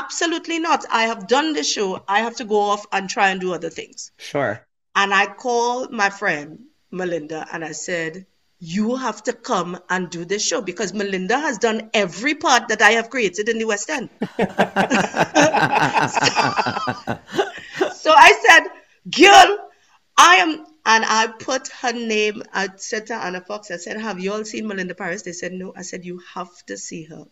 absolutely 0.00 0.58
not. 0.58 0.84
I 0.90 1.04
have 1.04 1.28
done 1.28 1.52
the 1.52 1.64
show. 1.64 2.02
I 2.08 2.20
have 2.20 2.36
to 2.36 2.44
go 2.44 2.60
off 2.60 2.86
and 2.92 3.08
try 3.08 3.30
and 3.30 3.40
do 3.40 3.54
other 3.54 3.70
things." 3.70 4.12
Sure. 4.18 4.66
And 4.94 5.14
I 5.14 5.26
called 5.26 5.92
my 5.92 6.10
friend 6.10 6.64
Melinda, 6.90 7.46
and 7.52 7.64
I 7.64 7.72
said, 7.72 8.26
"You 8.58 8.96
have 8.96 9.22
to 9.24 9.32
come 9.32 9.78
and 9.88 10.10
do 10.10 10.24
this 10.24 10.46
show 10.46 10.60
because 10.60 10.92
Melinda 10.92 11.38
has 11.38 11.58
done 11.58 11.90
every 11.92 12.34
part 12.34 12.68
that 12.68 12.82
I 12.82 12.92
have 12.98 13.10
created 13.10 13.48
in 13.48 13.58
the 13.58 13.66
West 13.72 13.90
End." 13.90 14.10
So 18.04 18.12
I 18.12 18.32
said, 18.46 18.64
girl, 19.10 19.70
I 20.18 20.36
am, 20.36 20.66
and 20.84 21.04
I 21.06 21.26
put 21.26 21.68
her 21.80 21.92
name, 21.92 22.42
I 22.52 22.68
said 22.76 23.06
to 23.06 23.14
Anna 23.14 23.40
Fox, 23.40 23.70
I 23.70 23.76
said, 23.76 23.98
have 23.98 24.20
you 24.20 24.32
all 24.32 24.44
seen 24.44 24.66
Melinda 24.66 24.94
Paris? 24.94 25.22
They 25.22 25.32
said, 25.32 25.54
no. 25.54 25.72
I 25.74 25.80
said, 25.80 26.04
you 26.04 26.20
have 26.34 26.52
to 26.66 26.76
see 26.76 27.04
her. 27.04 27.24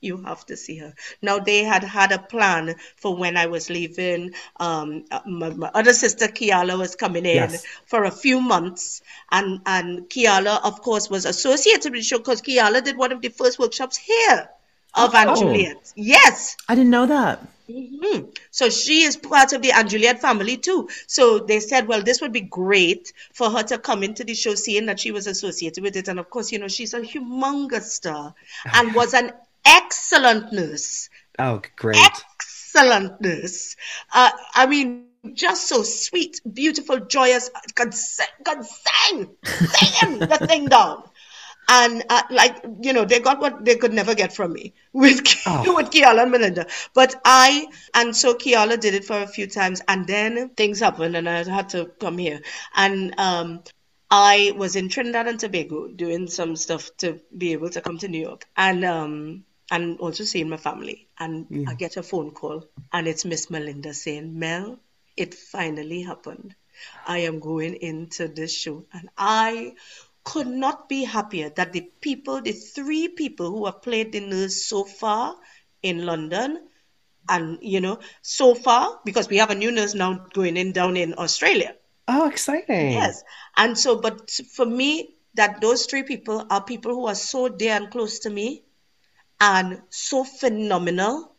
You 0.00 0.18
have 0.22 0.46
to 0.46 0.56
see 0.56 0.78
her. 0.78 0.94
Now 1.22 1.38
they 1.40 1.64
had 1.64 1.82
had 1.82 2.12
a 2.12 2.18
plan 2.18 2.76
for 2.96 3.16
when 3.16 3.36
I 3.36 3.46
was 3.46 3.68
leaving. 3.68 4.32
Um, 4.60 5.04
my, 5.26 5.50
my 5.50 5.70
other 5.74 5.92
sister 5.92 6.26
Keala 6.28 6.78
was 6.78 6.94
coming 6.94 7.26
in 7.26 7.34
Yes. 7.36 7.64
for 7.86 8.04
a 8.04 8.10
few 8.10 8.40
months, 8.40 9.02
and 9.32 9.60
and 9.66 10.08
Keala, 10.08 10.60
of 10.64 10.82
course, 10.82 11.10
was 11.10 11.24
associated 11.24 11.92
with 11.92 12.00
the 12.00 12.04
show 12.04 12.18
because 12.18 12.42
Keala 12.42 12.82
did 12.84 12.96
one 12.96 13.10
of 13.12 13.20
the 13.22 13.28
first 13.28 13.58
workshops 13.58 13.96
here 13.96 14.48
of 14.94 15.10
Oh. 15.14 15.34
Juliet. 15.36 15.92
Yes. 15.96 16.56
I 16.68 16.74
didn't 16.74 16.90
know 16.90 17.06
that. 17.06 17.46
Mhm. 17.68 18.34
So 18.50 18.70
she 18.70 19.02
is 19.02 19.16
part 19.18 19.52
of 19.52 19.60
the 19.60 19.72
& 19.80 19.86
Juliet 19.86 20.22
family 20.22 20.56
too. 20.56 20.88
So 21.06 21.38
they 21.38 21.60
said, 21.60 21.86
well, 21.86 22.02
this 22.02 22.22
would 22.22 22.32
be 22.32 22.40
great 22.40 23.12
for 23.34 23.50
her 23.50 23.62
to 23.64 23.76
come 23.76 24.02
into 24.02 24.24
the 24.24 24.34
show, 24.34 24.54
seeing 24.54 24.86
that 24.86 24.98
she 24.98 25.10
was 25.12 25.26
associated 25.26 25.82
with 25.84 25.94
it. 25.96 26.08
And 26.08 26.18
of 26.18 26.30
course, 26.30 26.50
you 26.50 26.58
know, 26.58 26.68
she's 26.68 26.94
a 26.94 27.00
humongous 27.00 27.82
star 27.90 28.34
and 28.72 28.94
was 29.00 29.12
an 29.12 29.32
excellent 29.68 30.52
nurse. 30.52 31.08
Oh, 31.38 31.62
great. 31.76 31.96
Excellent 31.96 33.20
nurse. 33.20 33.76
Uh, 34.12 34.30
I 34.54 34.66
mean, 34.66 34.94
just 34.98 35.68
so 35.68 35.82
sweet, 35.82 36.04
beautiful, 36.20 36.66
joyous. 37.00 37.50
Could 37.74 37.94
sing, 37.94 37.98
could 38.16 38.64
sing, 38.64 39.28
the 40.02 40.38
thing 40.46 40.66
down. 40.68 41.02
And 41.70 42.02
uh, 42.08 42.22
like 42.30 42.56
you 42.82 42.92
know, 42.92 43.04
they 43.04 43.20
got 43.20 43.40
what 43.40 43.64
they 43.64 43.76
could 43.76 43.92
never 43.92 44.14
get 44.14 44.32
from 44.34 44.52
me 44.52 44.74
with 44.92 45.20
Oh. 45.46 45.74
with 45.76 45.90
Keala 45.90 46.22
and 46.22 46.30
Melinda. 46.30 46.66
But 46.94 47.14
I 47.24 47.66
and 47.94 48.14
so 48.16 48.34
Keala 48.34 48.78
did 48.80 48.94
it 48.94 49.04
for 49.04 49.20
a 49.20 49.26
few 49.26 49.46
times, 49.46 49.82
and 49.88 50.06
then 50.06 50.50
things 50.50 50.80
happened, 50.80 51.16
and 51.16 51.28
I 51.28 51.42
had 51.44 51.68
to 51.70 51.86
come 52.00 52.18
here. 52.18 52.40
And 52.74 53.14
um, 53.18 53.62
I 54.10 54.52
was 54.56 54.76
in 54.76 54.88
Trinidad 54.88 55.26
and 55.28 55.38
Tobago 55.40 55.88
doing 55.88 56.28
some 56.28 56.56
stuff 56.56 56.90
to 56.98 57.20
be 57.36 57.52
able 57.52 57.70
to 57.70 57.80
come 57.80 57.98
to 57.98 58.08
New 58.08 58.20
York, 58.20 58.46
and 58.56 58.84
um, 58.84 59.44
and 59.70 59.98
also 60.00 60.24
seeing 60.24 60.48
my 60.48 60.56
family. 60.56 61.08
And 61.18 61.66
I 61.68 61.74
get 61.74 61.96
a 61.96 62.02
phone 62.02 62.30
call, 62.30 62.64
and 62.92 63.06
it's 63.06 63.24
Miss 63.24 63.50
Melinda 63.50 63.94
saying, 63.94 64.38
"Mel, 64.38 64.78
it 65.16 65.34
finally 65.34 66.02
happened. 66.02 66.54
I 67.06 67.18
am 67.18 67.40
going 67.40 67.74
into 67.74 68.28
this 68.28 68.54
show, 68.54 68.84
and 68.92 69.08
I." 69.16 69.74
could 70.24 70.46
not 70.46 70.90
be 70.90 71.04
happier 71.04 71.48
that 71.48 71.72
the 71.72 71.80
people, 72.02 72.42
the 72.42 72.52
three 72.52 73.08
people 73.08 73.50
who 73.50 73.64
have 73.64 73.80
played 73.80 74.12
the 74.12 74.20
nurse 74.20 74.62
so 74.62 74.84
far 74.84 75.34
in 75.82 76.04
London, 76.04 76.68
and 77.30 77.58
you 77.62 77.80
know, 77.80 77.98
so 78.20 78.54
far, 78.54 79.00
because 79.06 79.30
we 79.30 79.38
have 79.38 79.48
a 79.48 79.54
new 79.54 79.70
nurse 79.70 79.94
now 79.94 80.26
going 80.34 80.58
in 80.58 80.72
down 80.72 80.98
in 80.98 81.14
Australia. 81.16 81.74
Oh, 82.08 82.28
exciting. 82.28 82.92
Yes. 82.92 83.22
And 83.56 83.78
so, 83.78 84.00
but 84.00 84.30
for 84.30 84.66
me, 84.66 85.14
that 85.34 85.62
those 85.62 85.86
three 85.86 86.02
people 86.02 86.46
are 86.50 86.62
people 86.62 86.92
who 86.92 87.06
are 87.06 87.14
so 87.14 87.48
dear 87.48 87.76
and 87.76 87.90
close 87.90 88.18
to 88.20 88.30
me 88.30 88.64
and 89.40 89.80
so 89.90 90.24
phenomenal 90.24 91.34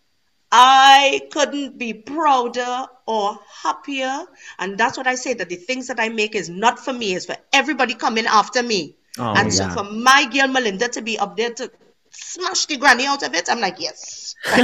I 0.52 1.22
couldn't 1.32 1.78
be 1.78 1.94
prouder 1.94 2.88
or 3.06 3.38
happier. 3.62 4.26
And 4.58 4.78
that's 4.78 4.98
what 4.98 5.08
I 5.08 5.16
say 5.16 5.34
that 5.36 5.50
the 5.50 5.56
things 5.56 5.88
that 5.88 6.00
I 6.00 6.10
make 6.10 6.36
is 6.36 6.50
not 6.50 6.80
for 6.80 6.94
me, 6.94 7.14
it's 7.14 7.26
for 7.26 7.38
everybody 7.54 7.94
coming 7.94 8.26
after 8.26 8.64
me. 8.64 8.96
Oh, 9.18 9.34
and 9.36 9.54
so 9.54 9.70
for 9.70 9.84
my 9.84 10.28
girl 10.32 10.48
Melinda 10.48 10.88
to 10.90 11.02
be 11.02 11.20
up 11.20 11.36
there 11.36 11.54
to 11.54 11.72
smash 12.12 12.66
the 12.66 12.78
granny 12.78 13.06
out 13.06 13.22
of 13.22 13.34
it, 13.36 13.50
I'm 13.50 13.60
like, 13.60 13.80
yes. 13.80 14.36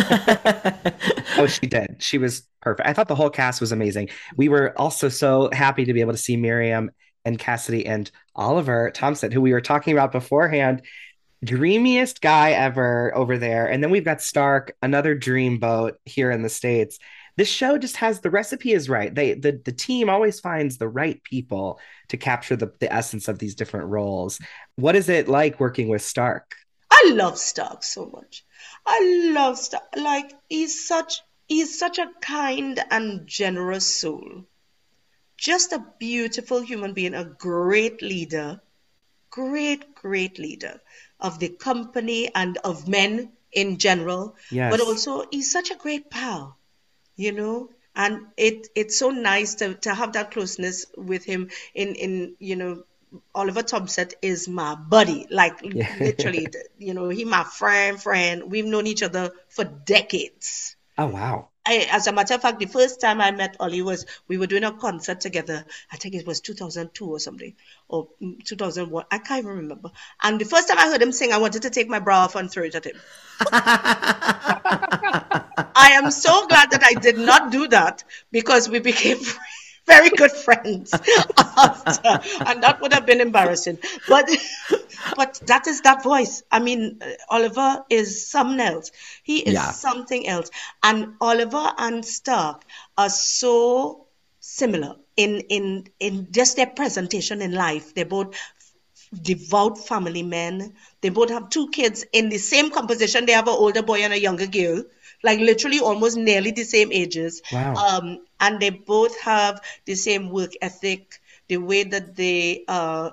Oh, 1.38 1.48
she 1.48 1.68
did. 1.68 1.98
She 2.00 2.18
was 2.18 2.44
perfect. 2.62 2.88
I 2.88 2.94
thought 2.94 3.08
the 3.10 3.16
whole 3.16 3.30
cast 3.30 3.60
was 3.60 3.72
amazing. 3.72 4.10
We 4.38 4.48
were 4.48 4.74
also 4.80 5.10
so 5.10 5.50
happy 5.52 5.86
to 5.86 5.94
be 5.94 6.02
able 6.02 6.14
to 6.14 6.18
see 6.18 6.38
Miriam 6.38 6.92
and 7.26 7.38
Cassidy 7.38 7.86
and 7.86 8.10
Oliver 8.36 8.92
Tompsett, 8.96 9.34
who 9.34 9.42
we 9.42 9.52
were 9.52 9.62
talking 9.62 9.94
about 9.94 10.12
beforehand. 10.12 10.84
Dreamiest 11.44 12.22
guy 12.22 12.52
ever 12.52 13.16
over 13.16 13.38
there. 13.38 13.68
And 13.68 13.84
then 13.84 13.92
we've 13.92 14.06
got 14.06 14.22
Stark, 14.22 14.76
another 14.82 15.16
dreamboat 15.18 15.94
here 16.06 16.32
in 16.32 16.42
the 16.42 16.50
States. 16.50 16.98
This 17.38 17.50
show 17.50 17.78
just 17.78 17.98
has 17.98 18.22
the 18.22 18.30
recipe 18.30 18.72
is 18.72 18.88
right. 18.88 19.14
They 19.14 19.34
the, 19.34 19.60
the 19.64 19.74
team 19.74 20.10
always 20.10 20.40
finds 20.40 20.78
the 20.78 20.88
right 20.88 21.22
people 21.24 21.80
to 22.08 22.18
capture 22.18 22.56
the, 22.56 22.72
the 22.80 22.92
essence 22.92 23.28
of 23.28 23.40
these 23.40 23.56
different 23.56 23.88
roles. 23.88 24.40
What 24.76 24.96
is 24.96 25.10
it 25.10 25.28
like 25.28 25.60
working 25.60 25.90
with 25.90 26.02
Stark? 26.02 26.56
I 26.90 27.12
love 27.14 27.38
Stark 27.38 27.84
so 27.84 28.06
much. 28.06 28.46
I 28.86 29.32
love 29.34 29.58
Stark. 29.58 29.84
Like 29.98 30.32
he's 30.48 30.88
such 30.88 31.22
he's 31.48 31.78
such 31.78 32.00
a 32.00 32.12
kind 32.22 32.80
and 32.90 33.28
generous 33.28 33.94
soul. 33.94 34.46
Just 35.38 35.74
a 35.74 35.86
beautiful 36.00 36.62
human 36.62 36.94
being, 36.94 37.14
a 37.14 37.26
great 37.26 38.02
leader, 38.02 38.62
great, 39.30 39.94
great 39.94 40.40
leader 40.40 40.80
of 41.20 41.40
the 41.40 41.50
company 41.50 42.30
and 42.34 42.58
of 42.64 42.88
men 42.88 43.32
in 43.52 43.78
general. 43.78 44.36
Yes. 44.52 44.72
But 44.72 44.82
also 44.82 45.26
he's 45.32 45.52
such 45.52 45.72
a 45.72 45.76
great 45.76 46.10
pal, 46.10 46.58
you 47.16 47.32
know? 47.32 47.70
And 47.96 48.28
it 48.36 48.68
it's 48.76 49.00
so 49.00 49.10
nice 49.10 49.56
to, 49.56 49.76
to 49.76 49.94
have 49.94 50.14
that 50.14 50.32
closeness 50.32 50.86
with 50.98 51.24
him 51.24 51.50
in, 51.74 51.96
in 51.96 52.36
you 52.40 52.58
know, 52.58 52.84
Oliver 53.34 53.64
Tompsett 53.64 54.14
is 54.22 54.48
my 54.48 54.76
buddy. 54.76 55.28
Like 55.30 55.62
literally, 55.64 56.48
you 56.78 56.94
know, 56.94 57.10
he 57.10 57.24
my 57.24 57.44
friend, 57.44 58.02
friend. 58.02 58.52
We've 58.52 58.66
known 58.66 58.88
each 58.88 59.04
other 59.04 59.32
for 59.48 59.64
decades. 59.64 60.75
Oh 60.98 61.08
wow. 61.08 61.50
I, 61.68 61.88
as 61.92 62.06
a 62.06 62.12
matter 62.14 62.36
of 62.36 62.42
fact, 62.42 62.60
the 62.60 62.68
first 62.68 63.02
time 63.02 63.20
I 63.20 63.32
met 63.32 63.56
Ollie 63.60 63.82
was 63.82 64.06
we 64.28 64.38
were 64.38 64.46
doing 64.46 64.64
a 64.64 64.72
concert 64.72 65.20
together. 65.20 65.66
I 65.92 65.98
think 65.98 66.14
it 66.14 66.26
was 66.28 66.40
2002 66.40 67.08
or 67.08 67.20
something, 67.20 67.56
or 67.88 68.08
mm, 68.22 68.44
2001. 68.46 69.06
I 69.12 69.18
can't 69.18 69.40
even 69.44 69.58
remember. 69.58 69.90
And 70.22 70.40
the 70.40 70.46
first 70.46 70.68
time 70.70 70.78
I 70.78 70.90
heard 70.90 71.02
him 71.02 71.12
sing, 71.12 71.34
I 71.34 71.40
wanted 71.40 71.64
to 71.64 71.72
take 71.72 71.90
my 71.90 72.00
bra 72.00 72.20
off 72.20 72.36
and 72.36 72.52
throw 72.52 72.64
it 72.64 72.76
at 72.76 72.86
him. 72.86 72.98
I 75.78 75.92
am 75.94 76.12
so 76.12 76.48
glad 76.48 76.72
that 76.72 76.84
I 76.84 76.94
did 76.94 77.18
not 77.18 77.52
do 77.52 77.68
that 77.70 78.04
because 78.32 78.70
we 78.70 78.80
became 78.80 79.18
very 79.86 80.10
good 80.12 80.32
friends 80.32 81.02
after, 81.38 82.20
and 82.46 82.64
that 82.64 82.82
would 82.82 82.94
have 82.94 83.06
been 83.06 83.22
embarrassing. 83.22 83.80
But 84.08 84.30
but 85.16 85.40
that 85.48 85.68
is 85.68 85.82
that 85.82 86.04
voice. 86.04 86.44
I 86.52 86.60
mean, 86.60 87.00
uh, 87.02 87.12
Oliver 87.30 87.84
is 87.90 88.30
something 88.30 88.60
else. 88.60 88.92
He 89.24 89.40
is 89.40 89.54
Yeah. 89.54 89.72
something 89.72 90.28
else, 90.28 90.50
and 90.84 91.16
Oliver 91.22 91.74
and 91.78 92.06
Stark 92.06 92.64
are 92.98 93.10
so 93.10 94.08
similar 94.40 94.96
in 95.18 95.40
in 95.50 95.88
in 96.00 96.28
just 96.32 96.56
their 96.56 96.68
presentation 96.68 97.42
in 97.42 97.52
life. 97.54 97.94
They're 97.96 98.06
both 98.06 98.36
devout 99.22 99.78
family 99.88 100.24
men. 100.24 100.74
They 101.02 101.10
both 101.10 101.30
have 101.30 101.50
two 101.50 101.70
kids 101.70 102.06
in 102.12 102.30
the 102.30 102.38
same 102.38 102.72
composition. 102.72 103.26
They 103.26 103.34
have 103.34 103.48
an 103.48 103.56
older 103.56 103.82
boy 103.84 104.00
and 104.04 104.14
a 104.14 104.20
younger 104.20 104.48
girl, 104.48 104.84
like 105.26 105.40
literally 105.40 105.80
almost 105.80 106.16
nearly 106.18 106.52
the 106.52 106.64
same 106.64 106.92
ages. 106.92 107.42
Wow. 107.52 107.74
Um, 107.74 108.20
and 108.40 108.60
they 108.60 108.70
both 108.70 109.20
have 109.22 109.60
the 109.86 109.96
same 109.96 110.30
work 110.30 110.52
ethic, 110.62 111.20
the 111.48 111.58
way 111.58 111.84
that 111.84 112.16
they 112.16 112.64
uh, 112.68 113.10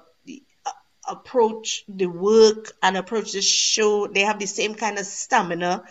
uh, 0.66 0.70
approach 1.09 1.85
the 1.88 2.07
work 2.07 2.72
and 2.83 2.98
approach 2.98 3.33
the 3.33 3.40
show. 3.40 4.07
They 4.07 4.20
have 4.20 4.38
the 4.38 4.46
same 4.46 4.75
kind 4.75 4.98
of 4.98 5.07
stamina. 5.07 5.85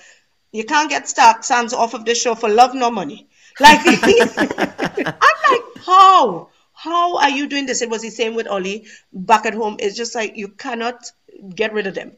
You 0.51 0.63
can't 0.63 0.89
get 0.89 1.09
Stark 1.09 1.43
Sands 1.43 1.73
off 1.73 1.95
of 1.95 2.05
the 2.05 2.13
show 2.13 2.35
for 2.35 2.49
love 2.49 2.75
nor 2.75 2.91
money. 2.91 3.27
Like, 3.59 3.79
I'm 3.85 5.37
like, 5.49 5.83
how? 5.85 6.49
How 6.73 7.17
are 7.17 7.29
you 7.29 7.47
doing 7.47 7.65
this? 7.65 7.81
It 7.81 7.89
was 7.89 8.01
the 8.01 8.09
same 8.09 8.35
with 8.35 8.47
Ollie 8.47 8.85
back 9.11 9.45
at 9.45 9.53
home. 9.53 9.77
It's 9.79 9.95
just 9.95 10.13
like 10.13 10.37
you 10.37 10.49
cannot 10.49 11.11
get 11.55 11.73
rid 11.73 11.87
of 11.87 11.95
them. 11.95 12.11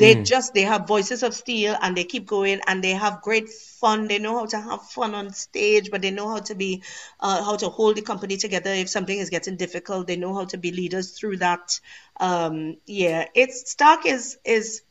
They 0.00 0.14
just 0.22 0.54
they 0.54 0.62
have 0.62 0.86
voices 0.86 1.22
of 1.22 1.34
steel 1.34 1.76
and 1.80 1.96
they 1.96 2.04
keep 2.04 2.26
going 2.26 2.60
and 2.66 2.82
they 2.82 2.92
have 2.92 3.22
great 3.22 3.48
fun. 3.48 4.08
They 4.08 4.18
know 4.18 4.38
how 4.38 4.46
to 4.46 4.60
have 4.60 4.82
fun 4.90 5.14
on 5.14 5.32
stage, 5.32 5.90
but 5.90 6.02
they 6.02 6.10
know 6.10 6.28
how 6.28 6.38
to 6.40 6.54
be 6.54 6.82
uh, 7.20 7.44
how 7.44 7.56
to 7.56 7.68
hold 7.68 7.96
the 7.96 8.02
company 8.02 8.36
together 8.36 8.70
if 8.70 8.88
something 8.88 9.18
is 9.18 9.30
getting 9.30 9.56
difficult. 9.56 10.06
They 10.06 10.16
know 10.16 10.34
how 10.34 10.46
to 10.46 10.58
be 10.58 10.72
leaders 10.72 11.18
through 11.18 11.38
that. 11.38 11.80
Um, 12.18 12.76
yeah, 12.86 13.26
it's 13.34 13.70
Stark 13.70 14.06
is 14.06 14.38
is 14.44 14.82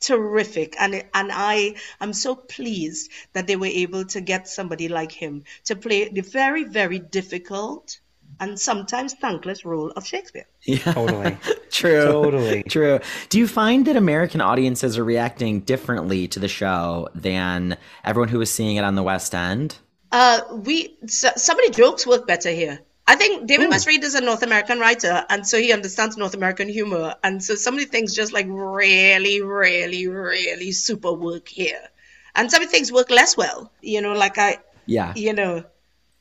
terrific 0.00 0.76
and 0.78 0.94
and 1.12 1.30
I 1.32 1.76
am 2.00 2.12
so 2.12 2.34
pleased 2.34 3.10
that 3.34 3.46
they 3.46 3.56
were 3.56 3.66
able 3.66 4.04
to 4.06 4.20
get 4.20 4.48
somebody 4.48 4.88
like 4.88 5.12
him 5.12 5.44
to 5.64 5.76
play 5.76 6.08
the 6.08 6.22
very 6.22 6.64
very 6.64 6.98
difficult 6.98 8.00
and 8.40 8.58
sometimes 8.58 9.14
thankless 9.14 9.64
role 9.64 9.90
of 9.92 10.06
Shakespeare. 10.06 10.46
Yeah. 10.64 10.78
Totally. 10.92 11.36
True. 11.70 12.04
Totally. 12.04 12.62
True. 12.64 12.98
Do 13.28 13.38
you 13.38 13.46
find 13.46 13.86
that 13.86 13.96
American 13.96 14.40
audiences 14.40 14.98
are 14.98 15.04
reacting 15.04 15.60
differently 15.60 16.26
to 16.28 16.40
the 16.40 16.48
show 16.48 17.08
than 17.14 17.76
everyone 18.04 18.28
who 18.28 18.38
was 18.38 18.50
seeing 18.50 18.76
it 18.76 18.84
on 18.84 18.94
the 18.96 19.02
West 19.02 19.34
End? 19.34 19.76
Uh, 20.12 20.40
we 20.50 20.96
so, 21.06 21.28
some 21.36 21.58
of 21.60 21.66
the 21.66 21.72
jokes 21.72 22.06
work 22.06 22.26
better 22.26 22.50
here. 22.50 22.80
I 23.06 23.16
think 23.16 23.46
David 23.46 23.70
West 23.70 23.88
Read 23.88 24.04
is 24.04 24.14
a 24.14 24.20
North 24.20 24.42
American 24.44 24.78
writer, 24.78 25.24
and 25.30 25.44
so 25.46 25.58
he 25.58 25.72
understands 25.72 26.16
North 26.16 26.34
American 26.34 26.68
humor, 26.68 27.14
and 27.24 27.42
so 27.42 27.56
some 27.56 27.74
of 27.74 27.80
the 27.80 27.86
things 27.86 28.14
just 28.14 28.32
like 28.32 28.46
really, 28.48 29.42
really, 29.42 30.06
really 30.06 30.70
super 30.72 31.12
work 31.12 31.48
here, 31.48 31.80
and 32.36 32.50
some 32.50 32.62
of 32.62 32.68
the 32.68 32.72
things 32.72 32.92
work 32.92 33.10
less 33.10 33.36
well. 33.36 33.72
You 33.82 34.00
know, 34.00 34.12
like 34.12 34.38
I, 34.38 34.58
Yeah. 34.86 35.12
you 35.16 35.32
know, 35.32 35.64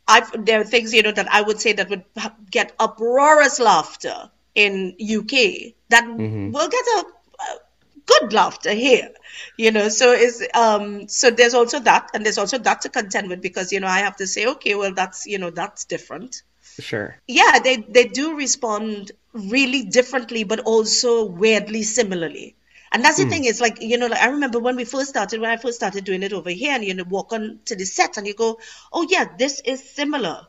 I 0.10 0.28
there 0.38 0.60
are 0.62 0.66
things 0.66 0.94
you 0.94 1.04
know 1.04 1.12
that 1.12 1.32
I 1.32 1.42
would 1.42 1.62
say 1.62 1.74
that 1.74 1.90
would 1.90 2.04
get 2.52 2.74
uproarious 2.80 3.60
laughter 3.60 4.30
in 4.56 4.96
UK 5.00 5.74
that 5.90 6.06
will 6.08 6.70
get 6.70 6.86
a, 6.98 7.06
a 7.48 7.58
good 8.06 8.34
laughter 8.34 8.74
here. 8.74 9.10
You 9.58 9.72
know, 9.72 9.88
so 9.90 10.12
is 10.12 10.46
um 10.54 11.08
so 11.08 11.30
there's 11.30 11.54
also 11.54 11.80
that, 11.82 12.10
and 12.14 12.26
there's 12.26 12.40
also 12.40 12.58
that 12.58 12.82
to 12.82 12.90
contend 12.90 13.30
with 13.30 13.42
because 13.42 13.72
you 13.72 13.80
know 13.80 13.88
I 13.88 14.00
have 14.00 14.18
to 14.18 14.28
say 14.28 14.48
okay, 14.48 14.76
well 14.76 14.94
that's 14.94 15.26
you 15.28 15.38
know 15.38 15.52
that's 15.52 15.86
different. 15.86 16.42
Sure. 16.80 17.16
Yeah, 17.28 17.60
they 17.60 17.78
they 17.78 18.06
do 18.06 18.36
respond 18.36 19.12
really 19.34 19.84
differently, 19.84 20.44
but 20.44 20.60
also 20.62 21.26
weirdly 21.26 21.84
similarly. 21.84 22.56
And 22.92 23.04
that's 23.04 23.18
the 23.18 23.24
hmm. 23.24 23.30
thing. 23.30 23.46
It's 23.46 23.62
like 23.62 23.82
you 23.82 23.98
know, 23.98 24.08
like 24.08 24.22
I 24.22 24.30
remember 24.30 24.60
when 24.60 24.76
we 24.76 24.86
first 24.86 25.10
started, 25.10 25.40
when 25.40 25.50
I 25.50 25.58
first 25.58 25.78
started 25.78 26.04
doing 26.04 26.24
it 26.24 26.34
over 26.34 26.50
here, 26.50 26.74
and 26.74 26.84
you 26.84 26.94
know, 26.94 27.04
walk 27.08 27.34
on 27.34 27.60
to 27.66 27.76
the 27.76 27.86
set, 27.86 28.18
and 28.18 28.26
you 28.26 28.34
go, 28.34 28.60
"Oh 28.92 29.06
yeah, 29.10 29.26
this 29.38 29.62
is 29.64 29.88
similar," 29.88 30.48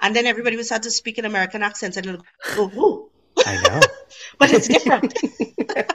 and 0.00 0.16
then 0.16 0.26
everybody 0.26 0.56
would 0.56 0.66
start 0.66 0.84
to 0.84 0.90
speak 0.90 1.18
in 1.18 1.24
American 1.24 1.62
accents, 1.62 1.96
and 1.96 2.06
it'll 2.06 2.22
go, 2.56 2.70
"Oh, 2.76 3.10
I 3.46 3.60
know. 3.62 3.80
but 4.38 4.52
it's 4.52 4.68
different." 4.68 5.14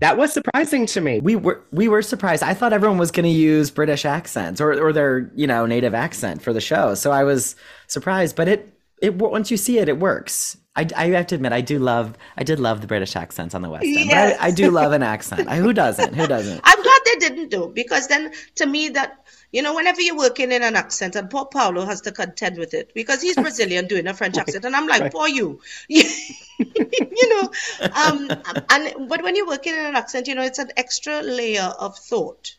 that 0.00 0.16
was 0.16 0.32
surprising 0.32 0.86
to 0.86 1.00
me. 1.00 1.20
We 1.20 1.36
were 1.36 1.62
we 1.72 1.88
were 1.88 2.02
surprised. 2.02 2.42
I 2.42 2.54
thought 2.54 2.72
everyone 2.72 2.98
was 2.98 3.10
going 3.10 3.24
to 3.24 3.30
use 3.30 3.70
British 3.70 4.06
accents 4.06 4.60
or 4.60 4.72
or 4.72 4.92
their 4.94 5.30
you 5.34 5.46
know 5.46 5.66
native 5.66 5.94
accent 5.94 6.40
for 6.40 6.54
the 6.54 6.60
show. 6.60 6.94
So 6.94 7.10
I 7.10 7.24
was 7.24 7.54
surprised, 7.86 8.34
but 8.34 8.48
it 8.48 8.72
it 9.02 9.16
once 9.16 9.50
you 9.50 9.56
see 9.56 9.78
it, 9.78 9.88
it 9.88 9.98
works. 9.98 10.56
I, 10.74 10.88
I 10.96 11.08
have 11.08 11.26
to 11.26 11.34
admit, 11.34 11.52
I 11.52 11.60
do 11.60 11.78
love 11.78 12.16
I 12.38 12.44
did 12.44 12.58
love 12.58 12.80
the 12.80 12.86
British 12.86 13.14
accents 13.16 13.54
on 13.54 13.60
the 13.60 13.68
West 13.68 13.84
End. 13.84 14.06
Yes. 14.06 14.36
But 14.36 14.42
I, 14.42 14.46
I 14.46 14.50
do 14.52 14.70
love 14.70 14.92
an 14.92 15.02
accent. 15.02 15.50
Who 15.50 15.72
doesn't? 15.72 16.14
Who 16.14 16.26
doesn't? 16.26 16.60
I'm 16.64 16.82
glad 16.82 17.00
they 17.04 17.16
didn't 17.16 17.50
do 17.50 17.70
because 17.74 18.08
then 18.08 18.32
to 18.54 18.64
me 18.64 18.88
that 18.90 19.26
you 19.50 19.60
know 19.60 19.74
whenever 19.74 20.00
you're 20.00 20.16
working 20.16 20.50
in 20.52 20.62
an 20.62 20.76
accent 20.76 21.16
and 21.16 21.28
poor 21.28 21.44
Paulo 21.46 21.84
has 21.84 22.00
to 22.02 22.12
contend 22.12 22.56
with 22.56 22.72
it 22.72 22.94
because 22.94 23.20
he's 23.20 23.34
Brazilian 23.46 23.86
doing 23.86 24.06
a 24.06 24.14
French 24.14 24.38
accent 24.38 24.64
and 24.64 24.74
I'm 24.74 24.86
like 24.86 25.12
poor 25.12 25.28
you 25.28 25.60
you 25.88 27.28
know 27.28 27.50
um 27.92 28.30
and 28.70 29.08
but 29.08 29.22
when 29.22 29.36
you're 29.36 29.48
working 29.48 29.74
in 29.74 29.84
an 29.84 29.96
accent 29.96 30.26
you 30.26 30.34
know 30.34 30.42
it's 30.42 30.58
an 30.58 30.70
extra 30.76 31.20
layer 31.22 31.74
of 31.78 31.98
thought 31.98 32.54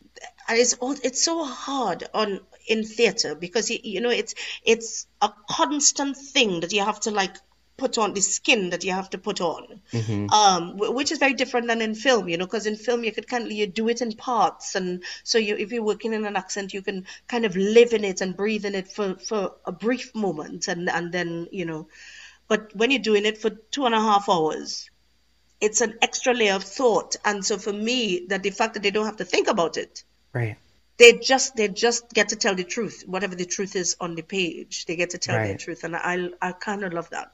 and 0.48 0.58
it's 0.58 0.74
all 0.74 0.94
it's 1.02 1.24
so 1.24 1.44
hard 1.44 2.04
on 2.14 2.40
in 2.66 2.84
theater 2.84 3.34
because 3.34 3.70
you, 3.70 4.00
know 4.00 4.10
it's 4.10 4.34
it's 4.64 5.06
a 5.20 5.30
constant 5.50 6.16
thing 6.16 6.60
that 6.60 6.72
you 6.72 6.82
have 6.84 7.00
to 7.00 7.10
like 7.10 7.36
put 7.76 7.98
on 7.98 8.14
the 8.14 8.20
skin 8.20 8.70
that 8.70 8.84
you 8.84 8.92
have 8.92 9.10
to 9.10 9.18
put 9.18 9.40
on. 9.40 9.80
Um 10.32 10.76
which 10.76 11.12
is 11.12 11.18
very 11.18 11.34
different 11.34 11.66
than 11.66 11.82
in 11.82 11.94
film 11.94 12.28
you 12.28 12.36
know 12.36 12.46
because 12.46 12.66
in 12.66 12.76
film 12.76 13.04
you 13.04 13.12
could 13.12 13.28
kind 13.28 13.44
of 13.44 13.52
you 13.52 13.66
do 13.66 13.88
it 13.88 14.00
in 14.00 14.12
parts 14.12 14.74
and 14.74 15.02
so 15.24 15.38
you 15.38 15.56
if 15.56 15.72
you're 15.72 15.82
working 15.82 16.12
in 16.12 16.24
an 16.24 16.36
accent 16.36 16.72
you 16.72 16.82
can 16.82 17.04
kind 17.28 17.44
of 17.44 17.56
live 17.56 17.92
in 17.92 18.04
it 18.04 18.20
and 18.20 18.36
breathe 18.36 18.64
in 18.64 18.74
it 18.74 18.88
for 18.88 19.16
for 19.16 19.54
a 19.64 19.72
brief 19.72 20.14
moment 20.14 20.68
and 20.68 20.88
and 20.88 21.12
then 21.12 21.48
you 21.50 21.64
know 21.64 21.88
but 22.48 22.74
when 22.76 22.90
you're 22.90 23.00
doing 23.10 23.26
it 23.26 23.38
for 23.38 23.50
two 23.50 23.86
and 23.86 23.94
a 23.94 24.00
half 24.00 24.28
hours 24.28 24.88
it's 25.60 25.80
an 25.80 25.98
extra 26.02 26.34
layer 26.34 26.54
of 26.54 26.62
thought. 26.62 27.16
And 27.24 27.44
so 27.44 27.56
for 27.58 27.72
me 27.72 28.26
that 28.28 28.42
the 28.42 28.50
fact 28.50 28.74
that 28.74 28.82
they 28.82 28.90
don't 28.90 29.06
have 29.06 29.16
to 29.16 29.24
think 29.24 29.48
about 29.48 29.76
it 29.76 30.04
Right. 30.32 30.56
They 30.96 31.18
just 31.18 31.56
they 31.56 31.68
just 31.68 32.12
get 32.12 32.28
to 32.28 32.36
tell 32.36 32.54
the 32.54 32.64
truth, 32.64 33.04
whatever 33.06 33.34
the 33.34 33.44
truth 33.44 33.74
is 33.74 33.96
on 34.00 34.14
the 34.14 34.22
page. 34.22 34.86
They 34.86 34.96
get 34.96 35.10
to 35.10 35.18
tell 35.18 35.36
right. 35.36 35.52
the 35.52 35.58
truth, 35.58 35.84
and 35.84 35.96
I 35.96 36.28
I 36.40 36.52
kind 36.52 36.84
of 36.84 36.92
love 36.92 37.10
that. 37.10 37.32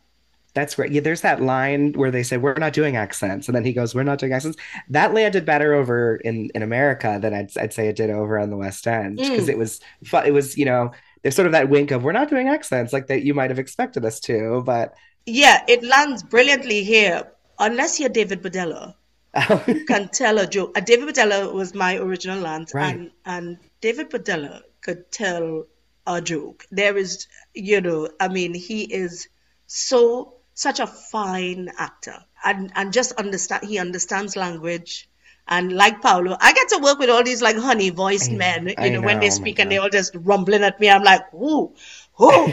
That's 0.52 0.74
great. 0.74 0.90
Yeah, 0.90 1.00
there's 1.00 1.20
that 1.20 1.40
line 1.40 1.92
where 1.92 2.11
they 2.11 2.24
say 2.24 2.36
we're 2.36 2.54
not 2.54 2.72
doing 2.72 2.96
accents, 2.96 3.48
and 3.48 3.54
then 3.54 3.64
he 3.64 3.72
goes, 3.72 3.94
"We're 3.94 4.02
not 4.02 4.18
doing 4.18 4.32
accents." 4.32 4.58
That 4.88 5.14
landed 5.14 5.44
better 5.44 5.74
over 5.74 6.16
in 6.16 6.50
in 6.54 6.62
America 6.62 7.18
than 7.20 7.34
I'd 7.34 7.56
I'd 7.56 7.72
say 7.72 7.88
it 7.88 7.96
did 7.96 8.11
over 8.11 8.38
on 8.38 8.50
the 8.50 8.56
West 8.56 8.86
End 8.86 9.16
because 9.16 9.46
mm. 9.46 9.50
it 9.50 9.58
was 9.58 9.80
it 10.26 10.32
was 10.32 10.58
you 10.58 10.64
know 10.64 10.90
there's 11.22 11.36
sort 11.36 11.46
of 11.46 11.52
that 11.52 11.68
wink 11.68 11.90
of 11.90 12.02
we're 12.02 12.12
not 12.12 12.30
doing 12.30 12.48
accents 12.48 12.92
like 12.92 13.06
that 13.08 13.22
you 13.22 13.34
might 13.34 13.50
have 13.50 13.58
expected 13.58 14.04
us 14.04 14.18
to, 14.20 14.62
but 14.64 14.94
yeah, 15.26 15.62
it 15.68 15.84
lands 15.84 16.22
brilliantly 16.22 16.82
here. 16.82 17.30
Unless 17.58 18.00
you're 18.00 18.08
David 18.08 18.42
Bedella, 18.42 18.88
you 18.88 18.94
can 19.35 20.09
tell 20.12 20.39
a 20.39 20.47
joke. 20.47 20.76
Uh, 20.76 20.81
David 20.81 21.14
Bedella 21.14 21.53
was 21.53 21.74
my 21.74 21.97
original 21.97 22.41
Lance, 22.41 22.74
right. 22.74 22.95
and 22.95 23.11
and 23.24 23.59
David 23.81 24.11
Bedella 24.11 24.62
could 24.81 25.11
tell 25.11 25.66
a 26.07 26.20
joke. 26.20 26.66
There 26.70 26.97
is, 26.97 27.26
you 27.55 27.81
know, 27.81 28.09
I 28.18 28.28
mean, 28.28 28.55
he 28.55 28.83
is 28.83 29.28
so 29.66 30.35
such 30.55 30.81
a 30.81 30.87
fine 30.87 31.70
actor, 31.78 32.16
and 32.45 32.72
and 32.74 32.93
just 32.93 33.12
understand. 33.12 33.66
He 33.66 33.78
understands 33.78 34.37
language. 34.37 35.07
And 35.49 35.72
like 35.72 36.01
Paulo, 36.01 36.37
I 36.41 36.53
get 36.53 36.68
to 36.68 36.78
work 36.78 37.01
with 37.01 37.11
all 37.11 37.24
these 37.24 37.43
like 37.43 37.57
honey 37.57 37.91
voiced 37.91 38.31
men, 38.31 38.68
you 38.68 38.74
know, 38.78 39.01
know, 39.01 39.01
when 39.01 39.18
they 39.18 39.31
speak 39.31 39.59
and 39.59 39.68
they 39.68 39.78
all 39.78 39.89
just 39.89 40.14
rumbling 40.14 40.62
at 40.62 40.78
me. 40.78 40.89
I'm 40.89 41.03
like, 41.03 41.22
ooh, 41.35 41.74
ooh. 42.22 42.53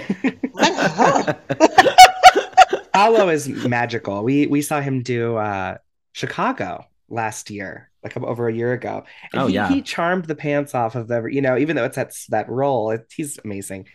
Paulo 2.92 3.30
is 3.30 3.48
magical. 3.48 4.24
We 4.24 4.48
we 4.48 4.64
saw 4.64 4.82
him 4.82 5.04
do 5.04 5.36
uh 5.36 5.78
Chicago 6.18 6.84
last 7.10 7.52
year, 7.52 7.92
like 8.04 8.18
over 8.18 8.48
a 8.48 8.54
year 8.54 8.74
ago. 8.74 9.04
And 9.32 9.42
oh, 9.44 9.48
he, 9.48 9.54
yeah. 9.54 9.70
he 9.70 9.84
charmed 9.84 10.26
the 10.26 10.34
pants 10.34 10.74
off 10.74 10.96
of 10.96 11.12
every, 11.12 11.36
you 11.36 11.42
know, 11.42 11.60
even 11.60 11.76
though 11.76 11.86
it's 11.86 11.96
that, 11.96 12.12
that 12.30 12.50
role, 12.50 12.90
it, 12.90 13.06
he's 13.16 13.38
amazing. 13.46 13.88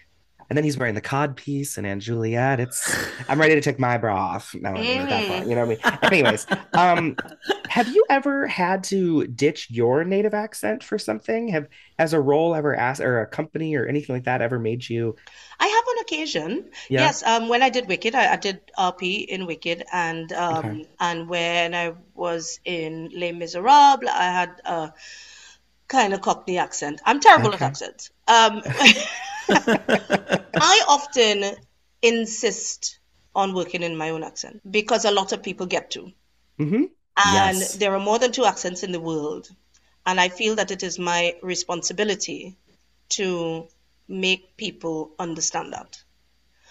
And 0.48 0.56
then 0.56 0.64
he's 0.64 0.78
wearing 0.78 0.94
the 0.94 1.00
cod 1.00 1.36
piece 1.36 1.78
and 1.78 2.00
& 2.00 2.02
Juliet. 2.02 2.60
It's 2.60 2.96
I'm 3.28 3.40
ready 3.40 3.54
to 3.54 3.60
take 3.60 3.80
my 3.80 3.98
bra 3.98 4.16
off. 4.16 4.54
No, 4.54 4.70
mm. 4.70 5.08
that 5.08 5.26
far, 5.26 5.48
you 5.48 5.56
know 5.56 5.66
what 5.66 5.80
I 5.84 5.90
mean? 5.90 5.98
Anyways, 6.22 6.46
um, 6.74 7.16
have 7.68 7.88
you 7.88 8.04
ever 8.08 8.46
had 8.46 8.84
to 8.84 9.26
ditch 9.26 9.68
your 9.70 10.04
native 10.04 10.34
accent 10.34 10.84
for 10.84 10.98
something? 10.98 11.48
Have 11.48 11.66
has 11.98 12.12
a 12.12 12.20
role 12.20 12.54
ever 12.54 12.76
asked 12.76 13.00
or 13.00 13.20
a 13.20 13.26
company 13.26 13.74
or 13.74 13.86
anything 13.86 14.14
like 14.14 14.24
that 14.24 14.42
ever 14.42 14.60
made 14.60 14.88
you? 14.88 15.16
I 15.58 15.66
have 15.66 15.84
on 15.88 15.91
occasion. 16.02 16.70
Yeah. 16.88 17.00
Yes. 17.00 17.22
Um, 17.22 17.48
when 17.48 17.62
I 17.62 17.70
did 17.70 17.88
Wicked, 17.88 18.14
I, 18.14 18.34
I 18.34 18.36
did 18.36 18.60
RP 18.78 19.24
in 19.26 19.46
Wicked, 19.46 19.84
and 19.92 20.32
um, 20.32 20.56
okay. 20.56 20.88
and 21.00 21.28
when 21.28 21.74
I 21.74 21.94
was 22.14 22.60
in 22.64 23.10
Les 23.14 23.32
Miserables, 23.32 24.10
I 24.12 24.24
had 24.24 24.60
a 24.64 24.92
kind 25.88 26.12
of 26.12 26.20
Cockney 26.20 26.58
accent. 26.58 27.00
I'm 27.04 27.20
terrible 27.20 27.48
okay. 27.48 27.56
at 27.56 27.62
accents. 27.62 28.10
Um, 28.28 28.62
I 29.48 30.84
often 30.88 31.56
insist 32.02 32.98
on 33.34 33.54
working 33.54 33.82
in 33.82 33.96
my 33.96 34.10
own 34.10 34.22
accent 34.22 34.60
because 34.70 35.04
a 35.04 35.10
lot 35.10 35.32
of 35.32 35.42
people 35.42 35.66
get 35.66 35.90
to. 35.92 36.12
Mm-hmm. 36.58 36.84
And 37.16 37.58
yes. 37.58 37.76
there 37.76 37.94
are 37.94 38.00
more 38.00 38.18
than 38.18 38.32
two 38.32 38.44
accents 38.44 38.82
in 38.82 38.92
the 38.92 39.00
world. 39.00 39.50
And 40.04 40.20
I 40.20 40.28
feel 40.28 40.56
that 40.56 40.70
it 40.70 40.82
is 40.82 40.98
my 40.98 41.36
responsibility 41.42 42.56
to 43.10 43.68
make 44.12 44.56
people 44.56 45.12
understand 45.18 45.72
that. 45.72 46.02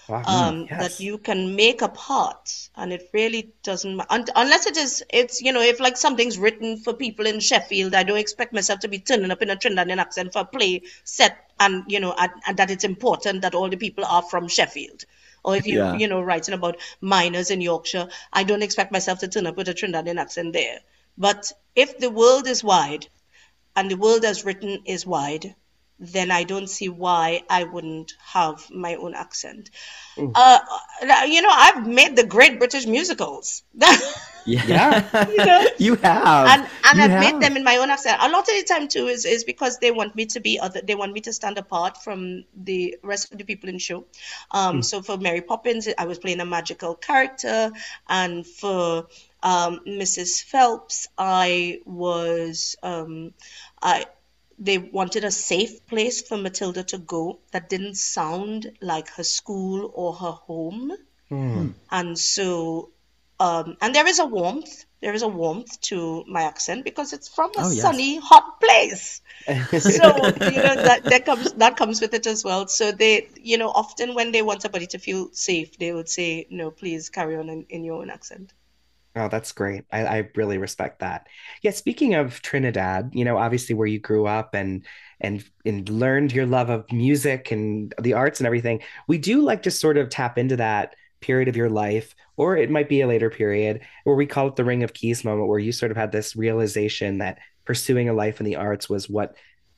Wow. 0.07 0.23
Um, 0.25 0.67
yes. 0.69 0.97
That 0.97 1.03
you 1.03 1.17
can 1.17 1.55
make 1.55 1.81
a 1.81 1.87
part, 1.87 2.69
and 2.75 2.91
it 2.91 3.09
really 3.13 3.53
doesn't 3.63 4.01
un- 4.09 4.25
unless 4.35 4.65
it 4.65 4.75
is 4.75 5.03
it's 5.09 5.41
you 5.41 5.53
know 5.53 5.61
if 5.61 5.79
like 5.79 5.95
something's 5.95 6.37
written 6.37 6.77
for 6.77 6.93
people 6.93 7.25
in 7.25 7.39
Sheffield, 7.39 7.95
I 7.95 8.03
don't 8.03 8.17
expect 8.17 8.51
myself 8.51 8.79
to 8.81 8.87
be 8.87 8.99
turning 8.99 9.31
up 9.31 9.41
in 9.41 9.49
a 9.49 9.55
Trinidadian 9.55 9.99
accent 9.99 10.33
for 10.33 10.39
a 10.39 10.45
play 10.45 10.81
set, 11.03 11.51
and 11.59 11.83
you 11.87 11.99
know 11.99 12.13
and, 12.17 12.31
and 12.47 12.57
that 12.57 12.71
it's 12.71 12.83
important 12.83 13.41
that 13.43 13.55
all 13.55 13.69
the 13.69 13.77
people 13.77 14.03
are 14.03 14.23
from 14.23 14.47
Sheffield. 14.47 15.05
Or 15.45 15.55
if 15.55 15.65
you 15.65 15.77
yeah. 15.77 15.95
you 15.95 16.07
know 16.07 16.21
writing 16.21 16.55
about 16.55 16.77
miners 16.99 17.51
in 17.51 17.61
Yorkshire, 17.61 18.09
I 18.33 18.43
don't 18.43 18.63
expect 18.63 18.91
myself 18.91 19.19
to 19.19 19.27
turn 19.27 19.47
up 19.47 19.55
with 19.55 19.69
a 19.69 19.73
Trinidadian 19.73 20.19
accent 20.19 20.53
there. 20.53 20.79
But 21.17 21.51
if 21.75 21.99
the 21.99 22.09
world 22.09 22.47
is 22.47 22.63
wide, 22.63 23.07
and 23.75 23.89
the 23.89 23.97
world 23.97 24.25
as 24.25 24.43
written 24.43 24.81
is 24.85 25.05
wide, 25.05 25.55
then 26.01 26.31
I 26.31 26.43
don't 26.43 26.67
see 26.67 26.89
why 26.89 27.43
I 27.47 27.63
wouldn't 27.63 28.13
have 28.25 28.69
my 28.71 28.95
own 28.95 29.13
accent. 29.13 29.69
Mm. 30.17 30.31
Uh, 30.33 30.59
you 31.27 31.43
know, 31.43 31.51
I've 31.51 31.87
made 31.87 32.15
the 32.15 32.25
great 32.25 32.57
British 32.57 32.87
musicals. 32.87 33.61
yeah, 34.45 35.27
you, 35.29 35.37
know? 35.37 35.67
you 35.77 35.95
have, 35.95 36.47
and 36.47 36.67
and 36.85 36.97
you 36.97 37.03
I've 37.03 37.11
have. 37.11 37.19
made 37.19 37.39
them 37.39 37.55
in 37.55 37.63
my 37.63 37.77
own 37.77 37.91
accent. 37.91 38.17
A 38.19 38.29
lot 38.29 38.39
of 38.39 38.47
the 38.47 38.63
time 38.63 38.87
too 38.87 39.07
is 39.07 39.25
is 39.25 39.43
because 39.43 39.77
they 39.77 39.91
want 39.91 40.15
me 40.15 40.25
to 40.25 40.39
be 40.39 40.59
other. 40.59 40.81
They 40.81 40.95
want 40.95 41.13
me 41.13 41.21
to 41.21 41.33
stand 41.33 41.59
apart 41.59 41.97
from 42.03 42.45
the 42.55 42.97
rest 43.03 43.31
of 43.31 43.37
the 43.37 43.45
people 43.45 43.69
in 43.69 43.75
the 43.75 43.79
show. 43.79 44.05
Um, 44.49 44.79
mm. 44.79 44.83
so 44.83 45.03
for 45.03 45.17
Mary 45.17 45.41
Poppins, 45.41 45.87
I 45.95 46.05
was 46.05 46.17
playing 46.17 46.39
a 46.39 46.45
magical 46.45 46.95
character, 46.95 47.71
and 48.09 48.45
for 48.45 49.07
um, 49.43 49.81
Mrs. 49.87 50.43
Phelps, 50.43 51.07
I 51.15 51.81
was 51.85 52.75
um, 52.81 53.33
I 53.83 54.07
they 54.61 54.77
wanted 54.77 55.23
a 55.23 55.31
safe 55.31 55.85
place 55.87 56.21
for 56.21 56.37
Matilda 56.37 56.83
to 56.83 56.99
go 56.99 57.39
that 57.51 57.67
didn't 57.67 57.95
sound 57.95 58.71
like 58.79 59.09
her 59.09 59.23
school 59.23 59.91
or 59.95 60.13
her 60.13 60.31
home. 60.31 60.93
Mm. 61.31 61.73
And 61.89 62.17
so, 62.17 62.91
um, 63.39 63.75
and 63.81 63.95
there 63.95 64.07
is 64.07 64.19
a 64.19 64.25
warmth. 64.25 64.85
There 65.01 65.15
is 65.15 65.23
a 65.23 65.27
warmth 65.27 65.81
to 65.89 66.23
my 66.27 66.43
accent 66.43 66.83
because 66.83 67.11
it's 67.11 67.27
from 67.27 67.49
a 67.57 67.61
oh, 67.61 67.71
yes. 67.71 67.81
sunny, 67.81 68.19
hot 68.19 68.61
place. 68.61 69.21
so 69.47 69.49
you 69.49 70.61
know 70.61 70.75
that 70.75 71.01
that 71.05 71.25
comes 71.25 71.53
that 71.53 71.75
comes 71.75 71.99
with 71.99 72.13
it 72.13 72.27
as 72.27 72.43
well. 72.43 72.67
So 72.67 72.91
they, 72.91 73.29
you 73.41 73.57
know, 73.57 73.69
often 73.69 74.13
when 74.13 74.31
they 74.31 74.43
want 74.43 74.61
somebody 74.61 74.85
to 74.87 74.99
feel 74.99 75.29
safe, 75.31 75.79
they 75.79 75.91
would 75.91 76.07
say, 76.07 76.45
"No, 76.51 76.69
please 76.69 77.09
carry 77.09 77.35
on 77.35 77.49
in, 77.49 77.65
in 77.69 77.83
your 77.83 78.01
own 78.01 78.11
accent." 78.11 78.53
Oh, 79.15 79.27
that's 79.27 79.51
great. 79.51 79.83
I, 79.91 80.05
I 80.05 80.29
really 80.35 80.57
respect 80.57 80.99
that. 80.99 81.27
Yeah, 81.61 81.71
speaking 81.71 82.15
of 82.15 82.41
Trinidad, 82.41 83.11
you 83.13 83.25
know, 83.25 83.37
obviously 83.37 83.75
where 83.75 83.87
you 83.87 83.99
grew 83.99 84.25
up 84.25 84.53
and 84.55 84.85
and 85.19 85.43
and 85.65 85.87
learned 85.89 86.31
your 86.31 86.45
love 86.45 86.69
of 86.69 86.89
music 86.91 87.51
and 87.51 87.93
the 88.01 88.13
arts 88.13 88.39
and 88.39 88.47
everything, 88.47 88.81
we 89.07 89.17
do 89.17 89.41
like 89.41 89.63
to 89.63 89.71
sort 89.71 89.97
of 89.97 90.09
tap 90.09 90.37
into 90.37 90.55
that 90.57 90.95
period 91.19 91.49
of 91.49 91.57
your 91.57 91.69
life, 91.69 92.15
or 92.37 92.55
it 92.55 92.71
might 92.71 92.87
be 92.89 93.01
a 93.01 93.07
later 93.07 93.29
period, 93.29 93.81
where 94.05 94.15
we 94.15 94.25
call 94.25 94.47
it 94.47 94.55
the 94.55 94.63
ring 94.63 94.81
of 94.81 94.93
keys 94.93 95.25
moment, 95.25 95.49
where 95.49 95.59
you 95.59 95.73
sort 95.73 95.91
of 95.91 95.97
had 95.97 96.11
this 96.11 96.35
realization 96.35 97.17
that 97.17 97.39
pursuing 97.65 98.07
a 98.09 98.13
life 98.13 98.39
in 98.39 98.45
the 98.45 98.55
arts 98.55 98.89
was 98.89 99.09
what 99.09 99.35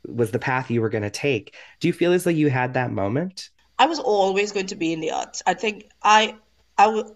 was 0.07 0.31
the 0.31 0.39
path 0.39 0.69
you 0.69 0.81
were 0.81 0.89
going 0.89 1.03
to 1.03 1.09
take. 1.09 1.55
Do 1.79 1.87
you 1.87 1.93
feel 1.93 2.13
as 2.13 2.23
though 2.23 2.29
you 2.29 2.49
had 2.49 2.75
that 2.75 2.91
moment? 2.91 3.49
I 3.79 3.87
was 3.87 3.99
always 3.99 4.51
going 4.51 4.67
to 4.67 4.75
be 4.75 4.93
in 4.93 4.99
the 4.99 5.11
arts. 5.11 5.41
I 5.47 5.55
think 5.55 5.89
I 6.03 6.35
I 6.77 6.87
would 6.87 7.07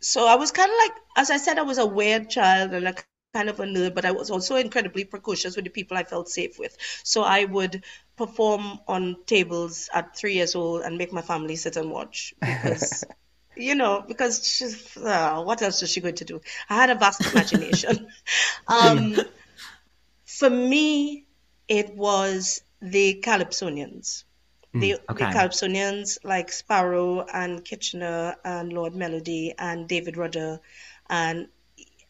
so 0.00 0.26
I 0.26 0.36
was 0.36 0.52
kind 0.52 0.70
of 0.70 0.76
like, 0.78 0.92
as 1.16 1.30
I 1.30 1.36
said, 1.38 1.58
I 1.58 1.62
was 1.62 1.78
a 1.78 1.86
weird 1.86 2.30
child 2.30 2.72
and 2.72 2.88
a 2.88 2.94
kind 3.34 3.48
of 3.48 3.60
a 3.60 3.64
nerd, 3.64 3.94
but 3.94 4.04
I 4.04 4.12
was 4.12 4.30
also 4.30 4.56
incredibly 4.56 5.04
precocious 5.04 5.56
with 5.56 5.64
the 5.64 5.70
people 5.70 5.96
I 5.96 6.04
felt 6.04 6.28
safe 6.28 6.58
with. 6.58 6.76
So 7.04 7.22
I 7.22 7.44
would 7.44 7.84
perform 8.16 8.80
on 8.88 9.16
tables 9.26 9.90
at 9.92 10.16
three 10.16 10.34
years 10.34 10.54
old 10.54 10.82
and 10.82 10.96
make 10.96 11.12
my 11.12 11.22
family 11.22 11.56
sit 11.56 11.76
and 11.76 11.90
watch 11.90 12.34
because. 12.40 13.04
you 13.56 13.74
know, 13.74 14.04
because 14.06 14.46
she's, 14.46 14.96
uh, 14.98 15.42
what 15.42 15.62
else 15.62 15.80
was 15.80 15.90
she 15.90 16.00
going 16.00 16.14
to 16.16 16.24
do? 16.24 16.40
I 16.68 16.76
had 16.76 16.90
a 16.90 16.94
vast 16.94 17.32
imagination. 17.32 18.08
um, 18.68 19.16
for 20.24 20.50
me, 20.50 21.26
it 21.68 21.96
was 21.96 22.62
the 22.80 23.20
Calypsonians. 23.24 24.24
Hmm, 24.76 24.80
the, 24.80 24.94
okay. 25.10 25.24
the 25.24 25.30
Calypsonians 25.30 26.18
like 26.22 26.52
Sparrow 26.52 27.24
and 27.32 27.64
Kitchener 27.64 28.36
and 28.44 28.72
Lord 28.72 28.94
Melody 28.94 29.54
and 29.58 29.88
David 29.88 30.16
Rudder 30.18 30.60
and 31.08 31.48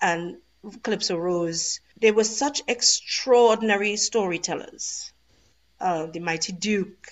and 0.00 0.38
Calypso 0.82 1.16
Rose. 1.16 1.80
They 2.00 2.10
were 2.10 2.24
such 2.24 2.62
extraordinary 2.66 3.96
storytellers. 3.96 5.12
Uh, 5.80 6.06
the 6.06 6.20
Mighty 6.20 6.52
Duke, 6.52 7.08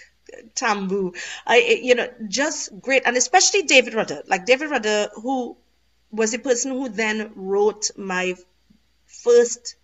Tambu, 0.55 1.15
I 1.47 1.59
you 1.83 1.95
know 1.95 2.09
just 2.27 2.81
great, 2.81 3.03
and 3.07 3.17
especially 3.17 3.63
David 3.63 3.95
Rudder. 3.95 4.23
Like 4.27 4.47
David 4.47 4.71
Rudder, 4.71 5.11
who 5.15 5.57
was 6.11 6.33
the 6.33 6.39
person 6.39 6.73
who 6.73 6.89
then 6.89 7.33
wrote 7.37 7.91
my 7.97 8.35
first 9.07 9.77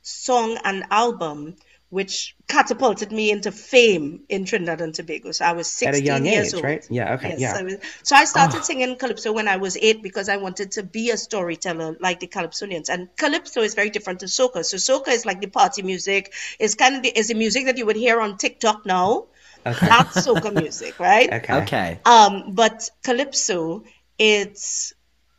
song 0.00 0.58
and 0.64 0.84
album 0.90 1.56
which 1.90 2.36
catapulted 2.48 3.10
me 3.10 3.30
into 3.30 3.50
fame 3.50 4.20
in 4.28 4.44
Trinidad 4.44 4.80
and 4.82 4.94
Tobago. 4.94 5.32
So 5.32 5.44
I 5.44 5.52
was 5.52 5.66
16 5.68 5.88
At 5.88 5.94
a 5.94 6.04
young 6.04 6.26
years 6.26 6.48
age, 6.48 6.54
old. 6.54 6.64
right? 6.64 6.86
Yeah, 6.90 7.14
okay, 7.14 7.30
yes, 7.30 7.40
yeah. 7.40 7.54
I 7.56 7.62
was, 7.62 7.76
so 8.02 8.14
I 8.14 8.24
started 8.26 8.58
oh. 8.58 8.62
singing 8.62 8.96
calypso 8.96 9.32
when 9.32 9.48
I 9.48 9.56
was 9.56 9.76
eight 9.78 10.02
because 10.02 10.28
I 10.28 10.36
wanted 10.36 10.72
to 10.72 10.82
be 10.82 11.10
a 11.10 11.16
storyteller 11.16 11.96
like 11.98 12.20
the 12.20 12.26
calypsonians. 12.26 12.90
And 12.90 13.08
calypso 13.16 13.62
is 13.62 13.74
very 13.74 13.88
different 13.88 14.20
to 14.20 14.26
soca. 14.26 14.64
So 14.64 14.76
soca 14.76 15.08
is 15.08 15.24
like 15.24 15.40
the 15.40 15.46
party 15.46 15.82
music. 15.82 16.34
It's 16.58 16.74
kind 16.74 16.96
of 16.96 17.02
the, 17.02 17.18
is 17.18 17.28
the 17.28 17.34
music 17.34 17.64
that 17.66 17.78
you 17.78 17.86
would 17.86 17.96
hear 17.96 18.20
on 18.20 18.36
TikTok 18.36 18.84
now. 18.84 19.26
Okay. 19.64 19.86
That's 19.86 20.26
soca 20.26 20.52
music, 20.52 21.00
right? 21.00 21.32
Okay. 21.38 21.54
Okay. 21.62 22.00
Um, 22.04 22.54
but 22.54 22.90
calypso, 23.02 23.84
it's 24.18 24.92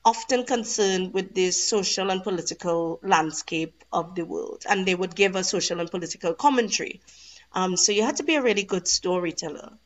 often 0.09 0.43
concerned 0.43 1.13
with 1.13 1.35
the 1.35 1.51
social 1.51 2.09
and 2.09 2.23
political 2.23 2.99
landscape 3.03 3.83
of 3.93 4.15
the 4.15 4.25
world, 4.25 4.63
and 4.67 4.87
they 4.87 4.95
would 4.95 5.15
give 5.15 5.35
a 5.35 5.43
social 5.43 5.79
and 5.79 5.91
political 5.91 6.33
commentary. 6.33 7.01
Um, 7.53 7.77
so 7.77 7.91
you 7.91 8.03
had 8.03 8.17
to 8.17 8.23
be 8.23 8.35
a 8.35 8.41
really 8.41 8.63
good 8.63 8.87
storyteller. 8.87 9.77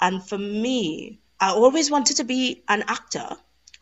And 0.00 0.22
for 0.22 0.38
me, 0.38 1.20
I 1.40 1.50
always 1.50 1.90
wanted 1.90 2.18
to 2.18 2.24
be 2.24 2.62
an 2.68 2.84
actor. 2.88 3.28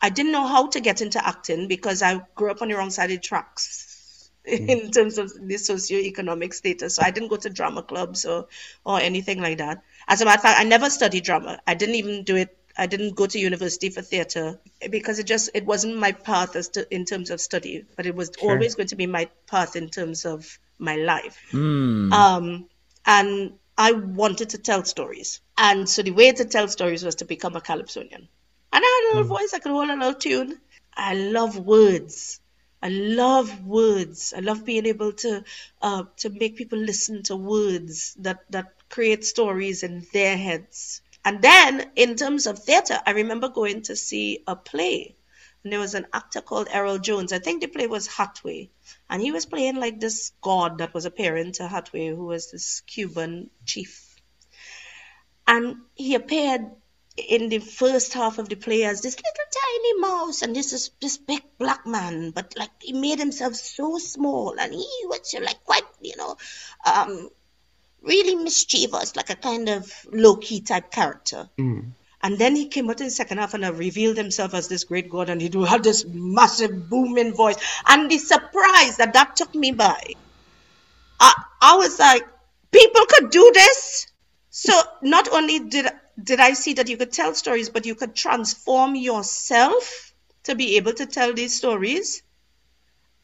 I 0.01 0.09
didn't 0.09 0.31
know 0.31 0.47
how 0.47 0.67
to 0.67 0.79
get 0.79 1.01
into 1.01 1.25
acting 1.25 1.67
because 1.67 2.01
I 2.01 2.21
grew 2.35 2.51
up 2.51 2.61
on 2.61 2.69
the 2.69 2.75
wrong 2.75 2.91
side 2.91 3.11
of 3.11 3.17
the 3.17 3.27
tracks 3.27 4.31
in 4.45 4.91
terms 4.91 5.17
of 5.17 5.33
the 5.33 5.55
socioeconomic 5.55 6.53
status. 6.53 6.95
So 6.95 7.03
I 7.03 7.11
didn't 7.11 7.29
go 7.29 7.37
to 7.37 7.49
drama 7.49 7.83
clubs 7.83 8.25
or, 8.25 8.47
or 8.85 8.99
anything 8.99 9.41
like 9.41 9.57
that. 9.57 9.83
As 10.07 10.21
a 10.21 10.25
matter 10.25 10.37
of 10.37 10.43
fact, 10.43 10.59
I 10.59 10.63
never 10.63 10.89
studied 10.89 11.25
drama. 11.25 11.59
I 11.67 11.73
didn't 11.73 11.95
even 11.95 12.23
do 12.23 12.37
it. 12.37 12.57
I 12.79 12.87
didn't 12.87 13.15
go 13.15 13.27
to 13.27 13.39
university 13.39 13.89
for 13.89 14.01
theater 14.01 14.59
because 14.89 15.19
it 15.19 15.25
just 15.25 15.49
it 15.53 15.65
wasn't 15.65 15.97
my 15.97 16.11
path 16.13 16.55
as 16.55 16.69
to, 16.69 16.87
in 16.95 17.05
terms 17.05 17.29
of 17.31 17.41
study, 17.41 17.85
but 17.97 18.05
it 18.05 18.15
was 18.15 18.31
Sure. 18.39 18.49
always 18.51 18.75
going 18.75 18.87
to 18.89 18.95
be 18.95 19.07
my 19.07 19.29
path 19.47 19.75
in 19.75 19.89
terms 19.89 20.25
of 20.25 20.59
my 20.79 20.95
life. 20.95 21.37
Um, 22.11 22.69
and 23.05 23.59
I 23.77 23.91
wanted 23.93 24.49
to 24.51 24.57
tell 24.57 24.83
stories. 24.85 25.41
And 25.57 25.89
so 25.89 26.01
the 26.03 26.11
way 26.11 26.31
to 26.31 26.45
tell 26.45 26.67
stories 26.67 27.03
was 27.03 27.15
to 27.15 27.25
become 27.25 27.55
a 27.55 27.61
calypsonian. 27.61 28.27
And 28.73 28.83
I 28.85 28.87
had 28.87 29.05
a 29.05 29.09
little 29.17 29.37
voice, 29.37 29.53
I 29.53 29.59
could 29.59 29.71
hold 29.71 29.89
a 29.89 29.95
little 29.95 30.13
tune. 30.15 30.59
I 30.95 31.13
love 31.15 31.57
words. 31.57 32.39
I 32.81 32.89
love 32.89 33.65
words. 33.65 34.33
I 34.35 34.39
love 34.41 34.65
being 34.65 34.85
able 34.85 35.13
to 35.13 35.43
uh, 35.81 36.03
to 36.17 36.29
make 36.29 36.55
people 36.55 36.79
listen 36.79 37.23
to 37.23 37.35
words 37.35 38.15
that, 38.19 38.39
that 38.51 38.73
create 38.89 39.25
stories 39.25 39.83
in 39.83 40.05
their 40.13 40.37
heads. 40.37 41.01
And 41.25 41.41
then 41.41 41.91
in 41.95 42.15
terms 42.15 42.47
of 42.47 42.59
theater, 42.59 42.97
I 43.05 43.11
remember 43.11 43.49
going 43.49 43.83
to 43.83 43.95
see 43.95 44.43
a 44.47 44.55
play 44.55 45.15
and 45.63 45.73
there 45.73 45.79
was 45.79 45.93
an 45.93 46.07
actor 46.13 46.41
called 46.41 46.69
Errol 46.71 46.99
Jones. 46.99 47.33
I 47.33 47.39
think 47.39 47.61
the 47.61 47.67
play 47.67 47.87
was 47.87 48.07
Hathaway. 48.07 48.69
And 49.09 49.21
he 49.21 49.31
was 49.31 49.45
playing 49.45 49.75
like 49.75 49.99
this 49.99 50.31
god 50.41 50.77
that 50.77 50.93
was 50.93 51.05
appearing 51.05 51.51
to 51.53 51.67
Hathaway, 51.67 52.07
who 52.07 52.25
was 52.25 52.51
this 52.51 52.81
Cuban 52.81 53.49
chief. 53.65 54.15
And 55.45 55.77
he 55.95 56.15
appeared 56.15 56.61
in 57.17 57.49
the 57.49 57.59
first 57.59 58.13
half 58.13 58.37
of 58.37 58.47
the 58.47 58.55
play 58.55 58.85
as 58.85 59.01
this 59.01 59.17
little 59.17 59.51
tiny 59.61 59.99
mouse 59.99 60.41
and 60.41 60.55
this 60.55 60.71
is 60.71 60.91
this 61.01 61.17
big 61.17 61.41
black 61.57 61.85
man, 61.85 62.31
but 62.31 62.53
like 62.57 62.69
he 62.79 62.93
made 62.93 63.19
himself 63.19 63.55
so 63.55 63.97
small 63.97 64.57
and 64.57 64.73
he 64.73 64.87
was 65.05 65.35
like 65.41 65.61
quite, 65.65 65.83
you 65.99 66.15
know, 66.15 66.37
um 66.85 67.29
really 68.01 68.35
mischievous, 68.35 69.15
like 69.15 69.29
a 69.29 69.35
kind 69.35 69.69
of 69.69 69.91
low 70.11 70.35
key 70.35 70.61
type 70.61 70.91
character. 70.91 71.49
Hmm. 71.57 71.79
And 72.21 72.37
then 72.37 72.55
he 72.55 72.67
came 72.67 72.89
out 72.89 72.99
in 72.99 73.07
the 73.07 73.11
second 73.11 73.37
half 73.37 73.53
and 73.53 73.63
revealed 73.77 74.17
himself 74.17 74.53
as 74.53 74.67
this 74.67 74.83
great 74.83 75.09
God, 75.09 75.29
and 75.29 75.41
he 75.41 75.49
had 75.65 75.83
this 75.83 76.05
massive 76.05 76.89
booming 76.89 77.33
voice. 77.33 77.55
And 77.87 78.11
the 78.11 78.17
surprise 78.17 78.97
that 78.97 79.13
that 79.13 79.37
took 79.37 79.55
me 79.55 79.71
by, 79.71 80.01
I, 81.19 81.43
I 81.61 81.77
was 81.77 81.97
like, 81.97 82.27
people 82.71 83.05
could 83.07 83.29
do 83.29 83.51
this. 83.53 84.07
So 84.49 84.73
not 85.01 85.29
only 85.29 85.59
did 85.59 85.87
did 86.21 86.41
I 86.41 86.51
see 86.51 86.73
that 86.73 86.89
you 86.89 86.97
could 86.97 87.13
tell 87.13 87.33
stories, 87.33 87.69
but 87.69 87.85
you 87.85 87.95
could 87.95 88.13
transform 88.13 88.95
yourself 88.95 90.13
to 90.43 90.55
be 90.55 90.75
able 90.75 90.91
to 90.93 91.05
tell 91.05 91.33
these 91.33 91.55
stories. 91.55 92.21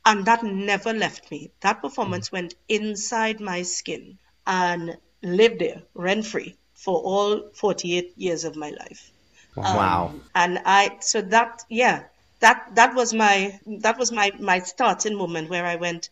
And 0.05 0.23
that 0.25 0.43
never 0.43 0.93
left 0.93 1.29
me. 1.31 1.51
That 1.59 1.81
performance 1.81 2.29
hmm. 2.29 2.37
went 2.37 2.55
inside 2.69 3.41
my 3.41 3.63
skin 3.63 4.19
and 4.47 4.97
lived 5.23 5.59
there 5.59 5.81
rent 5.93 6.25
free 6.25 6.55
for 6.73 6.99
all 7.01 7.49
48 7.53 8.13
years 8.17 8.43
of 8.43 8.55
my 8.55 8.69
life. 8.69 9.11
Um, 9.57 9.63
wow. 9.63 10.13
And 10.33 10.61
I, 10.65 10.97
so 10.99 11.21
that, 11.21 11.63
yeah, 11.69 12.03
that, 12.41 12.75
that 12.75 12.93
was 12.93 13.13
my, 13.13 13.59
that 13.65 13.97
was 13.97 14.11
my, 14.11 14.31
my 14.39 14.59
starting 14.59 15.15
moment 15.15 15.49
where 15.49 15.65
I 15.65 15.77
went, 15.77 16.09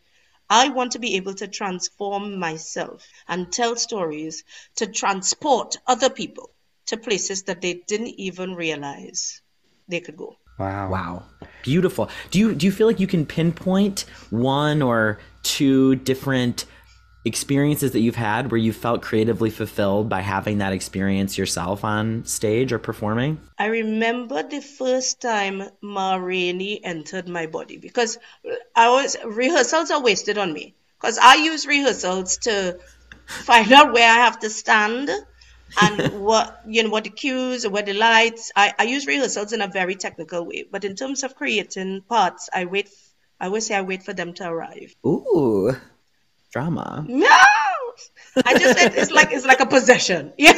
I 0.49 0.69
want 0.69 0.93
to 0.93 0.99
be 0.99 1.15
able 1.15 1.33
to 1.35 1.47
transform 1.47 2.39
myself 2.39 3.07
and 3.27 3.51
tell 3.51 3.75
stories 3.75 4.43
to 4.75 4.87
transport 4.87 5.77
other 5.87 6.09
people 6.09 6.49
to 6.87 6.97
places 6.97 7.43
that 7.43 7.61
they 7.61 7.75
didn't 7.87 8.19
even 8.19 8.55
realize 8.55 9.41
they 9.87 9.99
could 9.99 10.17
go. 10.17 10.35
Wow. 10.59 10.89
Wow. 10.89 11.23
Beautiful. 11.63 12.09
Do 12.29 12.39
you 12.39 12.53
do 12.53 12.65
you 12.65 12.71
feel 12.71 12.87
like 12.87 12.99
you 12.99 13.07
can 13.07 13.25
pinpoint 13.25 14.05
one 14.29 14.81
or 14.81 15.19
two 15.41 15.95
different 15.95 16.65
experiences 17.25 17.91
that 17.91 18.01
you've 18.01 18.15
had 18.15 18.51
where 18.51 18.57
you 18.57 18.73
felt 18.73 19.01
creatively 19.01 19.49
fulfilled 19.49 20.09
by 20.09 20.21
having 20.21 20.57
that 20.57 20.73
experience 20.73 21.37
yourself 21.37 21.83
on 21.83 22.25
stage 22.25 22.73
or 22.73 22.79
performing? 22.79 23.39
I 23.57 23.67
remember 23.67 24.43
the 24.43 24.61
first 24.61 25.21
time 25.21 25.63
Ma 25.81 26.15
Rainey 26.15 26.83
entered 26.83 27.27
my 27.27 27.47
body 27.47 27.77
because 27.77 28.17
I 28.75 28.89
was 28.89 29.15
rehearsals 29.23 29.91
are 29.91 30.01
wasted 30.01 30.37
on 30.37 30.51
me 30.51 30.75
because 30.99 31.17
I 31.17 31.35
use 31.35 31.65
rehearsals 31.65 32.37
to 32.39 32.79
find 33.27 33.71
out 33.71 33.93
where 33.93 34.09
I 34.09 34.15
have 34.15 34.39
to 34.39 34.49
stand 34.49 35.09
and 35.81 36.21
what 36.25 36.61
you 36.67 36.83
know 36.83 36.89
what 36.89 37.05
the 37.05 37.09
cues 37.09 37.65
or 37.65 37.69
where 37.69 37.83
the 37.83 37.93
lights. 37.93 38.51
I, 38.55 38.73
I 38.77 38.83
use 38.83 39.07
rehearsals 39.07 39.53
in 39.53 39.61
a 39.61 39.67
very 39.67 39.95
technical 39.95 40.45
way, 40.45 40.65
but 40.69 40.83
in 40.83 40.95
terms 40.95 41.23
of 41.23 41.35
creating 41.35 42.01
parts, 42.01 42.49
I 42.53 42.65
wait. 42.65 42.89
I 43.39 43.47
always 43.47 43.65
say 43.65 43.75
I 43.75 43.81
wait 43.81 44.03
for 44.03 44.13
them 44.13 44.33
to 44.35 44.47
arrive. 44.47 44.95
Ooh. 45.05 45.75
Drama. 46.53 47.09
No, 47.09 47.27
I 48.45 48.55
just 48.55 48.77
said 48.77 48.93
it's 48.95 49.11
like 49.11 49.31
it's 49.31 49.45
like 49.45 49.59
a 49.61 49.65
possession. 49.67 50.33
Yeah. 50.37 50.53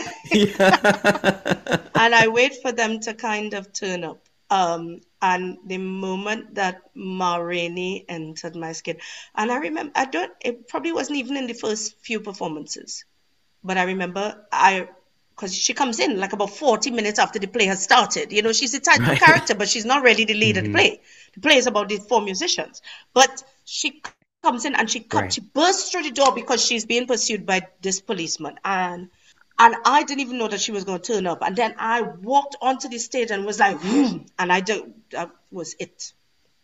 and 1.95 2.15
I 2.15 2.27
wait 2.27 2.61
for 2.61 2.71
them 2.71 2.99
to 3.01 3.13
kind 3.13 3.53
of 3.53 3.73
turn 3.73 4.03
up. 4.03 4.21
Um, 4.49 5.01
and 5.21 5.57
the 5.65 5.77
moment 5.77 6.55
that 6.55 6.81
Ma 6.95 7.37
Rainey 7.37 8.05
entered 8.09 8.55
my 8.55 8.73
skin, 8.73 8.97
and 9.35 9.51
I 9.51 9.57
remember, 9.57 9.91
I 9.95 10.05
don't, 10.05 10.31
it 10.41 10.67
probably 10.67 10.93
wasn't 10.93 11.17
even 11.19 11.37
in 11.37 11.47
the 11.47 11.53
first 11.53 11.95
few 12.01 12.19
performances, 12.19 13.05
but 13.63 13.77
I 13.77 13.83
remember 13.83 14.45
I, 14.51 14.87
because 15.35 15.55
she 15.55 15.73
comes 15.73 15.99
in 15.99 16.19
like 16.19 16.33
about 16.33 16.51
40 16.51 16.91
minutes 16.91 17.19
after 17.19 17.39
the 17.39 17.47
play 17.47 17.65
has 17.67 17.83
started. 17.83 18.31
You 18.31 18.43
know, 18.43 18.53
she's 18.53 18.71
the 18.73 18.79
title 18.79 19.13
Right. 19.13 19.19
character, 19.19 19.55
but 19.55 19.69
she's 19.69 19.85
not 19.85 20.03
really 20.03 20.25
the 20.25 20.35
lead 20.35 20.57
of 20.57 20.65
the 20.65 20.71
play. 20.71 21.01
The 21.33 21.41
play 21.41 21.57
is 21.57 21.67
about 21.67 21.89
these 21.89 22.05
four 22.05 22.21
musicians, 22.21 22.81
but 23.13 23.43
she 23.65 24.01
comes 24.45 24.65
in 24.65 24.75
and 24.75 24.89
she 24.89 24.99
Right. 25.11 25.33
she 25.33 25.41
bursts 25.41 25.91
through 25.91 26.03
the 26.03 26.11
door 26.11 26.33
because 26.35 26.63
she's 26.65 26.85
being 26.85 27.07
pursued 27.07 27.45
by 27.45 27.67
this 27.81 27.99
policeman, 28.01 28.59
and 28.63 29.09
and 29.57 29.75
I 29.85 30.03
didn't 30.03 30.21
even 30.21 30.37
know 30.37 30.47
that 30.49 30.61
she 30.61 30.71
was 30.71 30.83
going 30.83 30.99
to 31.01 31.13
turn 31.13 31.27
up. 31.27 31.41
And 31.41 31.55
then 31.55 31.75
I 31.79 32.01
walked 32.01 32.55
onto 32.61 32.87
the 32.89 32.99
stage 32.99 33.31
and 33.31 33.45
was 33.45 33.59
like, 33.59 33.77
"Vroom," 33.79 34.25
and 34.39 34.51
I 34.51 34.59
do, 34.61 34.93
that 35.11 35.31
was 35.51 35.75
it. 35.79 36.13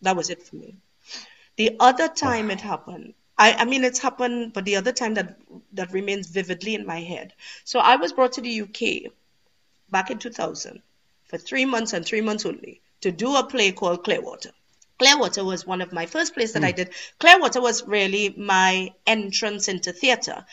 That 0.01 0.15
was 0.15 0.29
it 0.29 0.43
for 0.43 0.55
me. 0.57 0.75
The 1.57 1.77
other 1.79 2.07
time 2.09 2.51
it 2.51 2.61
happened, 2.61 3.13
I, 3.37 3.53
I 3.53 3.65
mean, 3.65 3.83
it's 3.85 3.99
happened, 3.99 4.53
but 4.53 4.65
the 4.65 4.75
other 4.77 4.91
time 4.91 5.13
that 5.15 5.37
that 5.73 5.91
remains 5.93 6.27
vividly 6.27 6.75
in 6.75 6.85
my 6.85 7.01
head. 7.01 7.33
So 7.63 7.79
I 7.79 7.95
was 7.97 8.13
brought 8.13 8.33
to 8.33 8.41
the 8.41 8.61
UK 8.61 9.11
back 9.89 10.11
in 10.11 10.19
2000 10.19 10.81
for 11.25 11.37
three 11.37 11.65
months 11.65 11.93
and 11.93 12.05
three 12.05 12.21
months 12.21 12.45
only 12.45 12.81
to 13.01 13.11
do 13.11 13.35
a 13.35 13.43
play 13.45 13.71
called 13.71 14.03
Clearwater. 14.03 14.51
Clearwater 15.01 15.43
was 15.43 15.65
one 15.65 15.81
of 15.81 15.91
my 15.91 16.05
first 16.05 16.35
plays 16.35 16.53
that 16.53 16.63
I 16.63 16.69
hmm. 16.69 16.75
did. 16.75 16.89
Clearwater 17.19 17.59
was 17.59 17.87
really 17.87 18.35
my 18.37 18.93
entrance 19.07 19.67
into 19.67 19.91
theater. 19.91 20.45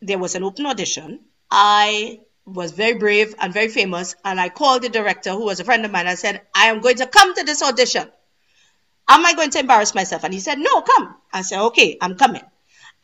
There 0.00 0.18
was 0.18 0.34
an 0.34 0.42
open 0.42 0.66
audition. 0.66 1.20
I 1.52 2.18
was 2.44 2.72
very 2.72 2.94
brave 2.94 3.36
and 3.38 3.54
very 3.54 3.68
famous, 3.68 4.16
and 4.24 4.40
I 4.40 4.48
called 4.48 4.82
the 4.82 4.88
director, 4.88 5.30
who 5.30 5.44
was 5.44 5.60
a 5.60 5.64
friend 5.64 5.84
of 5.84 5.92
mine. 5.92 6.08
I 6.08 6.16
said, 6.16 6.42
I 6.52 6.66
am 6.66 6.80
going 6.80 6.96
to 6.96 7.06
come 7.06 7.32
to 7.36 7.44
this 7.44 7.62
audition. 7.62 8.10
Am 9.08 9.24
I 9.24 9.34
going 9.34 9.50
to 9.50 9.60
embarrass 9.60 9.94
myself? 9.94 10.24
And 10.24 10.34
he 10.34 10.40
said, 10.40 10.58
No, 10.58 10.82
come. 10.82 11.14
I 11.32 11.42
said, 11.42 11.60
Okay, 11.66 11.96
I'm 12.00 12.16
coming. 12.16 12.42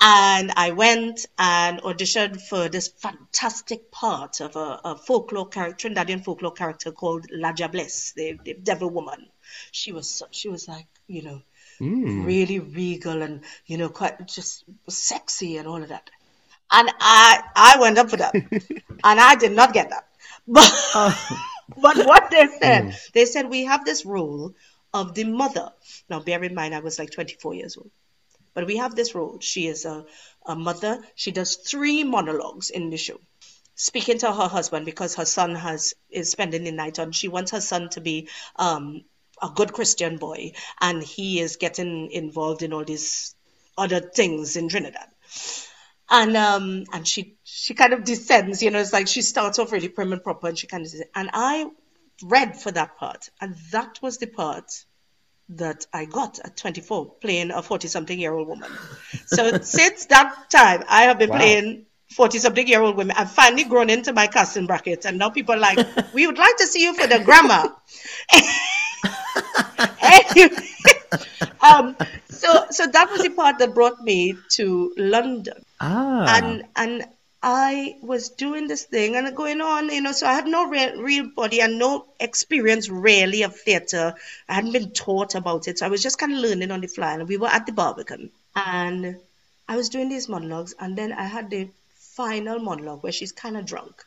And 0.01 0.51
I 0.57 0.73
went 0.73 1.27
and 1.39 1.81
auditioned 1.83 2.41
for 2.41 2.69
this 2.69 2.89
fantastic 2.89 3.93
part 3.93 4.41
of 4.41 4.57
a, 4.57 4.81
a 4.85 4.97
folklore 4.97 5.49
character, 5.49 5.89
Trinidadian 5.89 6.25
folklore 6.25 6.55
character 6.55 6.91
called 6.91 7.27
La 7.31 7.53
Diablesse, 7.53 8.15
the, 8.17 8.37
the 8.45 8.55
devil 8.55 8.91
woman. 8.91 9.29
She 9.73 9.93
was 9.93 10.09
so, 10.09 10.27
she 10.31 10.49
was 10.49 10.69
like, 10.69 10.87
you 11.07 11.23
know, 11.23 11.43
really 12.15 12.59
regal 12.59 13.23
and 13.23 13.43
you 13.67 13.79
know, 13.79 13.89
quite 13.89 14.27
just 14.27 14.65
sexy 14.89 15.57
and 15.57 15.69
all 15.69 15.83
of 15.83 15.89
that. 15.89 16.11
And 16.71 16.91
I 17.01 17.43
I 17.57 17.79
went 17.81 17.99
up 17.99 18.11
for 18.11 18.17
that, 18.19 18.35
and 19.05 19.21
I 19.21 19.35
did 19.37 19.53
not 19.53 19.73
get 19.73 19.91
that. 19.91 20.05
But 20.47 20.73
but 21.77 22.07
what 22.07 22.31
they 22.31 22.47
said, 22.61 22.89
they 23.15 23.25
said 23.27 23.49
we 23.49 23.65
have 23.65 23.85
this 23.85 24.05
role 24.05 24.55
of 24.93 25.15
the 25.15 25.25
mother. 25.25 25.71
Now, 26.09 26.21
bear 26.21 26.43
in 26.43 26.55
mind, 26.55 26.75
I 26.75 26.81
was 26.81 26.99
like 26.99 27.11
24 27.11 27.55
years 27.55 27.77
old. 27.77 27.91
But 28.55 28.67
we 28.67 28.77
have 28.79 28.95
this 28.95 29.15
role. 29.15 29.39
She 29.41 29.67
is 29.69 29.85
a, 29.85 30.05
a 30.47 30.57
mother. 30.57 31.01
She 31.15 31.31
does 31.31 31.57
three 31.57 32.03
monologues 32.05 32.71
in 32.71 32.91
the 32.91 32.97
show, 32.97 33.21
speaking 33.75 34.19
to 34.19 34.33
her 34.33 34.49
husband 34.49 34.87
because 34.87 35.15
her 35.17 35.25
son 35.25 35.55
has 35.55 35.95
is 36.11 36.31
spending 36.31 36.65
the 36.65 36.73
night 36.73 36.99
on. 36.99 37.13
She 37.13 37.29
wants 37.29 37.53
her 37.53 37.61
son 37.61 37.89
to 37.91 38.01
be 38.01 38.29
um, 38.57 39.05
a 39.43 39.51
good 39.55 39.73
Christian 39.73 40.17
boy, 40.19 40.53
and 40.81 41.03
he 41.03 41.41
is 41.41 41.57
getting 41.57 42.11
involved 42.11 42.63
in 42.63 42.73
all 42.73 42.85
these 42.85 43.35
other 43.77 44.01
things 44.01 44.57
in 44.57 44.69
Trinidad. 44.69 45.09
And 46.11 46.37
um 46.37 46.85
and 46.93 47.07
she 47.07 47.37
she 47.45 47.75
kind 47.75 47.93
of 47.93 48.05
descends, 48.05 48.63
you 48.63 48.71
know, 48.71 48.81
it's 48.81 48.93
like 48.93 49.09
she 49.09 49.23
starts 49.23 49.59
off 49.59 49.73
really 49.73 49.89
prim 49.89 50.13
and 50.13 50.23
proper, 50.23 50.49
and 50.49 50.59
she 50.59 50.67
kind 50.67 50.85
of 50.87 50.93
and 51.15 51.31
I 51.33 51.71
read 52.23 52.61
for 52.61 52.71
that 52.73 52.97
part, 52.99 53.29
and 53.41 53.55
that 53.73 54.01
was 54.03 54.19
the 54.19 54.27
part 54.27 54.71
that 55.51 55.87
I 55.93 56.05
got 56.05 56.39
at 56.41 56.57
24, 56.57 57.17
playing 57.21 57.51
a 57.51 57.63
40 57.63 57.89
something 57.89 58.19
year 58.19 58.35
old 58.35 58.49
woman. 58.49 58.79
So 59.27 59.53
since 59.63 60.07
that 60.07 60.51
time, 60.51 60.85
I 60.89 61.03
have 61.05 61.19
been 61.19 61.31
Wow. 61.31 61.33
playing 61.33 61.87
40 62.11 62.39
something 62.39 62.67
year 62.67 62.83
old 62.83 62.97
women. 62.97 63.17
I've 63.19 63.33
finally 63.33 63.65
grown 63.65 63.91
into 63.91 64.13
my 64.13 64.27
casting 64.27 64.67
bracket. 64.67 65.07
And 65.07 65.19
now 65.19 65.31
people 65.31 65.55
are 65.55 65.59
like, 65.61 65.81
we 66.13 66.27
would 66.27 66.39
like 66.39 66.57
to 66.59 66.67
see 66.67 66.83
you 66.83 66.95
for 66.95 67.07
the 67.07 67.21
grammar. 67.21 67.71
um, 71.61 71.97
so 72.29 72.67
so 72.71 72.87
that 72.87 73.11
was 73.11 73.23
the 73.23 73.31
part 73.31 73.59
that 73.59 73.75
brought 73.75 74.03
me 74.03 74.37
to 74.51 74.93
London. 74.97 75.65
Ah. 75.81 76.37
And 76.37 76.65
and 76.77 77.07
I 77.43 77.97
was 78.03 78.31
doing 78.31 78.67
this 78.67 78.83
thing 78.83 79.15
and 79.15 79.37
going 79.37 79.61
on, 79.61 79.91
you 79.91 80.01
know, 80.01 80.11
so 80.11 80.27
I 80.27 80.35
had 80.35 80.47
no 80.47 80.69
real, 80.69 81.01
real 81.01 81.29
body 81.29 81.61
and 81.61 81.79
no 81.79 82.07
experience 82.19 82.89
really 82.89 83.43
of 83.43 83.55
theatre. 83.55 84.15
I 84.49 84.55
hadn't 84.55 84.73
been 84.73 84.91
taught 84.91 85.37
about 85.37 85.69
it. 85.69 85.79
So 85.79 85.87
I 85.87 85.89
was 85.89 86.03
just 86.03 86.19
kind 86.19 86.33
of 86.33 86.39
learning 86.41 86.73
on 86.73 86.81
the 86.81 86.89
fly. 86.89 87.15
And 87.15 87.29
we 87.29 87.37
were 87.37 87.47
at 87.47 87.65
the 87.67 87.73
Barbican 87.73 88.31
and 88.57 89.21
I 89.69 89.77
was 89.77 89.89
doing 89.89 90.09
these 90.09 90.29
monologues. 90.29 90.75
And 90.81 90.99
then 90.99 91.13
I 91.13 91.25
had 91.25 91.49
the 91.49 91.69
final 91.95 92.59
monologue 92.59 93.05
where 93.05 93.13
she's 93.13 93.33
kind 93.33 93.57
of 93.57 93.67
drunk. 93.67 94.05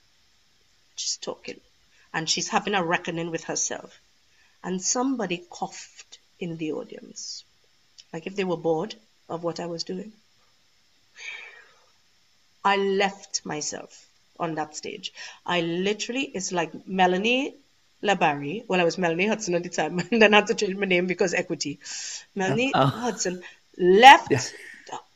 She's 0.98 1.16
talking 1.16 1.62
and 2.14 2.30
she's 2.30 2.50
having 2.50 2.76
a 2.76 2.84
reckoning 2.84 3.32
with 3.32 3.46
herself. 3.46 3.98
And 4.62 4.82
somebody 4.82 5.46
coughed 5.50 6.11
in 6.42 6.58
the 6.58 6.74
audience, 6.74 7.46
like 8.14 8.28
if 8.28 8.36
they 8.36 8.44
were 8.44 8.58
bored 8.58 8.96
of 9.30 9.44
what 9.44 9.60
I 9.60 9.68
was 9.68 9.84
doing. 9.84 10.12
I 12.64 12.78
left 12.78 13.46
myself 13.46 14.08
on 14.40 14.56
that 14.56 14.76
stage. 14.76 15.14
I 15.46 15.62
literally, 15.62 16.24
it's 16.24 16.52
like 16.52 16.88
Melanie 16.88 17.56
La 18.02 18.16
Barrie. 18.16 18.64
Well, 18.68 18.82
I 18.82 18.84
was 18.84 18.98
Melanie 18.98 19.28
Hudson 19.28 19.56
at 19.56 19.64
the 19.64 19.70
time, 19.70 20.00
and 20.12 20.22
then 20.22 20.34
I 20.34 20.38
had 20.38 20.48
to 20.48 20.56
change 20.56 20.76
my 20.76 20.86
name 20.86 21.08
because 21.08 21.34
equity. 21.34 21.80
Melanie 22.36 22.72
Oh. 22.76 22.82
oh. 22.84 22.88
Hudson 22.88 23.42
left 23.78 24.32
Yes. 24.32 24.54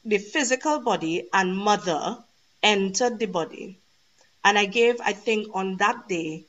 the 0.05 0.17
physical 0.19 0.79
body, 0.79 1.27
and 1.33 1.57
mother 1.57 2.23
entered 2.63 3.19
the 3.19 3.27
body. 3.27 3.79
And 4.43 4.57
I 4.57 4.65
gave, 4.65 5.01
I 5.01 5.13
think, 5.13 5.47
on 5.53 5.77
that 5.77 6.07
day, 6.07 6.45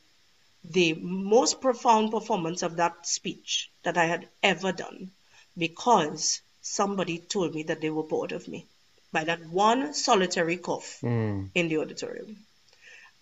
the 0.70 0.94
most 0.94 1.60
profound 1.60 2.10
performance 2.10 2.62
of 2.62 2.76
that 2.76 3.06
speech 3.06 3.70
that 3.84 3.96
I 3.96 4.04
had 4.04 4.28
ever 4.42 4.72
done 4.72 5.10
because 5.56 6.40
somebody 6.60 7.18
told 7.18 7.54
me 7.54 7.62
that 7.64 7.80
they 7.80 7.90
were 7.90 8.02
bored 8.02 8.32
of 8.32 8.48
me 8.48 8.66
by 9.12 9.24
that 9.24 9.46
one 9.46 9.94
solitary 9.94 10.56
cough 10.56 10.98
hmm. 11.00 11.44
in 11.54 11.68
the 11.68 11.78
auditorium. 11.78 12.36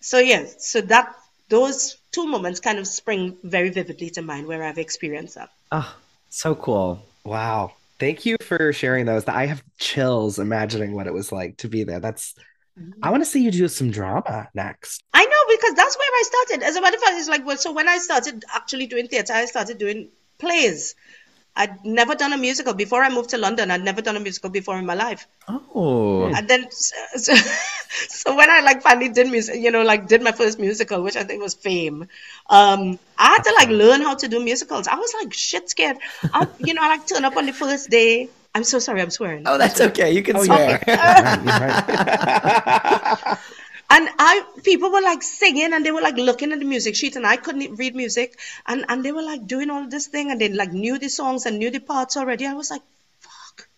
So 0.01 0.19
yes, 0.19 0.67
so 0.67 0.81
that 0.83 1.15
those 1.49 1.97
two 2.11 2.27
moments 2.27 2.61
kind 2.61 2.79
of 2.79 2.87
spring 2.87 3.37
very 3.43 3.71
vividly 3.71 4.11
to 4.11 4.23
mind 4.23 4.47
where 4.47 4.63
I've 4.63 4.79
experienced 4.79 5.35
that. 5.37 5.51
Oh, 5.71 5.95
so 6.31 6.55
cool. 6.55 7.05
Wow. 7.25 7.73
Thank 7.99 8.27
you 8.27 8.37
for 8.43 8.73
sharing 8.73 9.07
those. 9.07 9.27
I 9.29 9.47
have 9.47 9.63
chills 9.79 10.39
imagining 10.39 10.95
what 10.95 11.07
it 11.07 11.15
was 11.15 11.31
like 11.31 11.59
to 11.59 11.69
be 11.69 11.85
there. 11.85 12.01
That's 12.01 12.35
I 12.77 12.81
mm-hmm. 12.81 13.11
want 13.11 13.23
to 13.23 13.31
see 13.31 13.43
you 13.43 13.51
do 13.51 13.69
some 13.69 13.91
drama 13.91 14.49
next. 14.53 15.03
I 15.13 15.25
know 15.25 15.34
because 15.57 15.75
that's 15.75 15.97
where 15.97 16.09
I 16.21 16.23
started. 16.33 16.67
As 16.67 16.77
a 16.77 16.81
matter 16.81 16.97
of 16.97 17.03
fact, 17.03 17.17
it's 17.19 17.29
like 17.29 17.45
well, 17.47 17.57
so 17.57 17.73
when 17.73 17.89
I 17.89 17.99
started 17.99 18.45
actually 18.55 18.87
doing 18.87 19.09
theatre, 19.09 19.33
I 19.33 19.45
started 19.47 19.79
doing 19.79 20.09
plays. 20.39 20.95
I'd 21.57 21.85
never 21.85 22.17
done 22.17 22.33
a 22.33 22.37
musical 22.37 22.75
before 22.75 23.05
I 23.05 23.09
moved 23.11 23.31
to 23.31 23.39
London. 23.39 23.71
I'd 23.71 23.85
never 23.85 24.03
done 24.03 24.17
a 24.17 24.21
musical 24.21 24.51
before 24.51 24.77
in 24.77 24.87
my 24.87 24.95
life. 24.95 25.25
Oh. 25.49 26.25
And 26.35 26.49
then, 26.49 26.67
so, 26.71 27.33
so 28.09 28.35
when 28.35 28.51
I 28.51 28.59
like 28.61 28.83
finally 28.83 29.09
did 29.09 29.29
music, 29.31 29.55
you 29.63 29.71
know, 29.71 29.83
like 29.83 30.09
did 30.09 30.21
my 30.21 30.33
first 30.33 30.59
musical, 30.59 31.01
which 31.03 31.15
I 31.15 31.23
think 31.23 31.41
was 31.41 31.55
Fame, 31.55 32.09
um, 32.51 32.99
I 33.17 33.27
had 33.29 33.43
to 33.45 33.55
like 33.57 33.69
learn 33.69 34.01
how 34.03 34.17
to 34.17 34.27
do 34.27 34.43
musicals. 34.43 34.89
I 34.89 34.97
was 34.97 35.15
like 35.23 35.33
shit 35.33 35.71
scared. 35.71 35.99
I, 36.33 36.49
you 36.59 36.75
know, 36.75 36.83
I 36.83 36.89
like 36.89 37.07
turn 37.07 37.25
up 37.25 37.37
on 37.37 37.47
the 37.47 37.53
first 37.53 37.89
day. 37.89 38.29
I'm 38.57 38.65
so 38.65 38.81
sorry, 38.81 39.01
I'm 39.01 39.11
swearing. 39.11 39.45
Oh, 39.47 39.57
that's 39.57 39.81
okay. 39.81 40.11
You 40.11 40.23
can 40.25 40.37
Oh, 40.37 40.43
swear. 40.45 40.83
yeah. 40.89 41.37
You're 41.45 43.29
right. 43.29 43.39
And 43.91 44.09
I, 44.19 44.43
people 44.65 44.91
were 44.91 45.01
like 45.03 45.23
singing 45.23 45.73
and 45.73 45.85
they 45.85 45.91
were 45.93 46.01
like 46.01 46.17
looking 46.17 46.53
at 46.53 46.59
the 46.59 46.65
music 46.65 46.97
sheet 46.97 47.17
and 47.17 47.27
I 47.27 47.37
couldn't 47.37 47.77
read 47.77 47.95
music. 47.95 48.39
And, 48.67 48.85
and 48.89 49.05
they 49.05 49.13
were 49.13 49.23
like 49.23 49.47
doing 49.47 49.71
all 49.71 49.89
this 49.89 50.07
thing 50.09 50.31
and 50.31 50.41
they 50.41 50.49
like 50.49 50.73
knew 50.73 50.99
the 50.99 51.09
songs 51.09 51.47
and 51.47 51.59
knew 51.59 51.71
the 51.71 51.81
parts 51.81 52.17
already. 52.17 52.47
I 52.47 52.55
was 52.55 52.71
like, 52.71 52.83
fuck, 53.21 53.69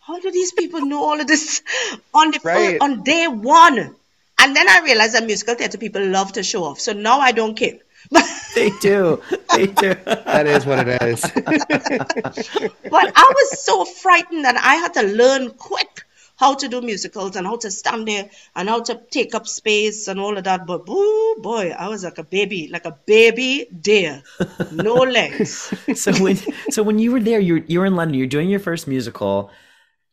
how 0.00 0.20
do 0.20 0.30
these 0.30 0.52
people 0.52 0.82
know 0.82 1.02
all 1.04 1.20
of 1.20 1.26
this 1.26 1.62
on 2.14 2.30
the 2.30 2.40
Right. 2.44 2.78
on 2.80 3.02
day 3.02 3.26
one? 3.28 3.94
And 4.38 4.54
then 4.54 4.68
I 4.68 4.80
realized 4.84 5.14
that 5.14 5.24
musical 5.24 5.54
theater 5.54 5.78
people 5.78 6.04
love 6.06 6.32
to 6.34 6.42
show 6.42 6.64
off. 6.64 6.78
So 6.80 6.92
now 6.92 7.18
I 7.20 7.32
don't 7.32 7.56
care. 7.56 7.78
They 8.54 8.70
do. 8.80 9.20
They 9.54 9.66
do. 9.66 9.94
that 10.06 10.46
is 10.46 10.64
what 10.64 10.88
it 10.88 11.02
is. 11.02 11.20
But 12.88 13.12
I 13.14 13.32
was 13.34 13.60
so 13.62 13.84
frightened 13.84 14.44
that 14.46 14.56
I 14.56 14.76
had 14.76 14.94
to 14.94 15.02
learn 15.02 15.50
quick 15.50 16.05
how 16.36 16.54
to 16.54 16.68
do 16.68 16.80
musicals 16.80 17.34
and 17.34 17.46
how 17.46 17.56
to 17.56 17.70
stand 17.70 18.06
there 18.06 18.30
and 18.54 18.68
how 18.68 18.80
to 18.82 19.00
take 19.10 19.34
up 19.34 19.46
space 19.46 20.06
and 20.06 20.20
all 20.20 20.36
of 20.36 20.44
that. 20.44 20.66
But 20.66 20.86
boo, 20.86 21.36
boy, 21.40 21.70
I 21.70 21.88
was 21.88 22.04
like 22.04 22.18
a 22.18 22.24
baby, 22.24 22.68
like 22.68 22.84
a 22.84 22.98
baby 23.06 23.66
deer, 23.80 24.22
no 24.70 24.94
legs. 25.18 25.72
so 25.94 26.12
when 26.22 26.36
so 26.70 26.82
when 26.82 26.98
you 26.98 27.12
were 27.12 27.20
there, 27.20 27.40
you're 27.40 27.64
you 27.66 27.80
were 27.80 27.86
in 27.86 27.96
London. 27.96 28.18
You're 28.18 28.26
doing 28.26 28.50
your 28.50 28.60
first 28.60 28.86
musical. 28.86 29.50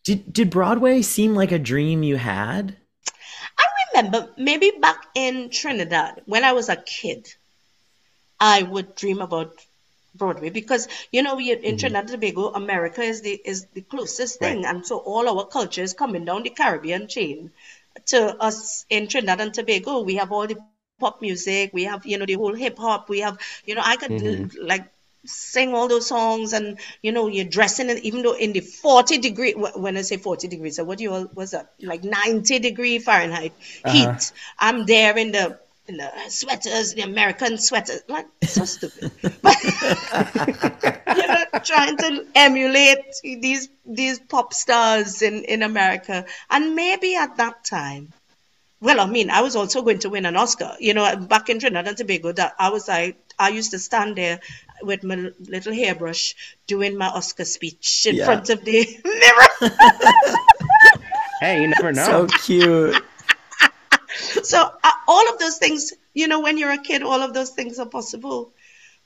Did 0.04 0.32
did 0.32 0.50
Broadway 0.50 1.02
seem 1.02 1.36
like 1.36 1.52
a 1.52 1.60
dream 1.60 2.04
you 2.04 2.16
had? 2.16 2.78
I 3.58 3.64
remember 3.94 4.30
maybe 4.38 4.72
back 4.80 5.06
in 5.16 5.50
Trinidad 5.50 6.22
when 6.26 6.44
I 6.44 6.54
was 6.54 6.70
a 6.70 6.78
kid, 6.78 7.34
I 8.40 8.64
would 8.64 8.96
dream 8.96 9.22
about 9.22 9.54
Broadway. 10.16 10.50
Because 10.50 10.88
you 11.12 11.24
know 11.24 11.38
you- 11.40 11.60
in 11.62 11.78
Trinidad 11.78 12.04
and 12.04 12.12
Tobago, 12.12 12.50
America 12.54 13.02
is 13.02 13.22
the 13.22 13.40
is 13.46 13.66
the 13.74 13.82
closest 13.82 14.40
thing, 14.40 14.66
and 14.66 14.86
so 14.86 14.98
all 14.98 15.28
our 15.30 15.46
culture 15.46 15.82
is 15.84 15.94
coming 15.94 16.26
down 16.26 16.44
the 16.44 16.50
Caribbean 16.50 17.08
chain. 17.08 17.52
To 18.08 18.36
us 18.42 18.86
in 18.90 19.08
Trinidad 19.08 19.42
and 19.42 19.54
Tobago. 19.54 20.02
We 20.04 20.16
have 20.16 20.32
all 20.32 20.48
the 20.48 20.56
pop 20.56 20.82
music, 20.88 21.38
we 21.38 21.50
have 21.50 21.72
you 21.72 21.84
know 21.84 21.92
the 21.92 22.00
whole 22.04 22.22
hip 22.24 22.44
hop, 22.46 22.76
we 22.82 22.90
have 22.92 23.12
you 23.38 23.50
know 23.50 23.56
I 23.64 23.74
could 23.74 24.00
mm-hmm. 24.08 24.44
l- 24.44 24.50
like 24.52 24.72
sing 25.26 25.74
all 25.74 25.88
those 25.88 26.08
songs 26.08 26.54
and 26.54 26.78
you 27.02 27.12
know 27.12 27.28
you're 27.28 27.46
dressing 27.46 27.90
in 27.90 27.98
even 28.00 28.22
though 28.24 28.34
in 28.34 28.52
the 28.54 28.60
40 28.62 29.18
degree 29.18 29.54
when 29.54 29.98
i 29.98 30.02
say 30.02 30.18
40 30.18 30.48
degrees 30.48 30.76
so 30.76 30.84
what 30.84 30.98
do 30.98 31.04
you 31.04 31.14
all 31.14 31.28
was 31.34 31.52
that? 31.52 31.70
Like 31.82 32.04
90 32.04 32.60
degree 32.60 33.00
fahrenheit 33.00 33.54
uh-huh. 33.84 34.18
heat. 34.18 34.32
I'm 34.60 34.86
there 34.86 35.18
in 35.18 35.32
the 35.32 35.60
in 35.88 35.98
the 35.98 36.10
sweaters 36.30 36.94
the 36.94 37.02
american 37.02 37.58
sweaters 37.58 38.02
like 38.08 38.28
so 38.44 38.64
stupid 38.66 39.12
but 39.42 39.58
you 41.18 41.28
know 41.28 41.44
trying 41.64 41.98
to 41.98 42.26
emulate 42.36 43.00
these 43.24 43.70
these 43.86 44.20
pop 44.20 44.54
stars 44.54 45.22
in 45.22 45.44
in 45.44 45.62
america 45.62 46.26
and 46.50 46.76
maybe 46.76 47.16
at 47.16 47.36
that 47.38 47.64
time 47.66 48.12
well, 48.82 49.00
I 49.00 49.06
mean, 49.06 49.30
I 49.30 49.42
was 49.42 49.56
also 49.56 49.82
going 49.82 50.00
to 50.00 50.10
win 50.10 50.26
an 50.26 50.36
Oscar. 50.36 50.76
You 50.78 50.94
know, 50.94 51.16
back 51.16 51.48
in 51.48 51.60
Trinidad 51.60 51.88
and 51.88 51.96
Tobago, 51.96 52.34
that 52.34 52.54
I 52.60 52.70
was 52.70 52.90
like, 52.90 53.18
I 53.40 53.48
used 53.48 53.72
to 53.72 53.80
stand 53.80 54.18
there 54.18 54.42
with 54.82 55.06
my 55.06 55.32
little 55.48 55.74
hairbrush 55.74 56.36
doing 56.68 56.98
my 56.98 57.08
Oscar 57.08 57.46
speech 57.46 58.06
in 58.10 58.18
Yeah. 58.18 58.26
front 58.26 58.50
of 58.50 58.66
the 58.66 58.86
mirror. 59.06 59.72
hey, 61.40 61.62
you 61.62 61.68
never 61.70 61.94
know. 61.94 62.04
So 62.04 62.28
cute. 62.28 63.02
So 64.16 64.62
uh, 64.84 64.92
all 65.08 65.30
of 65.30 65.40
those 65.40 65.58
things, 65.58 65.94
you 66.14 66.28
know, 66.28 66.42
when 66.42 66.58
you're 66.58 66.72
a 66.72 66.82
kid, 66.82 67.04
all 67.04 67.22
of 67.22 67.34
those 67.34 67.52
things 67.52 67.80
are 67.80 67.86
possible. 67.86 68.54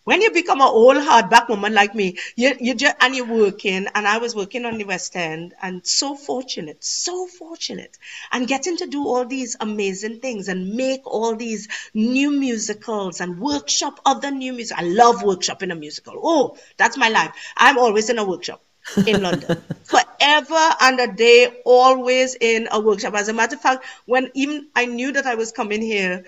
When 0.04 0.22
you 0.22 0.32
become 0.32 0.62
an 0.62 0.68
old 0.68 0.96
hardback 0.96 1.50
woman 1.50 1.74
like 1.74 1.94
me, 1.94 2.18
you 2.38 2.56
you 2.62 2.76
just 2.76 2.96
and 3.02 3.14
you're 3.14 3.26
working, 3.26 3.88
and 3.94 4.08
I 4.08 4.20
was 4.20 4.34
working 4.34 4.64
on 4.64 4.78
the 4.78 4.86
West 4.86 5.18
End, 5.18 5.54
and 5.62 5.86
so 5.86 6.16
fortunate, 6.16 6.82
so 6.82 7.28
fortunate, 7.28 7.98
and 8.32 8.48
getting 8.48 8.78
to 8.78 8.88
do 8.88 9.06
all 9.06 9.26
these 9.26 9.58
amazing 9.60 10.22
things 10.22 10.48
and 10.48 10.76
make 10.76 11.02
all 11.06 11.36
these 11.36 11.68
new 11.94 12.32
musicals 12.32 13.20
and 13.20 13.42
workshop 13.42 14.00
other 14.06 14.32
new 14.32 14.54
music. 14.54 14.78
I 14.78 14.84
love 14.84 15.18
workshopping 15.18 15.74
a 15.74 15.76
musical. 15.76 16.14
Oh, 16.24 16.58
that's 16.78 16.96
my 16.96 17.10
life. 17.10 17.34
I'm 17.58 17.78
always 17.78 18.10
in 18.10 18.18
a 18.18 18.24
workshop 18.24 18.62
in 19.06 19.22
London. 19.22 19.62
Forever 19.84 20.70
and 20.82 21.00
a 21.00 21.08
day, 21.08 21.62
always 21.66 22.36
in 22.40 22.68
a 22.72 22.80
workshop. 22.80 23.14
As 23.16 23.28
a 23.28 23.34
matter 23.34 23.56
of 23.56 23.62
fact, 23.62 23.86
when 24.06 24.32
even 24.34 24.68
I 24.76 24.86
knew 24.86 25.12
that 25.12 25.26
I 25.26 25.36
was 25.36 25.52
coming 25.52 25.82
here 25.82 26.26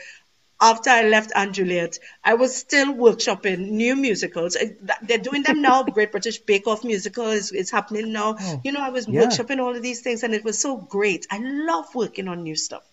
after 0.61 0.89
I 0.89 1.03
left 1.03 1.31
& 1.43 1.51
Juliet, 1.53 1.99
I 2.23 2.33
was 2.33 2.53
still 2.55 2.93
workshopping 2.93 3.69
new 3.69 3.95
musicals. 3.95 4.57
Uh, 4.57 4.65
They're 5.03 5.17
doing 5.17 5.43
them 5.43 5.61
now. 5.61 5.83
Great 5.97 6.11
British 6.11 6.39
Bake 6.39 6.67
Off 6.67 6.83
musical 6.83 7.27
is, 7.27 7.51
is 7.53 7.71
happening 7.71 8.11
now. 8.11 8.35
you 8.63 8.71
know, 8.73 8.81
I 8.81 8.89
was 8.89 9.07
yeah. 9.07 9.21
workshopping 9.23 9.59
all 9.59 9.73
of 9.75 9.81
these 9.81 10.01
things 10.01 10.23
and 10.23 10.33
it 10.33 10.43
was 10.43 10.59
so 10.59 10.75
great. 10.77 11.27
I 11.31 11.39
love 11.39 11.95
working 11.95 12.27
on 12.27 12.43
new 12.43 12.55
stuff. 12.57 12.83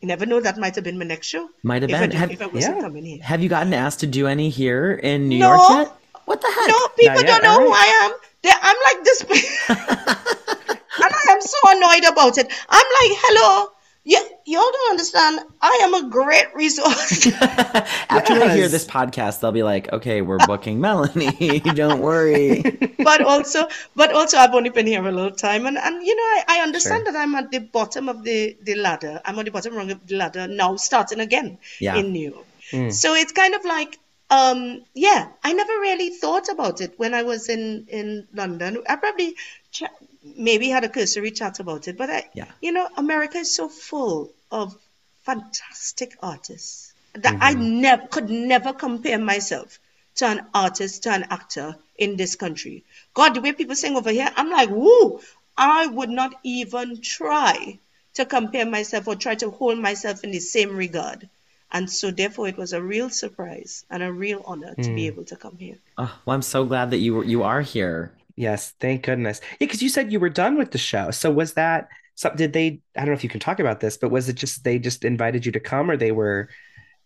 You 0.00 0.06
never 0.06 0.26
know, 0.26 0.38
that 0.38 0.58
might 0.58 0.76
have 0.76 0.84
been 0.84 0.96
my 0.96 1.04
next 1.06 1.26
show. 1.26 1.48
Might 1.64 1.82
have 1.82 1.92
I 1.92 1.98
been. 2.06 2.10
did- 2.10 2.18
Have- 2.18 2.30
if 2.30 2.40
I 2.40 2.48
Yeah. 2.54 2.80
coming 2.80 3.04
here. 3.04 3.22
Have 3.22 3.42
you 3.42 3.48
gotten 3.48 3.74
asked 3.74 3.98
to 4.00 4.06
do 4.06 4.28
any 4.28 4.48
here 4.48 4.92
in 4.92 5.28
New 5.28 5.40
No. 5.40 5.56
York 5.56 5.70
yet? 5.88 5.92
What 6.24 6.40
the 6.40 6.46
heck? 6.46 6.68
No, 6.68 6.88
people 6.96 7.14
Not 7.16 7.24
yet, 7.26 7.42
don't 7.42 7.60
know 7.60 7.66
who. 7.66 7.72
I 7.72 7.84
am. 8.04 8.12
They, 8.42 8.50
I'm 8.52 8.76
like 8.94 9.04
this, 9.04 9.20
and 9.68 11.12
I 11.12 11.32
am 11.32 11.40
so 11.40 11.58
annoyed 11.68 12.12
about 12.12 12.38
it. 12.38 12.46
I'm 12.68 12.86
like, 13.00 13.18
hello, 13.24 13.72
Yeah, 14.04 14.20
y'all 14.46 14.62
don't 14.72 14.90
understand. 14.90 15.40
I 15.60 15.78
am 15.82 15.92
a 15.94 16.08
great 16.08 16.46
resource. 16.54 17.26
After 18.08 18.38
they 18.38 18.54
hear 18.56 18.68
this 18.68 18.86
podcast, 18.86 19.40
they'll 19.40 19.52
be 19.52 19.62
like, 19.64 19.92
"Okay, 19.92 20.22
we're 20.22 20.38
booking 20.46 20.80
Melanie. 20.80 21.60
Don't 21.82 22.00
worry." 22.00 22.62
but 23.04 23.20
also, 23.20 23.68
but 23.96 24.12
also, 24.14 24.38
I've 24.38 24.54
only 24.54 24.70
been 24.70 24.86
here 24.86 25.04
a 25.06 25.12
little 25.12 25.32
time, 25.48 25.66
and 25.66 25.76
and 25.76 26.00
you 26.06 26.14
know, 26.16 26.22
I, 26.22 26.44
I 26.48 26.58
understand 26.62 27.02
Sure. 27.04 27.12
that 27.12 27.20
I'm 27.20 27.34
at 27.34 27.50
the 27.50 27.58
bottom 27.58 28.08
of 28.08 28.22
the 28.24 28.56
the 28.62 28.76
ladder. 28.76 29.20
I'm 29.26 29.38
on 29.38 29.44
the 29.44 29.50
bottom 29.50 29.74
rung 29.74 29.90
of 29.90 30.06
the 30.06 30.16
ladder 30.16 30.46
now, 30.48 30.76
starting 30.76 31.20
again 31.20 31.58
Yeah. 31.80 31.96
in 31.96 32.12
New 32.12 32.30
York. 32.32 32.46
Mm. 32.72 32.92
So 32.92 33.14
it's 33.14 33.32
kind 33.32 33.54
of 33.54 33.64
like, 33.64 33.98
um, 34.30 34.84
yeah, 34.94 35.28
I 35.42 35.52
never 35.52 35.72
really 35.80 36.10
thought 36.10 36.48
about 36.48 36.80
it 36.80 36.94
when 36.98 37.14
I 37.14 37.22
was 37.22 37.48
in 37.48 37.86
in 37.88 38.28
London. 38.32 38.82
I 38.88 38.96
probably 38.96 39.36
ch- 39.72 39.84
maybe 40.22 40.68
had 40.68 40.84
a 40.84 40.88
cursory 40.88 41.30
chat 41.30 41.60
about 41.60 41.88
it, 41.88 41.96
but 41.96 42.10
I, 42.10 42.28
Yeah. 42.34 42.46
you 42.60 42.72
know, 42.72 42.88
America 42.96 43.38
is 43.38 43.54
so 43.54 43.68
full 43.68 44.32
of 44.50 44.76
fantastic 45.24 46.16
artists 46.22 46.92
that 47.14 47.36
I 47.40 47.54
never 47.54 48.06
could 48.06 48.30
never 48.30 48.72
compare 48.72 49.18
myself 49.18 49.78
to 50.16 50.26
an 50.26 50.46
artist, 50.54 51.04
to 51.04 51.10
an 51.12 51.26
actor 51.30 51.76
in 51.96 52.16
this 52.16 52.36
country. 52.36 52.84
God, 53.14 53.34
the 53.34 53.40
way 53.40 53.52
people 53.52 53.76
sing 53.76 53.96
over 53.96 54.10
here, 54.10 54.30
I'm 54.36 54.50
like, 54.50 54.68
woo! 54.70 55.20
I 55.56 55.86
would 55.86 56.10
not 56.10 56.34
even 56.44 57.00
try 57.00 57.78
to 58.14 58.24
compare 58.26 58.66
myself 58.66 59.08
or 59.08 59.16
try 59.16 59.34
to 59.36 59.50
hold 59.50 59.78
myself 59.78 60.22
in 60.24 60.30
the 60.32 60.40
same 60.40 60.76
regard. 60.76 61.28
And 61.70 61.90
so, 61.90 62.10
therefore, 62.10 62.48
it 62.48 62.56
was 62.56 62.72
a 62.72 62.82
real 62.82 63.10
surprise 63.10 63.84
and 63.90 64.02
a 64.02 64.10
real 64.12 64.42
honor 64.46 64.74
to 64.74 64.94
be 64.94 65.06
able 65.06 65.24
to 65.24 65.36
come 65.36 65.58
here. 65.58 65.76
Oh, 65.98 66.18
well, 66.24 66.34
I'm 66.34 66.42
so 66.42 66.64
glad 66.64 66.90
that 66.92 66.98
you 66.98 67.14
were, 67.14 67.24
you 67.24 67.42
are 67.42 67.60
here. 67.60 68.12
Yes, 68.36 68.72
thank 68.78 69.02
goodness. 69.02 69.40
Yeah, 69.42 69.66
because 69.66 69.82
you 69.82 69.88
said 69.88 70.12
you 70.12 70.20
were 70.20 70.30
done 70.30 70.56
with 70.56 70.70
the 70.70 70.78
show. 70.78 71.10
So 71.10 71.30
was 71.30 71.54
that 71.54 71.88
some 72.14 72.36
did 72.36 72.52
they 72.52 72.80
I 72.96 73.00
don't 73.00 73.08
know 73.08 73.12
if 73.14 73.24
you 73.24 73.30
can 73.30 73.40
talk 73.40 73.60
about 73.60 73.80
this, 73.80 73.96
but 73.96 74.10
was 74.10 74.28
it 74.28 74.36
just 74.36 74.64
they 74.64 74.78
just 74.78 75.04
invited 75.04 75.44
you 75.44 75.52
to 75.52 75.60
come 75.60 75.90
or 75.90 75.96
they 75.96 76.12
were 76.12 76.48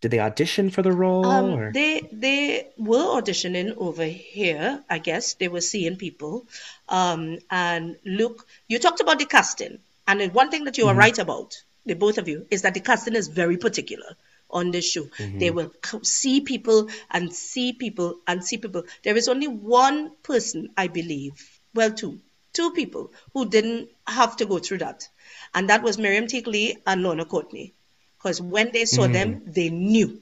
did 0.01 0.11
they 0.11 0.19
audition 0.19 0.69
for 0.69 0.81
the 0.81 0.91
role 0.91 1.25
Um, 1.25 1.51
or 1.53 1.71
they 1.71 2.01
they 2.11 2.67
were 2.77 3.19
auditioning 3.19 3.75
over 3.77 4.05
here. 4.05 4.83
I 4.89 4.99
guess 4.99 5.33
they 5.35 5.47
were 5.47 5.61
seeing 5.61 5.95
people. 5.97 6.45
Um, 6.87 7.39
and 7.49 7.95
look, 8.05 8.47
you 8.67 8.79
talked 8.79 9.01
about 9.01 9.19
the 9.19 9.25
casting, 9.25 9.79
and 10.07 10.19
the 10.19 10.27
one 10.29 10.51
thing 10.51 10.65
that 10.65 10.77
you 10.77 10.87
are 10.87 10.95
right 10.95 11.17
about, 11.17 11.61
the 11.85 11.95
both 11.95 12.17
of 12.17 12.27
you, 12.27 12.45
is 12.51 12.61
that 12.63 12.73
the 12.73 12.79
casting 12.79 13.15
is 13.15 13.27
very 13.27 13.57
particular 13.57 14.15
on 14.53 14.71
this 14.71 14.89
show. 14.89 15.03
Mm-hmm. 15.03 15.39
They 15.39 15.51
will 15.51 15.73
see 16.03 16.41
people 16.41 16.89
and 17.11 17.33
see 17.33 17.73
people 17.73 18.19
and 18.27 18.43
see 18.43 18.57
people. 18.57 18.83
There 19.03 19.17
is 19.17 19.27
only 19.27 19.47
one 19.47 20.11
person, 20.23 20.69
I 20.77 20.87
believe, 20.87 21.59
well, 21.73 21.91
two, 21.91 22.19
two 22.53 22.71
people 22.71 23.11
who 23.33 23.49
didn't 23.49 23.89
have 24.07 24.37
to 24.37 24.45
go 24.45 24.59
through 24.59 24.77
that, 24.79 25.09
and 25.53 25.69
that 25.69 25.83
was 25.83 25.97
Miriam-Teak 25.97 26.47
Lee 26.47 26.77
and 26.85 27.03
Lorna 27.03 27.25
Courtney. 27.25 27.73
Because 28.17 28.39
when 28.39 28.71
they 28.71 28.85
saw 28.85 29.03
mm-hmm. 29.03 29.13
them, 29.13 29.41
they 29.47 29.69
knew 29.69 30.21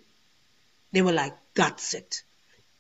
they 0.92 1.04
were 1.04 1.12
like, 1.12 1.36
that's 1.54 1.94
it. 1.94 2.24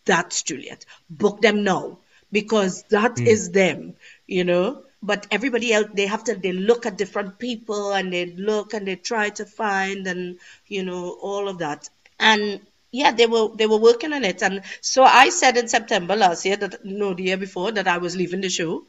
That's 0.05 0.41
Juliet. 0.41 0.85
Book 1.09 1.41
them 1.41 1.63
now 1.63 1.99
because 2.31 2.83
that 2.89 3.15
mm. 3.15 3.27
is 3.27 3.51
them, 3.51 3.93
you 4.25 4.43
know. 4.43 4.83
But 5.03 5.27
everybody 5.31 5.73
else, 5.73 5.87
they 5.93 6.05
have 6.05 6.23
to, 6.25 6.35
they 6.35 6.53
look 6.53 6.85
at 6.85 6.97
different 6.97 7.39
people 7.39 7.93
and 7.93 8.13
they 8.13 8.27
look 8.27 8.73
and 8.73 8.87
they 8.87 8.95
try 8.95 9.29
to 9.29 9.45
find 9.45 10.05
and, 10.07 10.37
you 10.67 10.83
know, 10.83 11.17
all 11.21 11.47
of 11.47 11.57
that. 11.59 11.89
And 12.19 12.61
yeah, 12.91 13.11
they 13.11 13.25
were, 13.25 13.49
they 13.55 13.65
were 13.65 13.79
working 13.79 14.13
on 14.13 14.23
it. 14.23 14.43
And 14.43 14.61
so 14.81 15.03
I 15.03 15.29
said 15.29 15.57
in 15.57 15.67
September 15.67 16.15
last 16.15 16.45
year 16.45 16.57
that, 16.57 16.85
no, 16.85 17.13
the 17.13 17.23
year 17.23 17.37
before 17.37 17.71
that 17.71 17.87
I 17.87 17.97
was 17.97 18.15
leaving 18.15 18.41
the 18.41 18.49
show. 18.49 18.83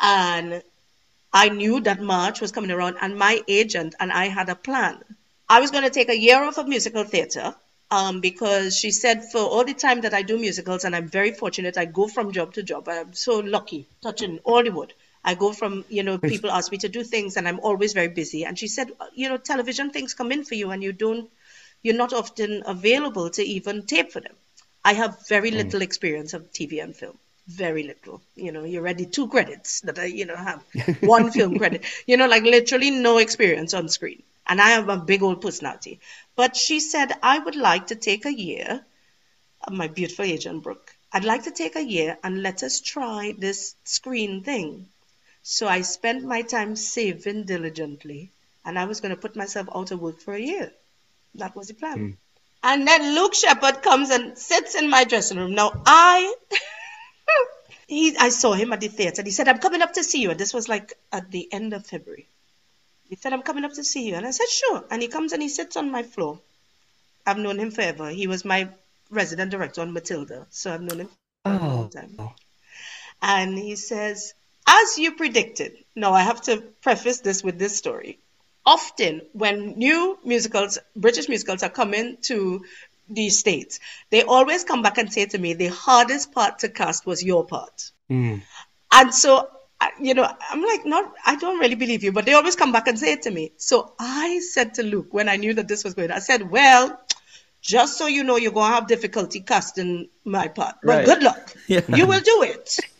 And 0.00 0.62
I 1.32 1.48
knew 1.50 1.80
that 1.80 2.00
March 2.00 2.40
was 2.40 2.52
coming 2.52 2.70
around, 2.70 2.96
and 3.00 3.18
my 3.18 3.42
agent 3.46 3.94
and 4.00 4.10
I 4.10 4.28
had 4.28 4.48
a 4.48 4.54
plan. 4.54 5.02
I 5.48 5.60
was 5.60 5.70
going 5.70 5.84
to 5.84 5.90
take 5.90 6.08
a 6.08 6.18
year 6.18 6.42
off 6.42 6.58
of 6.58 6.66
musical 6.66 7.04
theater 7.04 7.54
um, 7.90 8.20
because 8.20 8.76
she 8.76 8.90
said 8.90 9.24
for 9.30 9.40
all 9.40 9.64
the 9.64 9.74
time 9.74 10.00
that 10.02 10.14
I 10.14 10.22
do 10.22 10.38
musicals, 10.38 10.84
and 10.84 10.96
I'm 10.96 11.08
very 11.08 11.32
fortunate, 11.32 11.76
I 11.76 11.84
go 11.84 12.08
from 12.08 12.32
job 12.32 12.54
to 12.54 12.62
job. 12.62 12.88
I'm 12.88 13.12
so 13.12 13.38
lucky, 13.40 13.86
touching 14.02 14.38
all 14.44 14.62
the 14.62 14.70
wood. 14.70 14.94
I 15.26 15.34
go 15.34 15.52
from, 15.52 15.84
you 15.88 16.04
know, 16.04 16.18
people 16.18 16.50
ask 16.50 16.70
me 16.70 16.78
to 16.78 16.88
do 16.88 17.02
things, 17.02 17.36
and 17.36 17.48
I'm 17.48 17.58
always 17.60 17.92
very 17.92 18.08
busy. 18.08 18.44
And 18.44 18.56
she 18.56 18.68
said, 18.68 18.92
you 19.12 19.28
know, 19.28 19.36
television 19.36 19.90
things 19.90 20.14
come 20.14 20.30
in 20.30 20.44
for 20.44 20.54
you, 20.54 20.70
and 20.70 20.82
you 20.82 20.92
don't, 20.92 21.28
you're 21.82 21.96
not 21.96 22.12
often 22.12 22.62
available 22.64 23.28
to 23.30 23.42
even 23.42 23.82
tape 23.82 24.12
for 24.12 24.20
them. 24.20 24.34
I 24.84 24.92
have 24.92 25.26
very 25.28 25.50
mm. 25.50 25.56
little 25.56 25.82
experience 25.82 26.32
of 26.32 26.52
TV 26.52 26.80
and 26.80 26.94
film. 26.94 27.18
Very 27.48 27.82
little. 27.82 28.22
You 28.36 28.52
know, 28.52 28.62
you're 28.62 28.82
ready 28.82 29.04
two 29.04 29.26
credits 29.26 29.80
that 29.80 29.98
I, 29.98 30.04
you 30.04 30.26
know, 30.26 30.36
have 30.36 30.62
one 31.00 31.32
film 31.32 31.58
credit. 31.58 31.84
You 32.06 32.16
know, 32.16 32.28
like 32.28 32.44
literally 32.44 32.92
no 32.92 33.18
experience 33.18 33.74
on 33.74 33.88
screen. 33.88 34.22
And 34.46 34.60
I 34.60 34.70
have 34.70 34.88
a 34.88 34.96
big 34.96 35.24
old 35.24 35.42
personality. 35.42 35.98
But 36.36 36.54
she 36.54 36.78
said, 36.78 37.12
I 37.20 37.40
would 37.40 37.56
like 37.56 37.88
to 37.88 37.96
take 37.96 38.26
a 38.26 38.32
year, 38.32 38.84
my 39.68 39.88
beautiful 39.88 40.24
agent 40.24 40.62
Brooke, 40.62 40.94
I'd 41.12 41.24
like 41.24 41.44
to 41.44 41.50
take 41.50 41.74
a 41.74 41.84
year 41.84 42.16
and 42.22 42.42
let 42.42 42.62
us 42.62 42.80
try 42.80 43.34
this 43.36 43.74
screen 43.84 44.44
thing. 44.44 44.86
So 45.48 45.68
I 45.68 45.82
spent 45.82 46.24
my 46.24 46.42
time 46.42 46.74
saving 46.74 47.44
diligently, 47.44 48.30
and 48.64 48.76
I 48.76 48.84
was 48.86 49.00
going 49.00 49.14
to 49.14 49.20
put 49.20 49.36
myself 49.36 49.68
out 49.72 49.92
of 49.92 50.00
work 50.00 50.20
for 50.20 50.34
a 50.34 50.40
year. 50.40 50.72
That 51.36 51.54
was 51.54 51.68
the 51.68 51.74
plan. 51.74 51.98
Hmm. 51.98 52.10
And 52.64 52.88
then 52.88 53.14
Luke 53.14 53.32
Sheppard 53.32 53.80
comes 53.80 54.10
and 54.10 54.36
sits 54.36 54.74
in 54.74 54.90
my 54.90 55.04
dressing 55.04 55.38
room. 55.38 55.54
Now 55.54 55.70
I 55.86 56.34
he 57.86 58.16
I 58.18 58.30
saw 58.30 58.54
him 58.54 58.72
at 58.72 58.80
the 58.80 58.88
theater. 58.88 59.22
He 59.22 59.30
said, 59.30 59.46
I'm 59.46 59.58
coming 59.60 59.82
up 59.82 59.92
to 59.92 60.02
see 60.02 60.20
you. 60.20 60.30
And 60.30 60.40
this 60.40 60.52
was 60.52 60.68
like 60.68 60.94
at 61.12 61.30
the 61.30 61.48
end 61.52 61.74
of 61.74 61.86
February. 61.86 62.26
He 63.08 63.14
said, 63.14 63.32
I'm 63.32 63.42
coming 63.42 63.64
up 63.64 63.74
to 63.74 63.84
see 63.84 64.08
you. 64.08 64.16
And 64.16 64.26
I 64.26 64.32
said, 64.32 64.48
sure. 64.48 64.84
And 64.90 65.00
he 65.00 65.06
comes 65.06 65.32
and 65.32 65.40
he 65.40 65.48
sits 65.48 65.76
on 65.76 65.92
my 65.92 66.02
floor. 66.02 66.40
I've 67.24 67.38
known 67.38 67.60
him 67.60 67.70
forever. 67.70 68.08
He 68.10 68.26
was 68.26 68.44
my 68.44 68.68
resident 69.10 69.52
director 69.52 69.80
on 69.82 69.92
Matilda. 69.92 70.46
So 70.50 70.74
I've 70.74 70.82
known 70.82 71.02
him 71.02 71.10
for 71.44 71.52
a 71.52 71.58
long 71.58 71.84
Oh. 71.84 71.88
time. 71.88 72.30
And 73.22 73.56
he 73.56 73.76
says, 73.76 74.34
as 74.66 74.98
you 74.98 75.12
predicted, 75.12 75.72
now 75.94 76.12
I 76.12 76.22
have 76.22 76.42
to 76.42 76.58
preface 76.82 77.20
this 77.20 77.42
with 77.42 77.58
this 77.58 77.76
story. 77.76 78.18
Often, 78.64 79.22
when 79.32 79.78
new 79.78 80.18
musicals, 80.24 80.78
British 80.96 81.28
musicals, 81.28 81.62
are 81.62 81.70
coming 81.70 82.16
to 82.22 82.64
the 83.08 83.30
States, 83.30 83.78
they 84.10 84.22
always 84.22 84.64
come 84.64 84.82
back 84.82 84.98
and 84.98 85.12
say 85.12 85.26
to 85.26 85.38
me, 85.38 85.54
the 85.54 85.68
hardest 85.68 86.32
part 86.32 86.58
to 86.60 86.68
cast 86.68 87.06
was 87.06 87.22
your 87.22 87.44
part. 87.46 87.92
Mm. 88.10 88.42
And 88.92 89.14
so, 89.14 89.48
you 90.00 90.14
know, 90.14 90.28
I'm 90.50 90.62
like, 90.62 90.84
not, 90.84 91.12
I 91.24 91.36
don't 91.36 91.60
really 91.60 91.76
believe 91.76 92.02
you, 92.02 92.10
but 92.10 92.24
they 92.24 92.32
always 92.32 92.56
come 92.56 92.72
back 92.72 92.88
and 92.88 92.98
say 92.98 93.12
it 93.12 93.22
to 93.22 93.30
me. 93.30 93.52
So 93.56 93.92
I 94.00 94.40
said 94.40 94.74
to 94.74 94.82
Luke, 94.82 95.08
when 95.12 95.28
I 95.28 95.36
knew 95.36 95.54
that 95.54 95.68
this 95.68 95.84
was 95.84 95.94
going, 95.94 96.10
I 96.10 96.18
said, 96.18 96.50
well, 96.50 97.00
just 97.60 97.98
so 97.98 98.06
you 98.06 98.24
know, 98.24 98.36
you're 98.36 98.52
going 98.52 98.70
to 98.70 98.74
have 98.74 98.88
difficulty 98.88 99.40
casting 99.40 100.08
my 100.24 100.48
part. 100.48 100.76
But 100.82 100.88
Right. 100.88 101.06
good 101.06 101.22
luck. 101.22 101.54
Yeah. 101.68 101.82
You 101.88 102.06
will 102.06 102.20
do 102.20 102.42
it. 102.42 102.76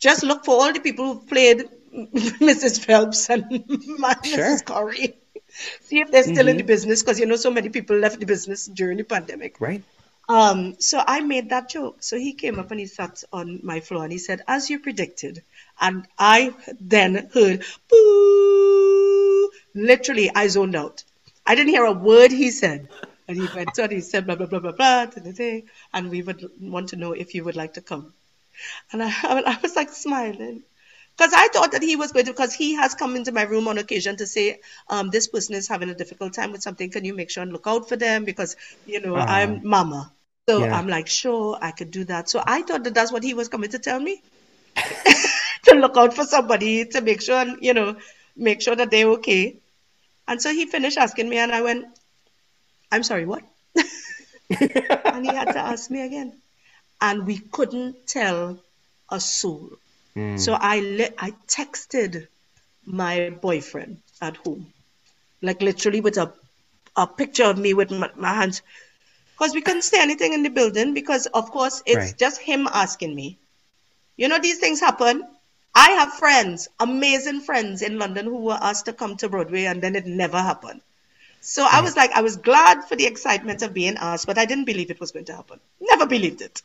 Just 0.00 0.22
look 0.24 0.44
for 0.44 0.54
all 0.60 0.72
the 0.72 0.80
people 0.80 1.12
who've 1.12 1.28
played 1.28 1.68
Mrs. 1.94 2.84
Phelps 2.84 3.28
and 3.28 3.44
Sure. 4.24 4.56
Mrs. 4.56 4.64
Corry. 4.64 5.14
See 5.82 6.00
if 6.00 6.10
they're 6.10 6.22
still 6.22 6.48
in 6.48 6.56
the 6.56 6.62
business 6.62 7.02
because 7.02 7.20
you 7.20 7.26
know 7.26 7.36
so 7.36 7.50
many 7.50 7.68
people 7.68 7.96
left 7.96 8.18
the 8.18 8.26
business 8.26 8.66
during 8.66 8.96
the 8.96 9.04
pandemic. 9.04 9.60
Right? 9.60 9.82
Um, 10.28 10.76
so 10.78 11.02
I 11.04 11.20
made 11.20 11.50
that 11.50 11.68
joke. 11.68 12.04
So 12.04 12.16
he 12.16 12.34
came 12.34 12.60
up 12.60 12.70
and 12.70 12.78
he 12.78 12.86
sat 12.86 13.24
on 13.32 13.60
my 13.64 13.80
floor 13.80 14.04
and 14.04 14.12
he 14.12 14.18
said, 14.18 14.42
as 14.46 14.70
you 14.70 14.78
predicted. 14.78 15.42
And 15.80 16.06
I 16.18 16.54
then 16.80 17.28
heard, 17.34 17.64
boo. 17.88 19.50
Literally, 19.74 20.30
I 20.32 20.46
zoned 20.46 20.76
out. 20.76 21.02
I 21.44 21.56
didn't 21.56 21.70
hear 21.70 21.84
a 21.84 21.92
word 21.92 22.30
he 22.30 22.50
said. 22.52 22.88
And 23.26 23.36
he 23.38 23.48
went 23.54 23.78
on, 23.78 23.90
he 23.90 24.00
said, 24.00 24.26
blah, 24.26 24.36
blah, 24.36 24.46
blah, 24.46 24.60
blah, 24.60 24.72
blah, 24.72 25.06
and 25.94 26.10
we 26.10 26.22
would 26.22 26.48
want 26.60 26.90
to 26.90 26.96
know 26.96 27.12
if 27.12 27.34
you 27.34 27.44
would 27.44 27.56
like 27.56 27.74
to 27.74 27.80
come. 27.80 28.12
And 28.92 29.02
I, 29.02 29.08
I 29.22 29.58
was 29.62 29.76
like 29.76 29.90
smiling. 29.92 30.62
Because 31.16 31.32
I 31.34 31.48
thought 31.48 31.72
that 31.72 31.82
he 31.82 31.96
was 31.96 32.12
going 32.12 32.24
to, 32.26 32.32
because 32.32 32.54
he 32.54 32.74
has 32.76 32.94
come 32.94 33.14
into 33.16 33.32
my 33.32 33.42
room 33.42 33.68
on 33.68 33.76
occasion 33.78 34.16
to 34.16 34.26
say, 34.26 34.60
um, 34.88 35.10
this 35.10 35.28
person 35.28 35.54
is 35.54 35.68
having 35.68 35.90
a 35.90 35.94
difficult 35.94 36.32
time 36.34 36.52
with 36.52 36.62
something. 36.62 36.90
Can 36.90 37.04
you 37.04 37.14
make 37.14 37.30
sure 37.30 37.42
and 37.42 37.52
look 37.52 37.66
out 37.66 37.88
for 37.88 37.96
them? 37.96 38.24
Because, 38.24 38.56
you 38.86 39.00
know, 39.00 39.16
Ah. 39.16 39.26
I'm 39.28 39.60
mama. 39.68 40.12
So 40.48 40.64
Yeah. 40.64 40.74
I'm 40.74 40.88
like, 40.88 41.08
sure, 41.08 41.58
I 41.60 41.72
could 41.72 41.90
do 41.90 42.04
that. 42.04 42.30
So 42.30 42.42
I 42.46 42.62
thought 42.62 42.84
that 42.84 42.94
that's 42.94 43.12
what 43.12 43.22
he 43.22 43.34
was 43.34 43.48
coming 43.48 43.70
to 43.70 43.78
tell 43.78 44.00
me. 44.00 44.22
to 45.64 45.74
look 45.74 45.96
out 45.96 46.14
for 46.14 46.24
somebody, 46.24 46.86
to 46.86 47.00
make 47.02 47.20
sure, 47.20 47.36
and, 47.36 47.58
you 47.62 47.74
know, 47.74 47.96
make 48.36 48.62
sure 48.62 48.74
that 48.76 48.90
they're 48.90 49.08
okay. 49.18 49.58
And 50.28 50.40
so 50.40 50.52
he 50.52 50.66
finished 50.66 50.98
asking 50.98 51.28
me, 51.28 51.38
and 51.38 51.52
I 51.52 51.62
went, 51.62 51.86
I'm 52.92 53.02
sorry, 53.02 53.26
what? 53.26 53.42
and 54.50 55.26
he 55.26 55.34
had 55.34 55.52
to 55.52 55.58
ask 55.58 55.90
me 55.90 56.02
again. 56.02 56.39
And 57.00 57.26
we 57.26 57.38
couldn't 57.38 58.06
tell 58.06 58.58
a 59.10 59.20
soul. 59.20 59.70
Hmm. 60.14 60.36
So 60.36 60.54
I 60.54 60.80
le- 60.80 61.14
I 61.18 61.32
texted 61.46 62.28
my 62.86 63.30
boyfriend 63.30 63.98
at 64.20 64.36
home, 64.36 64.72
like 65.42 65.62
literally 65.62 66.00
with 66.00 66.18
a 66.18 66.32
a 66.96 67.06
picture 67.06 67.44
of 67.44 67.58
me 67.58 67.74
with 67.74 67.90
my, 67.90 68.10
my 68.16 68.34
hands, 68.34 68.62
because 69.32 69.54
we 69.54 69.62
couldn't 69.62 69.82
say 69.82 70.00
anything 70.00 70.32
in 70.32 70.42
the 70.42 70.50
building 70.50 70.94
because 70.94 71.26
of 71.26 71.50
course 71.50 71.82
it's 71.86 71.96
Right. 71.96 72.18
just 72.18 72.40
him 72.40 72.68
asking 72.72 73.14
me. 73.14 73.38
You 74.16 74.28
know 74.28 74.38
these 74.38 74.58
things 74.58 74.80
happen. 74.80 75.22
I 75.74 75.90
have 75.92 76.12
friends, 76.14 76.68
amazing 76.78 77.40
friends 77.42 77.82
in 77.82 77.98
London 77.98 78.26
who 78.26 78.38
were 78.38 78.58
asked 78.60 78.86
to 78.86 78.92
come 78.92 79.16
to 79.18 79.28
Broadway 79.28 79.64
and 79.64 79.80
then 79.82 79.96
it 79.96 80.06
never 80.06 80.40
happened. 80.40 80.80
So 81.40 81.64
I 81.64 81.80
hmm. 81.80 81.84
was 81.84 81.96
like, 81.96 82.12
I 82.12 82.22
was 82.22 82.36
glad 82.36 82.84
for 82.84 82.96
the 82.96 83.06
excitement 83.06 83.62
of 83.62 83.72
being 83.74 83.96
asked, 83.96 84.26
but 84.26 84.38
I 84.38 84.44
didn't 84.46 84.64
believe 84.66 84.90
it 84.90 85.00
was 85.00 85.12
going 85.12 85.26
to 85.26 85.36
happen. 85.36 85.60
Never 85.80 86.06
believed 86.06 86.42
it. 86.42 86.62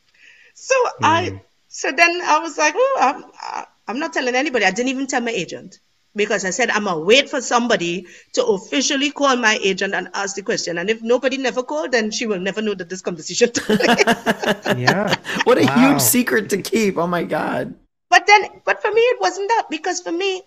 So 0.56 0.74
I, 1.04 1.30
mm. 1.30 1.42
so 1.68 1.92
then 1.92 2.22
I 2.24 2.40
was 2.40 2.58
like, 2.58 2.74
oh, 2.76 2.98
I'm, 3.02 3.66
I'm 3.88 4.00
not 4.00 4.14
telling 4.14 4.36
anybody. 4.36 4.66
I 4.66 4.72
didn't 4.72 4.90
even 4.90 5.06
tell 5.06 5.22
my 5.22 5.32
agent 5.32 5.80
because 6.16 6.46
I 6.46 6.50
said 6.50 6.70
I'm 6.70 6.86
gonna 6.86 7.02
wait 7.02 7.30
for 7.30 7.42
somebody 7.42 8.08
to 8.34 8.46
officially 8.46 9.12
call 9.12 9.36
my 9.36 9.60
agent 9.62 9.94
and 9.94 10.10
ask 10.14 10.36
the 10.36 10.42
question. 10.42 10.78
And 10.78 10.90
if 10.90 11.02
nobody 11.02 11.38
never 11.38 11.62
called, 11.62 11.92
then 11.92 12.10
she 12.10 12.26
will 12.26 12.40
never 12.40 12.62
know 12.62 12.74
that 12.74 12.90
this 12.90 13.02
conversation 13.02 13.52
took 13.52 13.66
place. 13.66 14.06
Yeah. 14.78 15.16
What 15.44 15.58
a 15.58 15.66
Wow. 15.66 15.90
huge 15.92 16.02
secret 16.02 16.50
to 16.52 16.62
keep. 16.62 16.98
Oh 16.98 17.08
my 17.08 17.24
God. 17.24 17.76
But 18.10 18.26
then, 18.28 18.62
but 18.64 18.82
for 18.82 18.92
me, 18.92 19.02
it 19.02 19.20
wasn't 19.20 19.50
that 19.50 19.66
because 19.70 20.00
for 20.02 20.12
me, 20.12 20.42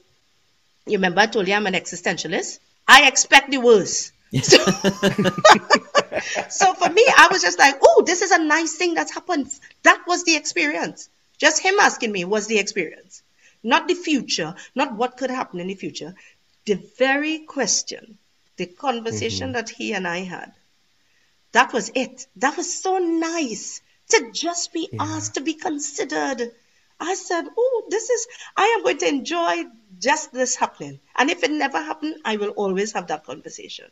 you 0.87 0.97
remember 0.97 1.21
I 1.21 1.27
told 1.27 1.47
you 1.49 1.55
I'm 1.55 1.67
an 1.67 1.75
existentialist. 1.75 2.61
I 2.87 3.07
expect 3.07 3.51
the 3.51 3.59
worst. 3.59 4.13
So, 4.43 4.57
so 6.49 6.75
for 6.75 6.89
me, 6.89 7.05
I 7.17 7.29
was 7.31 7.43
just 7.43 7.59
like, 7.59 7.79
oh, 7.83 8.03
this 8.07 8.23
is 8.23 8.31
a 8.31 8.43
nice 8.43 8.77
thing 8.77 8.95
that's 8.95 9.13
happened. 9.15 9.51
That 9.83 10.03
was 10.07 10.25
the 10.25 10.37
experience. 10.37 11.09
Just 11.39 11.63
him 11.63 11.77
asking 11.81 12.13
me 12.13 12.25
was 12.25 12.47
the 12.47 12.59
experience, 12.59 13.23
not 13.63 13.87
the 13.87 13.95
future, 13.95 14.55
not 14.75 14.95
what 14.95 15.17
could 15.17 15.31
happen 15.31 15.61
in 15.61 15.69
the 15.69 15.75
future. 15.75 16.15
The 16.67 16.75
very 16.99 17.39
question, 17.41 18.19
the 18.57 18.67
conversation 18.67 19.49
mm-hmm. 19.49 19.55
that 19.55 19.71
he 19.71 19.93
and 19.93 20.07
I 20.07 20.19
had, 20.19 20.53
that 21.53 21.73
was 21.73 21.91
it. 21.95 22.27
That 22.37 22.57
was 22.57 22.83
so 22.83 22.99
nice 22.99 23.81
to 24.11 24.31
just 24.33 24.73
be 24.73 24.89
asked 24.99 25.35
to 25.35 25.41
be 25.41 25.55
considered. 25.55 26.51
I 27.01 27.15
said, 27.15 27.47
Oh, 27.57 27.85
this 27.89 28.11
is, 28.11 28.27
I 28.57 28.75
am 28.77 28.83
going 28.83 28.99
to 28.99 29.09
enjoy 29.09 29.65
just 30.01 30.33
this 30.33 30.57
happening. 30.57 31.01
And 31.17 31.31
if 31.31 31.45
it 31.45 31.51
never 31.51 31.81
happened, 31.81 32.17
I 32.25 32.37
will 32.37 32.51
always 32.51 32.93
have 32.93 33.07
that 33.09 33.25
conversation. 33.25 33.87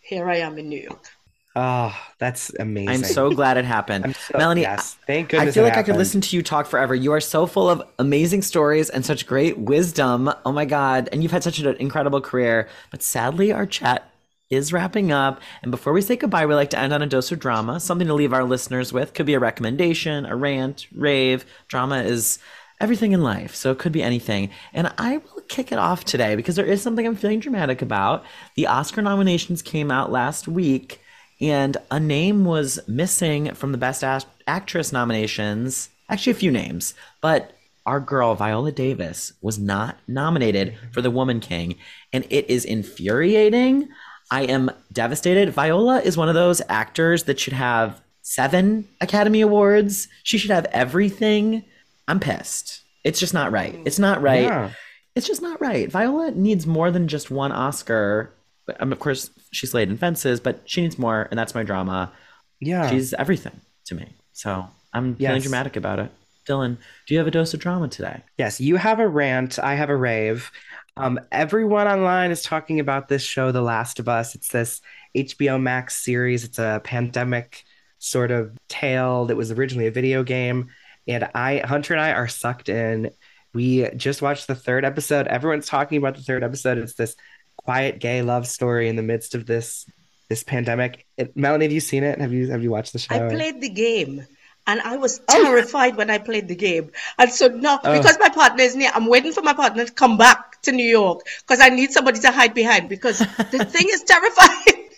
Here 0.00 0.28
I 0.28 0.38
am 0.38 0.58
in 0.58 0.68
New 0.68 0.80
York. 0.80 1.10
Oh, 1.56 1.96
that's 2.18 2.52
amazing. 2.58 2.88
I'm 2.90 3.02
so 3.04 3.30
glad 3.30 3.56
it 3.56 3.64
happened. 3.64 4.14
So- 4.14 4.38
Melanie, 4.38 4.60
yes. 4.60 4.96
Thank 5.06 5.30
goodness. 5.30 5.48
I 5.48 5.52
feel 5.54 5.64
like 5.64 5.76
I 5.76 5.82
could 5.82 5.96
listen 5.96 6.20
to 6.20 6.36
you 6.36 6.42
talk 6.42 6.66
forever. 6.66 6.94
You 6.94 7.12
are 7.12 7.20
so 7.20 7.46
full 7.46 7.68
of 7.68 7.82
amazing 7.98 8.42
stories 8.42 8.90
and 8.90 9.04
such 9.04 9.26
great 9.26 9.58
wisdom. 9.58 10.30
Oh 10.46 10.52
my 10.52 10.64
God. 10.64 11.08
And 11.10 11.22
you've 11.22 11.32
had 11.32 11.42
such 11.42 11.58
an 11.58 11.74
incredible 11.76 12.20
career. 12.20 12.68
But 12.90 13.02
sadly, 13.02 13.52
our 13.52 13.66
chat 13.66 14.10
is 14.50 14.72
wrapping 14.72 15.10
up. 15.10 15.40
And 15.62 15.70
before 15.70 15.92
we 15.92 16.00
say 16.00 16.16
goodbye, 16.16 16.46
we 16.46 16.54
like 16.54 16.70
to 16.70 16.78
end 16.78 16.92
on 16.92 17.02
a 17.02 17.06
dose 17.06 17.32
of 17.32 17.38
drama, 17.40 17.80
something 17.80 18.06
to 18.06 18.14
leave 18.14 18.32
our 18.32 18.44
listeners 18.44 18.92
with. 18.92 19.12
Could 19.12 19.26
be 19.26 19.34
a 19.34 19.40
recommendation, 19.40 20.26
a 20.26 20.36
rant, 20.36 20.86
rave. 20.94 21.44
Drama 21.66 22.02
is 22.02 22.38
everything 22.80 23.12
in 23.12 23.22
life. 23.22 23.54
So 23.56 23.72
it 23.72 23.78
could 23.78 23.92
be 23.92 24.02
anything. 24.02 24.50
And 24.72 24.92
I 24.96 25.16
will 25.16 25.42
kick 25.48 25.72
it 25.72 25.78
off 25.78 26.04
today 26.04 26.36
because 26.36 26.54
there 26.56 26.64
is 26.66 26.80
something 26.82 27.04
I'm 27.06 27.16
feeling 27.16 27.40
dramatic 27.40 27.82
about. 27.82 28.24
The 28.54 28.68
Oscar 28.68 29.02
nominations 29.02 29.60
came 29.60 29.90
out 29.90 30.12
last 30.12 30.46
week 30.46 31.00
and 31.40 31.76
a 31.90 32.00
name 32.00 32.44
was 32.44 32.78
missing 32.88 33.54
from 33.54 33.72
the 33.72 33.78
Best 33.78 34.02
Act- 34.02 34.26
Actress 34.46 34.92
nominations. 34.92 35.88
Actually, 36.08 36.32
a 36.32 36.36
few 36.36 36.50
names, 36.50 36.94
but 37.20 37.52
our 37.86 38.00
girl 38.00 38.34
Viola 38.34 38.72
Davis 38.72 39.32
was 39.40 39.58
not 39.58 39.96
nominated 40.06 40.76
for 40.92 41.00
The 41.00 41.10
Woman 41.10 41.40
King, 41.40 41.76
and 42.12 42.24
it 42.30 42.48
is 42.50 42.64
infuriating. 42.64 43.88
I 44.30 44.42
am 44.42 44.70
devastated. 44.92 45.50
Viola 45.50 46.00
is 46.00 46.16
one 46.16 46.28
of 46.28 46.34
those 46.34 46.60
actors 46.68 47.24
that 47.24 47.40
should 47.40 47.54
have 47.54 48.00
seven 48.22 48.86
Academy 49.00 49.40
Awards. 49.40 50.06
She 50.22 50.36
should 50.36 50.50
have 50.50 50.66
everything. 50.66 51.64
I'm 52.06 52.20
pissed. 52.20 52.82
It's 53.04 53.20
just 53.20 53.32
not 53.32 53.52
right. 53.52 53.78
It's 53.86 53.98
not 53.98 54.20
right. 54.20 54.42
Yeah. 54.42 54.70
It's 55.14 55.26
just 55.26 55.40
not 55.42 55.60
right. 55.60 55.90
Viola 55.90 56.30
needs 56.32 56.66
more 56.66 56.90
than 56.90 57.08
just 57.08 57.30
one 57.30 57.52
Oscar. 57.52 58.30
But, 58.68 58.80
um, 58.82 58.92
of 58.92 58.98
course, 59.00 59.30
she's 59.50 59.72
laid 59.72 59.88
in 59.88 59.96
fences, 59.96 60.40
but 60.40 60.60
she 60.66 60.82
needs 60.82 60.98
more, 60.98 61.26
and 61.30 61.38
that's 61.38 61.54
my 61.54 61.62
drama. 61.62 62.12
Yeah. 62.60 62.90
She's 62.90 63.14
everything 63.14 63.58
to 63.86 63.94
me. 63.94 64.06
So 64.34 64.68
I'm 64.92 65.16
feeling 65.16 65.36
Yes. 65.36 65.42
dramatic 65.44 65.74
about 65.76 65.98
it. 65.98 66.10
Dylan, 66.46 66.76
do 67.06 67.14
you 67.14 67.18
have 67.18 67.26
a 67.26 67.30
dose 67.30 67.54
of 67.54 67.60
drama 67.60 67.88
today? 67.88 68.20
Yes, 68.36 68.60
you 68.60 68.76
have 68.76 69.00
a 69.00 69.08
rant. 69.08 69.58
I 69.58 69.74
have 69.74 69.88
a 69.88 69.96
rave. 69.96 70.50
Um, 70.98 71.18
everyone 71.32 71.86
online 71.88 72.30
is 72.30 72.42
talking 72.42 72.78
about 72.78 73.08
this 73.08 73.22
show, 73.22 73.52
The 73.52 73.62
Last 73.62 73.98
of 74.00 74.08
Us. 74.08 74.34
It's 74.34 74.48
this 74.48 74.82
HBO 75.16 75.58
Max 75.58 75.96
series. 76.04 76.44
It's 76.44 76.58
a 76.58 76.82
pandemic 76.84 77.64
sort 77.98 78.30
of 78.30 78.54
tale 78.68 79.24
that 79.26 79.36
was 79.36 79.50
originally 79.50 79.86
a 79.86 79.90
video 79.90 80.22
game. 80.22 80.68
And 81.06 81.26
I, 81.34 81.62
Hunter 81.64 81.94
and 81.94 82.02
I 82.02 82.12
are 82.12 82.28
sucked 82.28 82.68
in. 82.68 83.10
We 83.54 83.88
just 83.96 84.20
watched 84.20 84.46
the 84.46 84.54
third 84.54 84.84
episode. 84.84 85.26
Everyone's 85.26 85.66
talking 85.66 85.96
about 85.96 86.16
the 86.16 86.22
third 86.22 86.44
episode. 86.44 86.76
It's 86.78 86.94
this 86.94 87.16
quiet 87.58 87.98
gay 87.98 88.22
love 88.22 88.46
story 88.46 88.88
in 88.88 88.96
the 88.96 89.02
midst 89.02 89.34
of 89.34 89.46
this 89.46 89.84
this 90.28 90.42
pandemic. 90.42 91.06
It, 91.16 91.36
Melanie, 91.36 91.64
have 91.66 91.72
you 91.72 91.80
seen 91.80 92.04
it? 92.04 92.20
Have 92.20 92.32
you 92.32 92.50
have 92.50 92.62
you 92.62 92.70
watched 92.70 92.92
the 92.92 92.98
show? 92.98 93.14
I 93.14 93.28
played 93.28 93.60
the 93.60 93.68
game 93.68 94.26
and 94.68 94.80
I 94.82 94.96
was 94.96 95.20
oh. 95.28 95.42
terrified 95.42 95.96
when 95.96 96.10
I 96.10 96.18
played 96.18 96.46
the 96.46 96.54
game. 96.54 96.90
And 97.18 97.30
so 97.32 97.48
now, 97.48 97.80
Oh. 97.82 97.96
because 97.96 98.18
my 98.20 98.28
partner 98.28 98.62
is 98.62 98.76
near, 98.76 98.90
I'm 98.94 99.06
waiting 99.06 99.32
for 99.32 99.42
my 99.42 99.54
partner 99.54 99.84
to 99.86 99.92
come 99.92 100.16
back 100.18 100.60
to 100.62 100.72
New 100.72 100.84
York 100.88 101.20
because 101.40 101.60
I 101.60 101.70
need 101.70 101.90
somebody 101.90 102.20
to 102.20 102.30
hide 102.30 102.54
behind 102.54 102.88
because 102.88 103.18
the 103.50 103.64
thing 103.64 103.86
is 103.88 104.02
terrifying. 104.04 104.84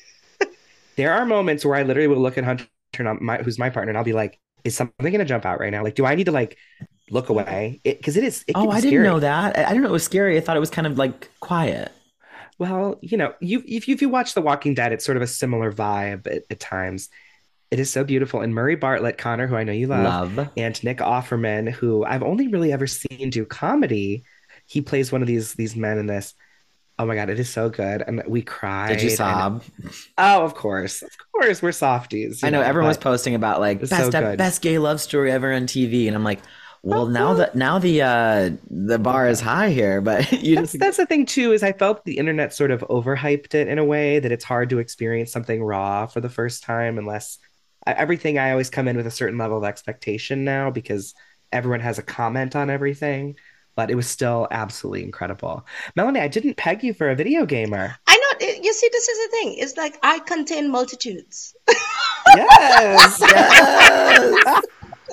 There 0.96 1.14
are 1.14 1.24
moments 1.24 1.64
where 1.64 1.76
I 1.76 1.82
literally 1.82 2.08
will 2.08 2.20
look 2.20 2.36
at 2.36 2.44
Hunter, 2.44 2.66
my, 3.20 3.38
who's 3.38 3.58
my 3.58 3.70
partner, 3.70 3.88
and 3.88 3.96
I'll 3.96 4.04
be 4.04 4.12
like, 4.12 4.38
"Is 4.64 4.76
something 4.76 4.94
going 5.00 5.20
to 5.20 5.24
jump 5.24 5.46
out 5.46 5.58
right 5.58 5.70
now? 5.70 5.82
Like, 5.82 5.94
do 5.94 6.04
I 6.04 6.14
need 6.14 6.24
to 6.24 6.32
like 6.32 6.58
look 7.10 7.30
away? 7.30 7.80
Because 7.84 8.18
it, 8.18 8.24
is. 8.24 8.44
It 8.46 8.54
Oh, 8.54 8.68
I 8.68 8.82
didn't 8.82 8.90
scary. 8.90 9.04
know 9.04 9.18
that. 9.20 9.56
I 9.56 9.64
I 9.64 9.68
didn't 9.68 9.82
know 9.84 9.88
it 9.88 9.92
was 9.92 10.04
scary. 10.04 10.36
I 10.36 10.40
thought 10.40 10.58
it 10.58 10.60
was 10.60 10.68
kind 10.68 10.86
of 10.86 10.98
like 10.98 11.30
quiet. 11.40 11.90
Well, 12.60 12.98
you 13.00 13.16
know, 13.16 13.32
you 13.40 13.62
if 13.66 13.88
you, 13.88 13.94
if 13.94 14.02
you 14.02 14.10
watch 14.10 14.34
The 14.34 14.42
Walking 14.42 14.74
Dead, 14.74 14.92
it's 14.92 15.04
sort 15.04 15.16
of 15.16 15.22
a 15.22 15.26
similar 15.26 15.72
vibe 15.72 16.26
at, 16.26 16.42
at 16.50 16.60
times. 16.60 17.08
It 17.70 17.78
is 17.80 17.90
so 17.90 18.04
beautiful, 18.04 18.42
and 18.42 18.54
Murray 18.54 18.74
Bartlett, 18.76 19.16
Connor, 19.16 19.46
who 19.46 19.56
I 19.56 19.64
know 19.64 19.72
you 19.72 19.86
love, 19.86 20.36
Love. 20.36 20.50
and 20.58 20.84
Nick 20.84 20.98
Offerman, 20.98 21.70
who 21.70 22.04
I've 22.04 22.22
only 22.22 22.48
really 22.48 22.70
ever 22.70 22.86
seen 22.86 23.30
do 23.30 23.46
comedy. 23.46 24.24
He 24.66 24.82
plays 24.82 25.10
one 25.10 25.22
of 25.22 25.26
these 25.26 25.54
these 25.54 25.74
men 25.74 25.96
in 25.96 26.06
this. 26.06 26.34
Oh 26.98 27.06
my 27.06 27.14
god, 27.14 27.30
it 27.30 27.40
is 27.40 27.48
so 27.48 27.70
good, 27.70 28.02
and 28.06 28.22
we 28.26 28.42
cried. 28.42 28.88
Did 28.88 29.02
you 29.04 29.08
and- 29.08 29.16
sob? 29.16 29.64
oh, 30.18 30.44
of 30.44 30.54
course, 30.54 31.00
of 31.00 31.10
course, 31.32 31.62
we're 31.62 31.72
softies. 31.72 32.44
I 32.44 32.50
know 32.50 32.60
everyone 32.60 32.88
was 32.88 32.98
posting 32.98 33.34
about 33.34 33.60
like 33.60 33.80
best 33.80 34.12
so 34.12 34.36
best 34.36 34.60
gay 34.60 34.78
love 34.78 35.00
story 35.00 35.32
ever 35.32 35.50
on 35.50 35.62
TV, 35.62 36.08
and 36.08 36.14
I'm 36.14 36.24
like, 36.24 36.40
well, 36.82 37.02
Oh, 37.02 37.08
now 37.08 37.34
that 37.34 37.54
now 37.54 37.78
the 37.78 38.02
uh 38.02 38.50
the 38.70 38.98
bar 38.98 39.28
is 39.28 39.40
high 39.40 39.70
here, 39.70 40.00
but 40.00 40.30
you 40.42 40.56
That's, 40.56 40.72
just 40.72 40.80
that's 40.80 40.96
the 40.96 41.06
thing 41.06 41.26
too 41.26 41.52
is 41.52 41.62
I 41.62 41.72
felt 41.72 42.04
the 42.04 42.18
internet 42.18 42.54
sort 42.54 42.70
of 42.70 42.80
overhyped 42.82 43.54
it 43.54 43.68
in 43.68 43.78
a 43.78 43.84
way 43.84 44.18
that 44.18 44.32
it's 44.32 44.44
hard 44.44 44.70
to 44.70 44.78
experience 44.78 45.30
something 45.32 45.62
raw 45.62 46.06
for 46.06 46.20
the 46.20 46.30
first 46.30 46.62
time 46.62 46.98
unless 46.98 47.38
I- 47.86 47.92
everything 47.92 48.38
I 48.38 48.50
always 48.52 48.70
come 48.70 48.88
in 48.88 48.96
with 48.96 49.06
a 49.06 49.10
certain 49.10 49.38
level 49.38 49.58
of 49.58 49.64
expectation 49.64 50.44
now 50.44 50.70
because 50.70 51.14
everyone 51.52 51.80
has 51.80 51.98
a 51.98 52.02
comment 52.02 52.56
on 52.56 52.70
everything 52.70 53.36
but 53.76 53.90
it 53.90 53.94
was 53.94 54.06
still 54.06 54.48
absolutely 54.50 55.02
incredible. 55.04 55.64
Melanie, 55.96 56.20
I 56.20 56.28
didn't 56.28 56.56
peg 56.56 56.82
you 56.82 56.92
for 56.92 57.08
a 57.08 57.14
video 57.14 57.46
gamer. 57.46 57.94
I 58.06 58.16
know, 58.16 58.46
you 58.46 58.72
see, 58.74 58.88
this 58.92 59.08
is 59.08 59.18
the 59.30 59.36
thing. 59.36 59.54
It's 59.58 59.76
like 59.76 59.96
I 60.02 60.18
contain 60.18 60.70
multitudes. 60.70 61.54
Yes. 62.36 63.20
Yes! 63.30 64.64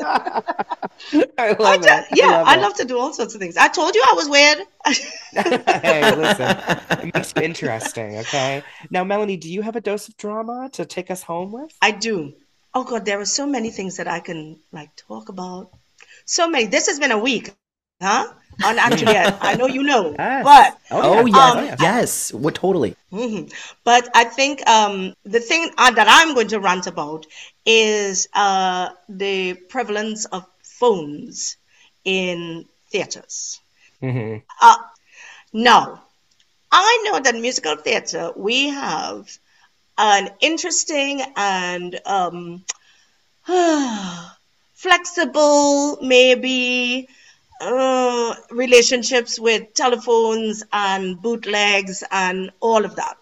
I 0.04 1.56
I 1.64 1.78
love 1.78 1.82
it. 1.84 2.06
yeah, 2.12 2.44
I 2.46 2.56
it. 2.56 2.62
love 2.62 2.76
to 2.76 2.86
do 2.86 3.00
all 3.00 3.14
sorts 3.14 3.36
of 3.36 3.42
things. 3.42 3.58
I 3.58 3.68
told 3.68 3.96
you 3.96 4.04
I 4.06 4.14
was 4.16 4.30
weird. 4.30 4.60
hey, 5.84 6.14
listen, 6.14 6.58
it 7.02 7.14
makes 7.14 7.34
you 7.36 7.44
interesting, 7.44 8.18
okay? 8.20 8.64
Now, 8.90 9.04
Melanie, 9.04 9.38
do 9.38 9.50
you 9.52 9.62
have 9.62 9.76
a 9.76 9.82
dose 9.82 10.08
of 10.08 10.18
drama 10.18 10.70
to 10.74 10.86
take 10.86 11.12
us 11.12 11.24
home 11.24 11.52
with? 11.52 11.72
I 11.82 11.92
do. 11.92 12.34
Oh 12.74 12.84
God, 12.84 13.06
there 13.06 13.20
are 13.20 13.26
so 13.26 13.48
many 13.48 13.72
things 13.72 13.98
that 13.98 14.08
I 14.08 14.20
can 14.20 14.60
like 14.72 14.96
talk 14.96 15.30
about. 15.30 15.72
So 16.26 16.50
many. 16.50 16.66
This 16.66 16.88
has 16.88 17.00
been 17.00 17.12
a 17.12 17.20
week, 17.20 17.54
huh? 18.02 18.28
On 18.64 18.80
actually, 18.80 19.16
I, 19.16 19.32
I 19.42 19.56
know 19.56 19.68
you 19.68 19.84
know, 19.84 20.16
Yes. 20.18 20.44
but 20.44 20.78
oh 20.92 21.26
yeah. 21.26 21.54
yes, 21.54 21.56
Um, 21.58 21.66
yes. 21.66 21.80
yes, 21.82 22.34
what 22.34 22.56
totally. 22.56 22.96
Mhm. 23.12 23.52
But 23.84 24.10
I 24.16 24.24
think 24.26 24.68
um, 24.68 25.14
the 25.24 25.40
thing 25.40 25.70
uh, 25.78 25.92
that 25.92 26.08
I'm 26.10 26.34
going 26.34 26.48
to 26.50 26.60
rant 26.60 26.88
about 26.88 27.26
is 27.66 28.28
uh, 28.34 28.90
the 29.08 29.54
prevalence 29.54 30.26
of 30.26 30.46
phones 30.64 31.58
in 32.04 32.66
theaters. 32.92 33.60
Mhm. 34.02 34.42
Uh, 34.62 34.78
now, 35.54 36.02
I 36.72 37.04
know 37.06 37.20
that 37.20 37.36
musical 37.36 37.76
theater, 37.78 38.32
we 38.36 38.70
have 38.70 39.30
an 39.98 40.30
interesting 40.42 41.22
and 41.36 42.00
um, 42.06 42.64
flexible, 44.74 45.98
maybe, 46.02 47.08
uh, 47.62 48.36
relationships 48.52 49.40
with 49.40 49.74
telephones 49.74 50.64
and 50.72 51.22
bootlegs 51.22 52.04
and 52.12 52.52
all 52.60 52.86
of 52.86 52.96
that. 52.96 53.18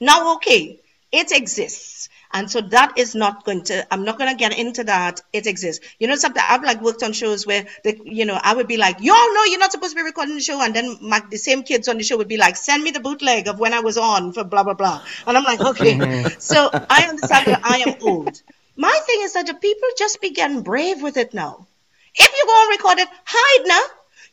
Now, 0.00 0.34
okay, 0.36 0.80
it 1.12 1.32
exists. 1.32 2.08
And 2.34 2.50
so 2.50 2.62
that 2.62 2.94
is 2.96 3.14
not 3.14 3.44
going 3.44 3.62
to, 3.64 3.86
I'm 3.92 4.04
not 4.04 4.18
going 4.18 4.30
to 4.30 4.36
get 4.36 4.58
into 4.58 4.84
that. 4.84 5.20
It 5.34 5.46
exists. 5.46 5.84
You 5.98 6.08
know, 6.08 6.16
something 6.16 6.42
I've 6.48 6.64
like 6.64 6.80
worked 6.80 7.02
on 7.02 7.12
shows 7.12 7.46
where, 7.46 7.66
the, 7.84 8.00
you 8.04 8.24
know, 8.24 8.38
I 8.42 8.54
would 8.54 8.66
be 8.66 8.78
like, 8.78 8.96
y'all 9.00 9.34
know 9.34 9.44
you're 9.44 9.58
not 9.58 9.70
supposed 9.70 9.92
to 9.92 9.96
be 9.96 10.02
recording 10.02 10.34
the 10.34 10.40
show. 10.40 10.60
And 10.62 10.74
then 10.74 10.96
my, 11.02 11.20
the 11.30 11.36
same 11.36 11.62
kids 11.62 11.88
on 11.88 11.98
the 11.98 12.02
show 12.02 12.16
would 12.16 12.28
be 12.28 12.38
like, 12.38 12.56
send 12.56 12.82
me 12.82 12.90
the 12.90 13.00
bootleg 13.00 13.48
of 13.48 13.58
when 13.60 13.74
I 13.74 13.80
was 13.80 13.98
on 13.98 14.32
for 14.32 14.44
blah, 14.44 14.62
blah, 14.62 14.74
blah. 14.74 15.02
And 15.26 15.36
I'm 15.36 15.44
like, 15.44 15.60
okay. 15.72 16.24
So 16.38 16.70
I 16.72 17.06
understand 17.08 17.48
that 17.48 17.60
I 17.64 17.78
am 17.86 17.96
old. 18.00 18.40
My 18.76 18.98
thing 19.06 19.18
is 19.20 19.34
that 19.34 19.46
the 19.46 19.54
people 19.54 19.88
just 19.98 20.20
be 20.22 20.30
getting 20.30 20.62
brave 20.62 21.02
with 21.02 21.18
it 21.18 21.34
now. 21.34 21.66
If 22.14 22.32
you 22.32 22.44
go 22.46 22.62
and 22.62 22.70
record 22.70 22.98
it, 22.98 23.08
hide 23.24 23.66
now. 23.66 23.82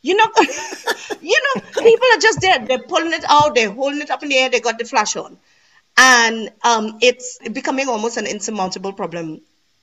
You 0.01 0.15
know, 0.15 0.27
you 1.21 1.39
know, 1.43 1.61
people 1.61 2.07
are 2.15 2.19
just 2.19 2.39
there. 2.41 2.65
They're 2.65 2.79
pulling 2.79 3.11
it 3.11 3.25
out. 3.27 3.55
They're 3.55 3.71
holding 3.71 4.01
it 4.01 4.09
up 4.09 4.23
in 4.23 4.29
the 4.29 4.37
air. 4.37 4.49
They 4.49 4.61
got 4.61 4.79
the 4.79 4.85
flash 4.85 5.15
on, 5.17 5.37
and 5.97 6.51
um, 6.63 6.99
it's 7.01 7.37
becoming 7.51 7.89
almost 7.89 8.15
an 8.15 8.25
insurmountable 8.25 8.93
problem 8.93 9.41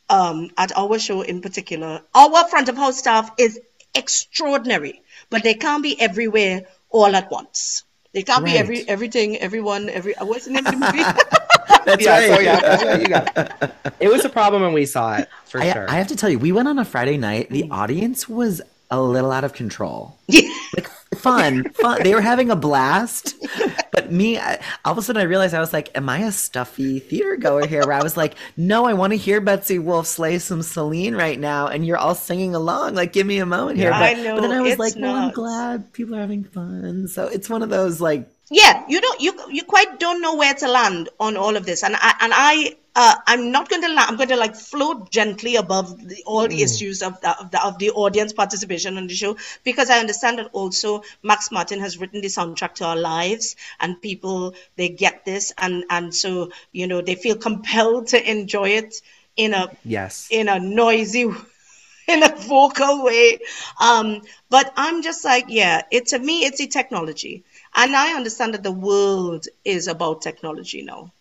um, 0.08 0.50
at 0.56 0.76
our 0.76 0.98
show 0.98 1.20
in 1.20 1.42
particular. 1.42 2.00
Our 2.14 2.48
front 2.48 2.70
of 2.70 2.76
house 2.76 2.98
staff 2.98 3.30
is 3.38 3.60
extraordinary, 3.94 5.02
but 5.28 5.42
they 5.42 5.54
can't 5.54 5.82
be 5.82 6.00
everywhere 6.00 6.62
all 6.88 7.14
at 7.14 7.30
once. 7.30 7.84
They 8.14 8.22
can't 8.22 8.46
be 8.46 8.56
every 8.56 8.88
everything, 8.88 9.36
everyone, 9.36 9.90
every. 9.90 10.14
What's 10.18 10.46
the 10.46 10.52
name 10.52 10.66
of 10.66 10.72
the 10.72 10.78
movie? 10.78 11.45
That's 11.86 12.04
yeah, 12.04 12.18
right. 12.18 12.28
so 12.28 12.40
yeah, 12.40 12.60
that's 12.60 12.84
right, 12.84 13.00
you 13.00 13.06
got 13.06 13.36
it. 13.36 13.72
It 14.00 14.08
was 14.08 14.24
a 14.24 14.28
problem 14.28 14.60
when 14.62 14.72
we 14.72 14.84
saw 14.84 15.16
it 15.16 15.28
for 15.46 15.60
I, 15.60 15.72
sure. 15.72 15.88
I 15.88 15.94
have 15.94 16.08
to 16.08 16.16
tell 16.16 16.28
you, 16.28 16.38
we 16.38 16.52
went 16.52 16.68
on 16.68 16.78
a 16.78 16.84
Friday 16.84 17.16
night. 17.16 17.48
The 17.48 17.62
mm. 17.62 17.70
audience 17.70 18.28
was 18.28 18.60
a 18.90 19.00
little 19.00 19.32
out 19.32 19.44
of 19.44 19.52
control. 19.52 20.18
Yeah. 20.28 20.50
Like 20.76 20.90
fun, 21.14 21.64
fun. 21.70 22.02
They 22.02 22.12
were 22.12 22.20
having 22.20 22.50
a 22.50 22.56
blast. 22.56 23.34
But 23.92 24.12
me, 24.12 24.38
I, 24.38 24.60
all 24.84 24.92
of 24.92 24.98
a 24.98 25.02
sudden, 25.02 25.22
I 25.22 25.24
realized 25.24 25.54
I 25.54 25.60
was 25.60 25.72
like, 25.72 25.96
"Am 25.96 26.06
I 26.06 26.18
a 26.18 26.32
stuffy 26.32 26.98
theater 26.98 27.36
goer 27.36 27.66
here?" 27.66 27.80
Where 27.86 27.94
I 27.94 28.02
was 28.02 28.14
like, 28.14 28.34
"No, 28.54 28.84
I 28.84 28.92
want 28.92 29.14
to 29.14 29.16
hear 29.16 29.40
Betsy 29.40 29.78
Wolfe 29.78 30.06
slay 30.06 30.38
some 30.38 30.60
Celine 30.60 31.14
right 31.14 31.40
now," 31.40 31.68
and 31.68 31.86
you're 31.86 31.96
all 31.96 32.14
singing 32.14 32.54
along. 32.54 32.94
Like, 32.94 33.14
give 33.14 33.26
me 33.26 33.38
a 33.38 33.46
moment 33.46 33.78
here. 33.78 33.88
Yeah. 33.88 33.98
But, 33.98 34.18
I 34.18 34.22
know, 34.22 34.34
but 34.34 34.40
then 34.42 34.50
I 34.52 34.60
was 34.60 34.72
it's 34.72 34.78
like, 34.78 34.94
"Well, 34.96 35.14
I'm 35.14 35.32
glad 35.32 35.94
people 35.94 36.14
are 36.14 36.20
having 36.20 36.44
fun." 36.44 37.08
So 37.08 37.26
it's 37.26 37.48
one 37.48 37.62
of 37.62 37.70
those 37.70 38.02
like 38.02 38.28
yeah 38.50 38.84
you 38.88 39.00
don't 39.00 39.20
you 39.20 39.34
you 39.50 39.64
quite 39.64 39.98
don't 39.98 40.22
know 40.22 40.36
where 40.36 40.54
to 40.54 40.68
land 40.68 41.08
on 41.18 41.36
all 41.36 41.56
of 41.56 41.66
this. 41.66 41.82
And 41.82 41.96
i 41.96 42.14
and 42.20 42.32
i 42.34 42.76
uh, 42.94 43.14
i'm 43.26 43.50
not 43.52 43.68
going 43.68 43.82
to 43.82 43.92
la- 43.92 44.06
i'm 44.08 44.16
going 44.16 44.28
to 44.28 44.36
like 44.36 44.56
float 44.56 45.10
gently 45.10 45.56
above 45.56 46.08
the, 46.08 46.22
all 46.24 46.48
the 46.48 46.62
issues 46.62 47.02
of 47.02 47.20
the, 47.20 47.38
of 47.38 47.50
the 47.50 47.62
of 47.64 47.78
the 47.78 47.90
audience 47.90 48.32
participation 48.32 48.96
on 48.96 49.06
the 49.06 49.14
show 49.14 49.36
because 49.64 49.90
i 49.90 49.98
understand 49.98 50.38
that 50.38 50.48
also 50.52 51.02
max 51.22 51.52
martin 51.52 51.78
has 51.78 51.98
written 51.98 52.22
the 52.22 52.28
soundtrack 52.28 52.74
to 52.74 52.84
our 52.84 52.96
lives 52.96 53.54
and 53.80 54.00
people 54.00 54.54
they 54.76 54.88
get 54.88 55.24
this 55.24 55.52
and 55.58 55.84
and 55.90 56.14
so 56.14 56.50
you 56.72 56.86
know 56.86 57.02
they 57.02 57.14
feel 57.14 57.36
compelled 57.36 58.06
to 58.06 58.30
enjoy 58.30 58.70
it 58.70 59.02
in 59.36 59.52
a 59.52 59.68
yes. 59.84 60.28
in 60.30 60.48
a 60.48 60.58
noisy 60.58 61.24
in 62.08 62.22
a 62.22 62.34
vocal 62.36 63.04
way. 63.04 63.38
Um 63.80 64.22
but 64.48 64.72
i'm 64.76 65.02
just 65.02 65.24
like 65.24 65.46
yeah 65.48 65.82
it 65.90 66.06
to 66.06 66.18
me 66.18 66.44
it's 66.44 66.58
the 66.58 66.66
technology 66.66 67.44
and 67.76 67.96
i 67.96 68.14
understand 68.14 68.54
that 68.54 68.64
the 68.64 68.72
world 68.72 69.46
is 69.64 69.88
about 69.88 70.22
technology 70.22 70.82
now 70.82 71.12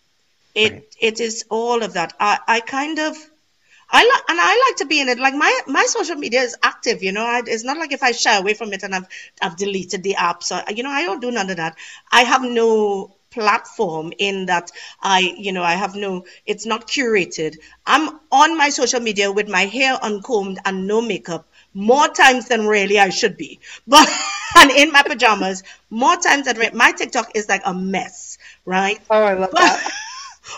it 0.55 0.73
Right. 0.73 0.95
it 1.01 1.19
is 1.19 1.45
all 1.49 1.83
of 1.83 1.93
that 1.93 2.13
i 2.19 2.37
i 2.47 2.59
kind 2.61 2.99
of 2.99 3.15
I 3.91 3.99
like 4.03 4.23
and 4.29 4.39
I 4.41 4.65
like 4.69 4.77
to 4.77 4.85
be 4.85 4.99
in 5.01 5.09
it. 5.09 5.19
Like 5.19 5.35
my 5.35 5.51
my 5.67 5.85
social 5.87 6.15
media 6.15 6.41
is 6.41 6.55
active, 6.63 7.03
you 7.03 7.11
know. 7.11 7.23
I, 7.25 7.41
it's 7.45 7.63
not 7.63 7.77
like 7.77 7.91
if 7.93 8.03
I 8.03 8.11
shy 8.11 8.35
away 8.37 8.53
from 8.53 8.73
it 8.73 8.83
and 8.83 8.95
I've 8.95 9.07
I've 9.41 9.57
deleted 9.57 10.03
the 10.03 10.15
app. 10.15 10.43
So 10.43 10.59
you 10.75 10.83
know, 10.83 10.89
I 10.89 11.03
don't 11.05 11.21
do 11.21 11.31
none 11.31 11.49
of 11.49 11.57
that. 11.57 11.75
I 12.11 12.21
have 12.23 12.41
no 12.43 13.15
platform 13.31 14.13
in 14.17 14.45
that 14.47 14.71
I, 15.01 15.33
you 15.37 15.51
know, 15.51 15.63
I 15.63 15.73
have 15.73 15.95
no. 15.95 16.25
It's 16.45 16.65
not 16.65 16.87
curated. 16.87 17.57
I'm 17.85 18.09
on 18.31 18.57
my 18.57 18.69
social 18.69 18.99
media 18.99 19.31
with 19.31 19.47
my 19.49 19.65
hair 19.65 19.97
uncombed 20.01 20.59
and 20.65 20.87
no 20.87 21.01
makeup 21.01 21.47
more 21.75 22.07
times 22.07 22.47
than 22.47 22.65
really 22.65 22.97
I 22.97 23.09
should 23.09 23.37
be, 23.37 23.59
but 23.85 24.09
and 24.57 24.71
in 24.71 24.91
my 24.91 25.03
pajamas 25.03 25.61
more 25.91 26.15
times 26.15 26.45
than 26.45 26.57
my 26.73 26.91
TikTok 26.93 27.31
is 27.35 27.47
like 27.47 27.61
a 27.65 27.73
mess, 27.73 28.39
right? 28.65 28.99
Oh, 29.11 29.21
I 29.21 29.33
love 29.33 29.51
that. 29.51 29.91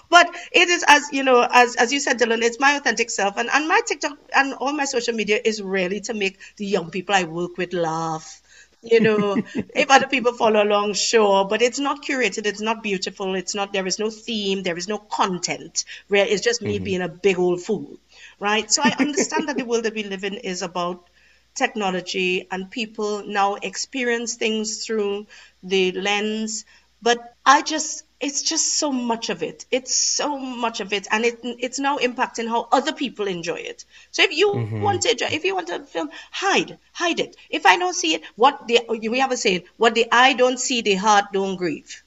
but 0.10 0.30
it 0.52 0.70
is 0.70 0.84
as 0.88 1.10
you 1.12 1.24
know 1.24 1.48
as 1.52 1.76
as 1.76 1.94
you 1.94 2.00
said 2.00 2.20
dylan 2.20 2.42
it's 2.42 2.60
my 2.60 2.76
authentic 2.76 3.10
self 3.10 3.38
and 3.38 3.50
and 3.54 3.68
my 3.68 3.80
tiktok 3.86 4.18
and 4.36 4.54
all 4.56 4.74
my 4.74 4.86
social 4.86 5.14
media 5.14 5.40
is 5.44 5.62
really 5.62 6.02
to 6.02 6.14
make 6.14 6.38
the 6.58 6.66
young 6.66 6.90
people 6.90 7.16
i 7.16 7.24
work 7.24 7.58
with 7.58 7.74
laugh 7.74 8.42
you 8.84 9.00
know 9.00 9.36
if 9.76 9.90
other 9.90 10.08
people 10.08 10.34
follow 10.34 10.64
along 10.64 10.94
sure 10.94 11.46
but 11.46 11.62
it's 11.62 11.80
not 11.80 12.04
curated 12.04 12.46
it's 12.46 12.62
not 12.62 12.84
beautiful 12.84 13.36
it's 13.36 13.56
not 13.56 13.74
there 13.74 13.88
is 13.88 14.00
no 14.00 14.10
theme 14.10 14.64
there 14.64 14.78
is 14.78 14.88
no 14.88 14.98
content 14.98 15.86
where 16.08 16.26
it's 16.26 16.42
just 16.42 16.62
me 16.62 16.76
mm-hmm. 16.76 16.84
being 16.84 17.02
a 17.02 17.10
big 17.10 17.40
old 17.40 17.62
fool 17.62 17.98
right? 18.40 18.72
So 18.72 18.82
i 18.84 18.94
understand 19.00 19.50
that 19.50 19.58
the 19.58 19.66
world 19.66 19.84
that 19.86 19.94
we 19.94 20.04
live 20.04 20.24
in 20.24 20.36
is 20.36 20.62
about 20.62 21.10
technology 21.56 22.48
and 22.52 22.70
people 22.70 23.24
now 23.26 23.56
experience 23.56 24.36
things 24.36 24.86
through 24.86 25.26
the 25.64 25.92
lens 25.92 26.66
but 27.02 27.34
i 27.48 27.64
just 27.64 28.04
it's 28.20 28.42
just 28.42 28.80
so 28.80 28.92
much 28.92 29.30
of 29.30 29.44
it. 29.44 29.66
It's 29.70 29.96
so 29.96 30.40
much 30.40 30.80
of 30.80 30.92
it 30.92 31.08
and 31.12 31.24
it 31.24 31.40
it's 31.44 31.80
now 31.80 31.98
impacting 31.98 32.48
how 32.48 32.68
other 32.72 32.92
people 32.92 33.28
enjoy 33.28 33.58
it. 33.58 33.86
So 34.12 34.24
if 34.24 34.36
you 34.36 34.52
mm-hmm. 34.52 34.82
want 34.82 35.04
to 35.04 35.12
enjoy 35.12 35.28
if 35.28 35.46
you 35.46 35.54
want 35.54 35.68
to 35.68 35.84
film 35.84 36.10
hide 36.32 36.78
hide 36.94 37.20
it. 37.20 37.36
If 37.50 37.66
i 37.66 37.78
don't 37.78 37.94
see 37.94 38.16
it 38.16 38.24
what 38.36 38.68
the 38.68 38.82
we 38.90 39.20
have 39.20 39.32
a 39.32 39.38
saying 39.38 39.64
what 39.78 39.94
the 39.94 40.08
eye 40.12 40.34
don't 40.34 40.60
see 40.60 40.82
the 40.82 40.96
heart 40.96 41.26
don't 41.32 41.58
grieve. 41.58 42.04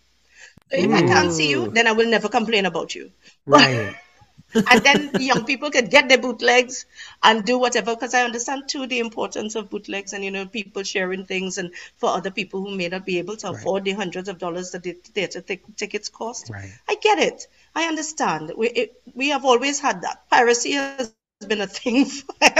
So 0.71 0.79
if 0.79 0.91
i 0.91 1.03
can't 1.03 1.33
see 1.33 1.49
you 1.51 1.69
then 1.71 1.87
i 1.87 1.93
will 1.93 2.09
never 2.09 2.29
complain 2.29 2.67
about 2.67 2.95
you. 2.95 3.11
Right. 3.47 3.95
And 4.71 4.83
then 4.83 5.11
the 5.13 5.25
young 5.25 5.45
people 5.45 5.71
can 5.71 5.87
get 5.87 6.09
their 6.09 6.19
bootlegs 6.19 6.87
and 7.23 7.45
do 7.45 7.59
whatever 7.59 7.95
because 7.95 8.15
i 8.15 8.23
understand 8.23 8.63
too 8.69 8.87
the 8.87 8.99
importance 8.99 9.55
of 9.55 9.71
bootlegs 9.71 10.13
and 10.13 10.25
you 10.25 10.31
know 10.31 10.47
people 10.47 10.83
sharing 10.83 11.25
things 11.25 11.59
and 11.59 11.71
for 11.97 12.11
other 12.11 12.31
people 12.31 12.61
who 12.61 12.75
may 12.77 12.89
not 12.89 13.05
be 13.07 13.19
able 13.19 13.37
to 13.37 13.49
afford 13.51 13.85
the 13.85 13.93
hundreds 13.93 14.29
of 14.29 14.39
dollars 14.39 14.71
that 14.73 14.83
the 14.83 14.93
theater 14.93 15.41
tic- 15.41 15.77
tickets 15.77 16.09
cost. 16.09 16.51
Right. 16.51 16.71
i 16.89 16.97
get 17.03 17.19
it. 17.19 17.47
I 17.75 17.85
understand. 17.85 18.53
We 18.57 18.69
it, 18.71 18.95
we 19.15 19.31
have 19.31 19.45
always 19.45 19.81
had 19.81 20.03
that. 20.03 20.29
Piracy 20.31 20.73
has 20.73 20.97
been 20.99 21.13
a 21.19 21.19
thing 21.23 21.57
forever. 22.07 22.57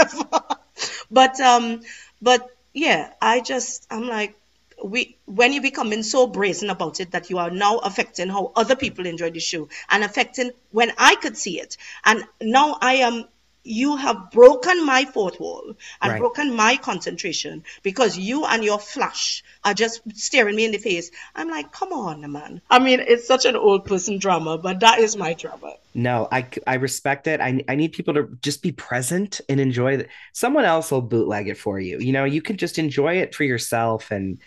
But 1.11 1.39
um 1.41 1.81
but 2.21 2.49
yeah 2.73 3.13
i 3.21 3.39
just 3.41 3.87
i'm 3.91 4.07
like 4.07 4.40
we 4.83 5.17
when 5.25 5.53
you 5.53 5.61
becoming 5.61 6.03
so 6.03 6.27
brazen 6.27 6.69
about 6.69 6.99
it 6.99 7.11
that 7.11 7.29
you 7.29 7.37
are 7.37 7.51
now 7.51 7.77
affecting 7.77 8.29
how 8.29 8.51
other 8.55 8.75
people 8.75 9.05
enjoy 9.05 9.29
the 9.29 9.39
show 9.39 9.69
and 9.89 10.03
affecting 10.03 10.51
when 10.71 10.91
I 10.97 11.15
could 11.15 11.37
see 11.37 11.59
it. 11.59 11.77
And 12.05 12.23
now 12.41 12.77
I 12.81 12.95
am 12.95 13.25
you 13.63 13.95
have 13.95 14.31
broken 14.31 14.85
my 14.85 15.05
fourth 15.05 15.39
wall 15.39 15.75
and 16.01 16.11
Right. 16.11 16.19
broken 16.19 16.55
my 16.55 16.77
concentration 16.77 17.63
because 17.83 18.17
you 18.17 18.45
and 18.45 18.63
your 18.63 18.79
flash 18.79 19.43
are 19.63 19.73
just 19.73 20.01
staring 20.15 20.55
me 20.55 20.65
in 20.65 20.71
the 20.71 20.79
face. 20.79 21.11
I'm 21.35 21.49
like, 21.49 21.71
come 21.71 21.93
on, 21.93 22.31
man. 22.31 22.61
I 22.69 22.79
mean, 22.79 22.99
it's 23.01 23.27
such 23.27 23.45
an 23.45 23.55
old 23.55 23.85
person 23.85 24.17
drama, 24.17 24.57
but 24.57 24.79
that 24.79 24.99
is 24.99 25.15
my 25.15 25.33
drama. 25.33 25.75
No, 25.93 26.27
I, 26.31 26.47
I 26.65 26.75
respect 26.75 27.27
it. 27.27 27.41
I, 27.41 27.63
I 27.67 27.75
need 27.75 27.91
people 27.91 28.13
to 28.15 28.29
just 28.41 28.63
be 28.63 28.71
present 28.71 29.41
and 29.49 29.59
enjoy 29.59 29.97
it. 29.97 30.09
Someone 30.33 30.65
else 30.65 30.89
will 30.89 31.01
bootleg 31.01 31.47
it 31.49 31.57
for 31.57 31.79
you. 31.79 31.99
You 31.99 32.13
know, 32.13 32.23
you 32.23 32.41
can 32.41 32.57
just 32.57 32.79
enjoy 32.79 33.17
it 33.17 33.35
for 33.35 33.43
yourself. 33.43 34.09
And 34.09 34.39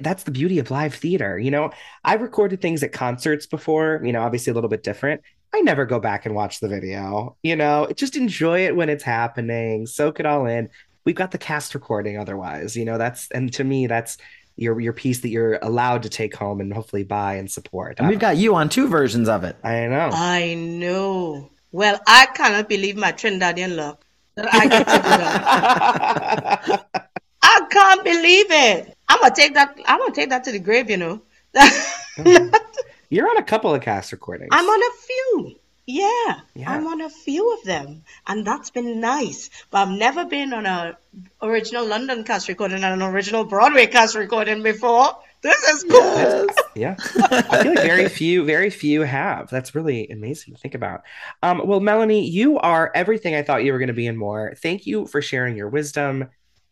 that's 0.00 0.24
the 0.24 0.30
beauty 0.30 0.58
of 0.58 0.70
live 0.70 0.94
theater. 0.94 1.38
You 1.38 1.50
know, 1.50 1.70
I 2.04 2.14
recorded 2.14 2.60
things 2.60 2.82
at 2.82 2.92
concerts 2.92 3.46
before, 3.46 4.00
you 4.04 4.12
know, 4.12 4.22
obviously 4.22 4.50
a 4.50 4.54
little 4.54 4.70
bit 4.70 4.82
different. 4.82 5.22
I 5.52 5.60
never 5.60 5.84
go 5.84 5.98
back 5.98 6.26
and 6.26 6.34
watch 6.34 6.60
the 6.60 6.68
video. 6.68 7.36
You 7.42 7.56
know, 7.56 7.88
just 7.96 8.16
enjoy 8.16 8.66
it 8.66 8.76
when 8.76 8.88
it's 8.88 9.02
happening, 9.02 9.86
soak 9.86 10.20
it 10.20 10.26
all 10.26 10.46
in. 10.46 10.68
We've 11.04 11.16
got 11.16 11.32
the 11.32 11.38
cast 11.38 11.74
recording 11.74 12.18
otherwise, 12.18 12.76
you 12.76 12.84
know, 12.84 12.98
that's, 12.98 13.28
and 13.30 13.52
to 13.54 13.64
me, 13.64 13.86
that's 13.86 14.18
your, 14.56 14.78
your 14.78 14.92
piece 14.92 15.20
that 15.20 15.30
you're 15.30 15.58
allowed 15.62 16.02
to 16.02 16.08
take 16.08 16.36
home 16.36 16.60
and 16.60 16.72
hopefully 16.72 17.02
buy 17.02 17.34
and 17.34 17.50
support. 17.50 17.98
and 17.98 18.08
we've 18.08 18.18
got 18.18 18.36
you 18.36 18.54
on 18.54 18.68
two 18.68 18.86
versions 18.86 19.28
of 19.28 19.42
it. 19.42 19.56
I 19.64 19.86
know. 19.86 20.10
I 20.12 20.54
know. 20.54 21.50
Well, 21.72 21.98
I 22.06 22.26
cannot 22.26 22.68
believe 22.68 22.96
my 22.96 23.12
Trinidadian 23.12 23.76
luck 23.76 24.04
that 24.36 24.52
I 24.52 24.68
get 24.68 24.86
to 24.86 24.96
do 24.96 25.02
that. 25.02 26.86
I 27.42 27.66
can't 27.70 28.04
believe 28.04 28.46
it. 28.50 28.96
I'm 29.10 29.20
gonna 29.20 29.34
take 29.34 29.54
that. 29.54 29.76
I'm 29.86 29.98
gonna 29.98 30.14
take 30.14 30.30
that 30.30 30.44
to 30.44 30.52
the 30.52 30.58
grave. 30.58 30.88
You 30.88 30.96
know. 30.96 31.22
You're 33.10 33.28
on 33.28 33.36
a 33.38 33.42
couple 33.42 33.74
of 33.74 33.82
cast 33.82 34.12
recordings. 34.12 34.50
I'm 34.52 34.64
on 34.64 34.80
a 34.80 34.96
few. 35.02 35.56
Yeah, 35.86 36.40
Yeah. 36.54 36.70
I'm 36.70 36.86
on 36.86 37.00
a 37.00 37.10
few 37.10 37.52
of 37.54 37.64
them, 37.64 38.04
and 38.28 38.46
that's 38.46 38.70
been 38.70 39.00
nice. 39.00 39.50
But 39.70 39.88
I've 39.88 39.98
never 39.98 40.24
been 40.24 40.52
on 40.52 40.64
a 40.64 40.96
original 41.42 41.84
London 41.84 42.22
cast 42.22 42.46
recording 42.48 42.84
and 42.84 43.02
an 43.02 43.02
original 43.02 43.44
Broadway 43.44 43.86
cast 43.88 44.14
recording 44.14 44.62
before. 44.62 45.16
This 45.42 45.60
is 45.64 45.84
cool. 45.90 46.46
Yeah. 46.76 46.96
I 47.00 47.62
feel 47.62 47.74
like 47.74 47.82
very 47.82 48.08
few, 48.20 48.44
very 48.44 48.70
few 48.70 49.00
have. 49.00 49.48
That's 49.50 49.74
really 49.74 50.06
amazing 50.08 50.54
to 50.54 50.60
think 50.60 50.74
about. 50.74 51.02
Um, 51.42 51.62
well, 51.64 51.80
Melanie, 51.80 52.28
you 52.28 52.58
are 52.58 52.92
everything 52.94 53.34
I 53.34 53.42
thought 53.42 53.64
you 53.64 53.72
were 53.72 53.78
going 53.78 53.88
to 53.88 53.94
be 53.94 54.06
and 54.06 54.18
more. 54.18 54.54
Thank 54.62 54.86
you 54.86 55.06
for 55.06 55.22
sharing 55.22 55.56
your 55.56 55.70
wisdom, 55.70 56.28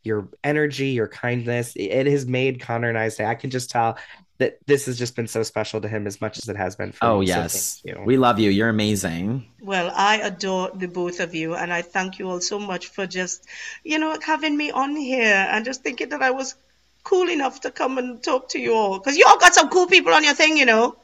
your 0.08 0.28
energy, 0.42 0.88
your 0.88 1.06
kindness. 1.06 1.74
It 1.76 2.06
has 2.06 2.26
made 2.26 2.60
Connor 2.60 2.88
and 2.88 2.98
I 2.98 3.10
say, 3.10 3.24
I 3.24 3.36
can 3.36 3.50
just 3.50 3.70
tell 3.70 3.98
that 4.38 4.58
this 4.66 4.86
has 4.86 4.98
just 4.98 5.14
been 5.16 5.26
so 5.26 5.42
special 5.42 5.80
to 5.80 5.88
him 5.88 6.06
as 6.06 6.20
much 6.20 6.38
as 6.38 6.48
it 6.48 6.56
has 6.56 6.76
been 6.76 6.92
for 6.92 7.04
Oh 7.04 7.20
me. 7.20 7.26
So 7.26 7.34
yes, 7.34 7.80
thank 7.84 7.98
you. 7.98 8.04
we 8.04 8.16
love 8.16 8.38
you. 8.38 8.50
You're 8.50 8.68
amazing. 8.68 9.46
Well, 9.60 9.92
I 9.94 10.16
adore 10.18 10.70
the 10.74 10.86
both 10.86 11.20
of 11.20 11.34
you, 11.34 11.54
and 11.54 11.72
I 11.72 11.82
thank 11.82 12.18
you 12.18 12.30
all 12.30 12.40
so 12.40 12.58
much 12.58 12.86
for 12.86 13.06
just, 13.06 13.46
you 13.84 13.98
know, 13.98 14.16
having 14.24 14.56
me 14.56 14.70
on 14.70 14.96
here 14.96 15.46
and 15.50 15.64
just 15.64 15.82
thinking 15.82 16.08
that 16.10 16.22
I 16.22 16.30
was 16.30 16.54
cool 17.04 17.28
enough 17.28 17.60
to 17.62 17.70
come 17.70 17.98
and 17.98 18.22
talk 18.22 18.48
to 18.50 18.58
you 18.58 18.74
all. 18.74 18.98
Because 18.98 19.16
you 19.16 19.24
all 19.26 19.38
got 19.38 19.54
some 19.54 19.68
cool 19.68 19.86
people 19.86 20.12
on 20.14 20.24
your 20.24 20.34
thing, 20.34 20.56
you 20.56 20.66
know. 20.66 20.96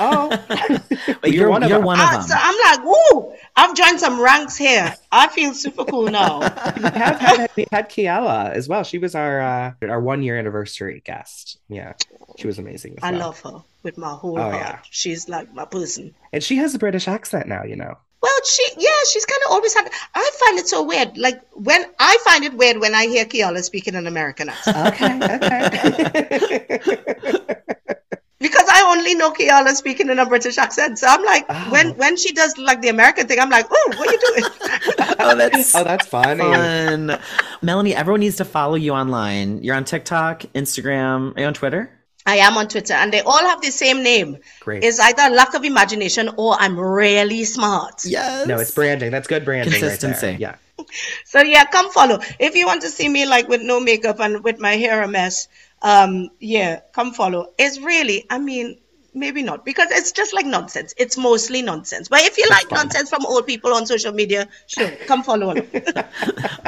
Oh, 0.00 0.28
Wait, 1.22 1.34
you're, 1.34 1.48
one 1.48 1.62
of 1.62 1.68
you're 1.70 1.78
them. 1.78 1.86
one 1.86 2.00
of 2.00 2.10
them. 2.10 2.22
so 2.22 2.34
I'm 2.36 2.56
like, 2.82 2.84
woo! 2.84 3.32
I've 3.56 3.74
joined 3.76 4.00
some 4.00 4.20
ranks 4.20 4.56
here. 4.56 4.94
I 5.12 5.28
feel 5.28 5.54
super 5.54 5.84
cool 5.84 6.08
now. 6.08 6.40
we 6.76 6.82
have 6.82 7.18
had, 7.20 7.50
we 7.56 7.66
had 7.70 7.88
Keala 7.90 8.50
as 8.52 8.68
well. 8.68 8.82
She 8.84 8.98
was 8.98 9.14
our 9.14 9.40
uh, 9.40 9.72
our 9.88 10.00
one 10.00 10.22
year 10.22 10.38
anniversary 10.38 11.02
guest. 11.04 11.58
Yeah, 11.68 11.92
she 12.38 12.46
was 12.46 12.58
amazing. 12.58 12.94
As 12.98 13.04
I 13.04 13.10
well. 13.12 13.20
love 13.20 13.40
her 13.42 13.62
with 13.82 13.96
my 13.98 14.10
whole 14.10 14.38
Oh, 14.38 14.42
heart. 14.42 14.54
yeah. 14.54 14.78
She's 14.90 15.28
like 15.28 15.52
my 15.54 15.64
person. 15.66 16.14
and 16.32 16.42
she 16.42 16.56
has 16.56 16.74
a 16.74 16.78
British 16.78 17.06
accent 17.08 17.46
now. 17.48 17.62
You 17.64 17.76
know. 17.76 17.96
Well, 18.22 18.32
she, 18.44 18.62
yeah, 18.76 18.90
she's 19.10 19.24
kind 19.24 19.40
of 19.46 19.52
always 19.52 19.72
had. 19.72 19.90
I 20.14 20.30
find 20.44 20.58
it 20.58 20.68
so 20.68 20.82
weird. 20.82 21.16
Like 21.16 21.40
when 21.54 21.82
I 21.98 22.18
find 22.22 22.44
it 22.44 22.52
weird 22.52 22.78
when 22.78 22.94
I 22.94 23.06
hear 23.06 23.24
Keala 23.24 23.62
speaking 23.62 23.94
an 23.94 24.06
American 24.06 24.50
accent 24.50 24.76
Okay. 24.94 26.68
Okay. 26.76 27.38
because 28.80 28.94
I 28.94 28.98
only 28.98 29.14
know 29.14 29.32
Keala 29.32 29.74
speaking 29.74 30.08
in 30.10 30.18
a 30.18 30.26
British 30.26 30.58
accent. 30.58 30.98
So 30.98 31.06
I'm 31.08 31.22
like, 31.24 31.46
Oh. 31.48 31.68
when 31.70 31.90
when 31.96 32.16
she 32.16 32.32
does 32.32 32.56
like 32.58 32.80
the 32.82 32.88
American 32.88 33.26
thing, 33.26 33.38
I'm 33.38 33.50
like, 33.50 33.66
oh, 33.70 33.92
what 33.96 34.08
are 34.08 34.12
you 34.12 34.18
doing? 34.18 34.44
oh, 35.18 35.36
that's 35.36 35.74
oh, 35.74 35.84
that's 35.84 36.06
funny. 36.06 36.40
fun. 36.40 37.18
Melanie, 37.62 37.94
everyone 37.94 38.20
needs 38.20 38.36
to 38.36 38.44
follow 38.44 38.74
you 38.76 38.92
online. 38.92 39.62
You're 39.62 39.76
on 39.76 39.84
TikTok, 39.84 40.40
Instagram, 40.54 41.36
are 41.36 41.40
you 41.40 41.46
on 41.46 41.54
Twitter? 41.54 41.90
I 42.26 42.36
am 42.36 42.56
on 42.58 42.68
Twitter, 42.68 42.92
and 42.92 43.12
they 43.12 43.22
all 43.22 43.38
have 43.40 43.62
the 43.62 43.70
same 43.70 44.02
name. 44.02 44.36
Great. 44.60 44.84
It's 44.84 45.00
either 45.00 45.34
lack 45.34 45.54
of 45.54 45.64
imagination 45.64 46.28
or 46.36 46.54
I'm 46.58 46.78
really 46.78 47.44
smart. 47.44 48.04
Yes. 48.04 48.46
no, 48.46 48.58
it's 48.58 48.72
branding. 48.72 49.10
That's 49.10 49.26
good 49.26 49.44
branding. 49.44 49.72
right 49.72 49.80
there. 49.80 49.90
Consistency. 49.90 50.36
Yeah. 50.40 50.56
So 51.26 51.42
yeah, 51.42 51.64
come 51.66 51.90
follow. 51.90 52.20
If 52.38 52.54
you 52.56 52.64
want 52.66 52.80
to 52.82 52.88
see 52.88 53.06
me 53.08 53.26
like 53.26 53.48
with 53.48 53.60
no 53.60 53.80
makeup 53.80 54.18
and 54.18 54.42
with 54.42 54.58
my 54.58 54.72
hair 54.76 55.02
a 55.02 55.08
mess, 55.08 55.46
um, 55.82 56.28
yeah, 56.40 56.80
come 56.92 57.12
follow. 57.12 57.48
It's 57.58 57.80
really, 57.80 58.26
I 58.30 58.38
mean, 58.38 58.78
maybe 59.14 59.42
not 59.42 59.64
because 59.64 59.90
it's 59.90 60.12
just 60.12 60.32
like 60.32 60.46
nonsense. 60.46 60.94
It's 60.96 61.16
mostly 61.16 61.62
nonsense. 61.62 62.08
But 62.08 62.20
if 62.22 62.38
you 62.38 62.44
like 62.50 62.68
fine. 62.68 62.78
nonsense 62.78 63.10
from 63.10 63.26
old 63.26 63.46
people 63.46 63.72
on 63.74 63.86
social 63.86 64.12
media, 64.12 64.48
sure, 64.66 64.90
come 65.06 65.22
follow. 65.22 65.54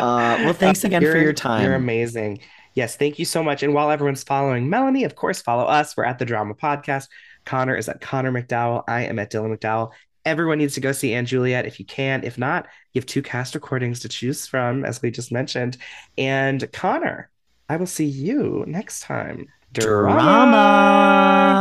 Uh, 0.02 0.36
well, 0.40 0.52
thanks 0.52 0.82
again 0.82 1.00
for 1.00 1.08
You're- 1.08 1.22
your 1.22 1.32
time. 1.32 1.62
You're 1.64 1.74
amazing. 1.74 2.40
Yes, 2.74 2.96
thank 2.96 3.18
you 3.18 3.24
so 3.24 3.42
much. 3.42 3.62
And 3.62 3.74
while 3.74 3.90
everyone's 3.90 4.24
following 4.24 4.68
Melanie, 4.68 5.04
of 5.04 5.14
course, 5.14 5.40
follow 5.42 5.64
us. 5.64 5.96
We're 5.96 6.04
at 6.04 6.18
the 6.18 6.24
Drama 6.24 6.54
Podcast. 6.54 7.06
Connor 7.44 7.76
is 7.76 7.88
at 7.88 8.00
Connor 8.00 8.32
McDowell. 8.32 8.82
I 8.88 9.02
am 9.02 9.18
at 9.18 9.30
Dylan 9.30 9.56
McDowell. 9.56 9.90
Everyone 10.24 10.58
needs 10.58 10.74
to 10.74 10.80
go 10.80 10.92
see 10.92 11.20
& 11.22 11.24
Juliet 11.24 11.66
if 11.66 11.78
you 11.78 11.84
can. 11.84 12.24
If 12.24 12.38
not, 12.38 12.66
you 12.92 13.00
have 13.00 13.06
two 13.06 13.22
cast 13.22 13.54
recordings 13.54 14.00
to 14.00 14.08
choose 14.08 14.46
from, 14.46 14.84
as 14.84 15.02
we 15.02 15.10
just 15.10 15.32
mentioned. 15.32 15.76
And 16.16 16.70
Connor, 16.72 17.28
I 17.68 17.76
will 17.76 17.86
see 17.86 18.06
you 18.06 18.64
next 18.66 19.00
time. 19.00 19.48
Drama. 19.72 21.52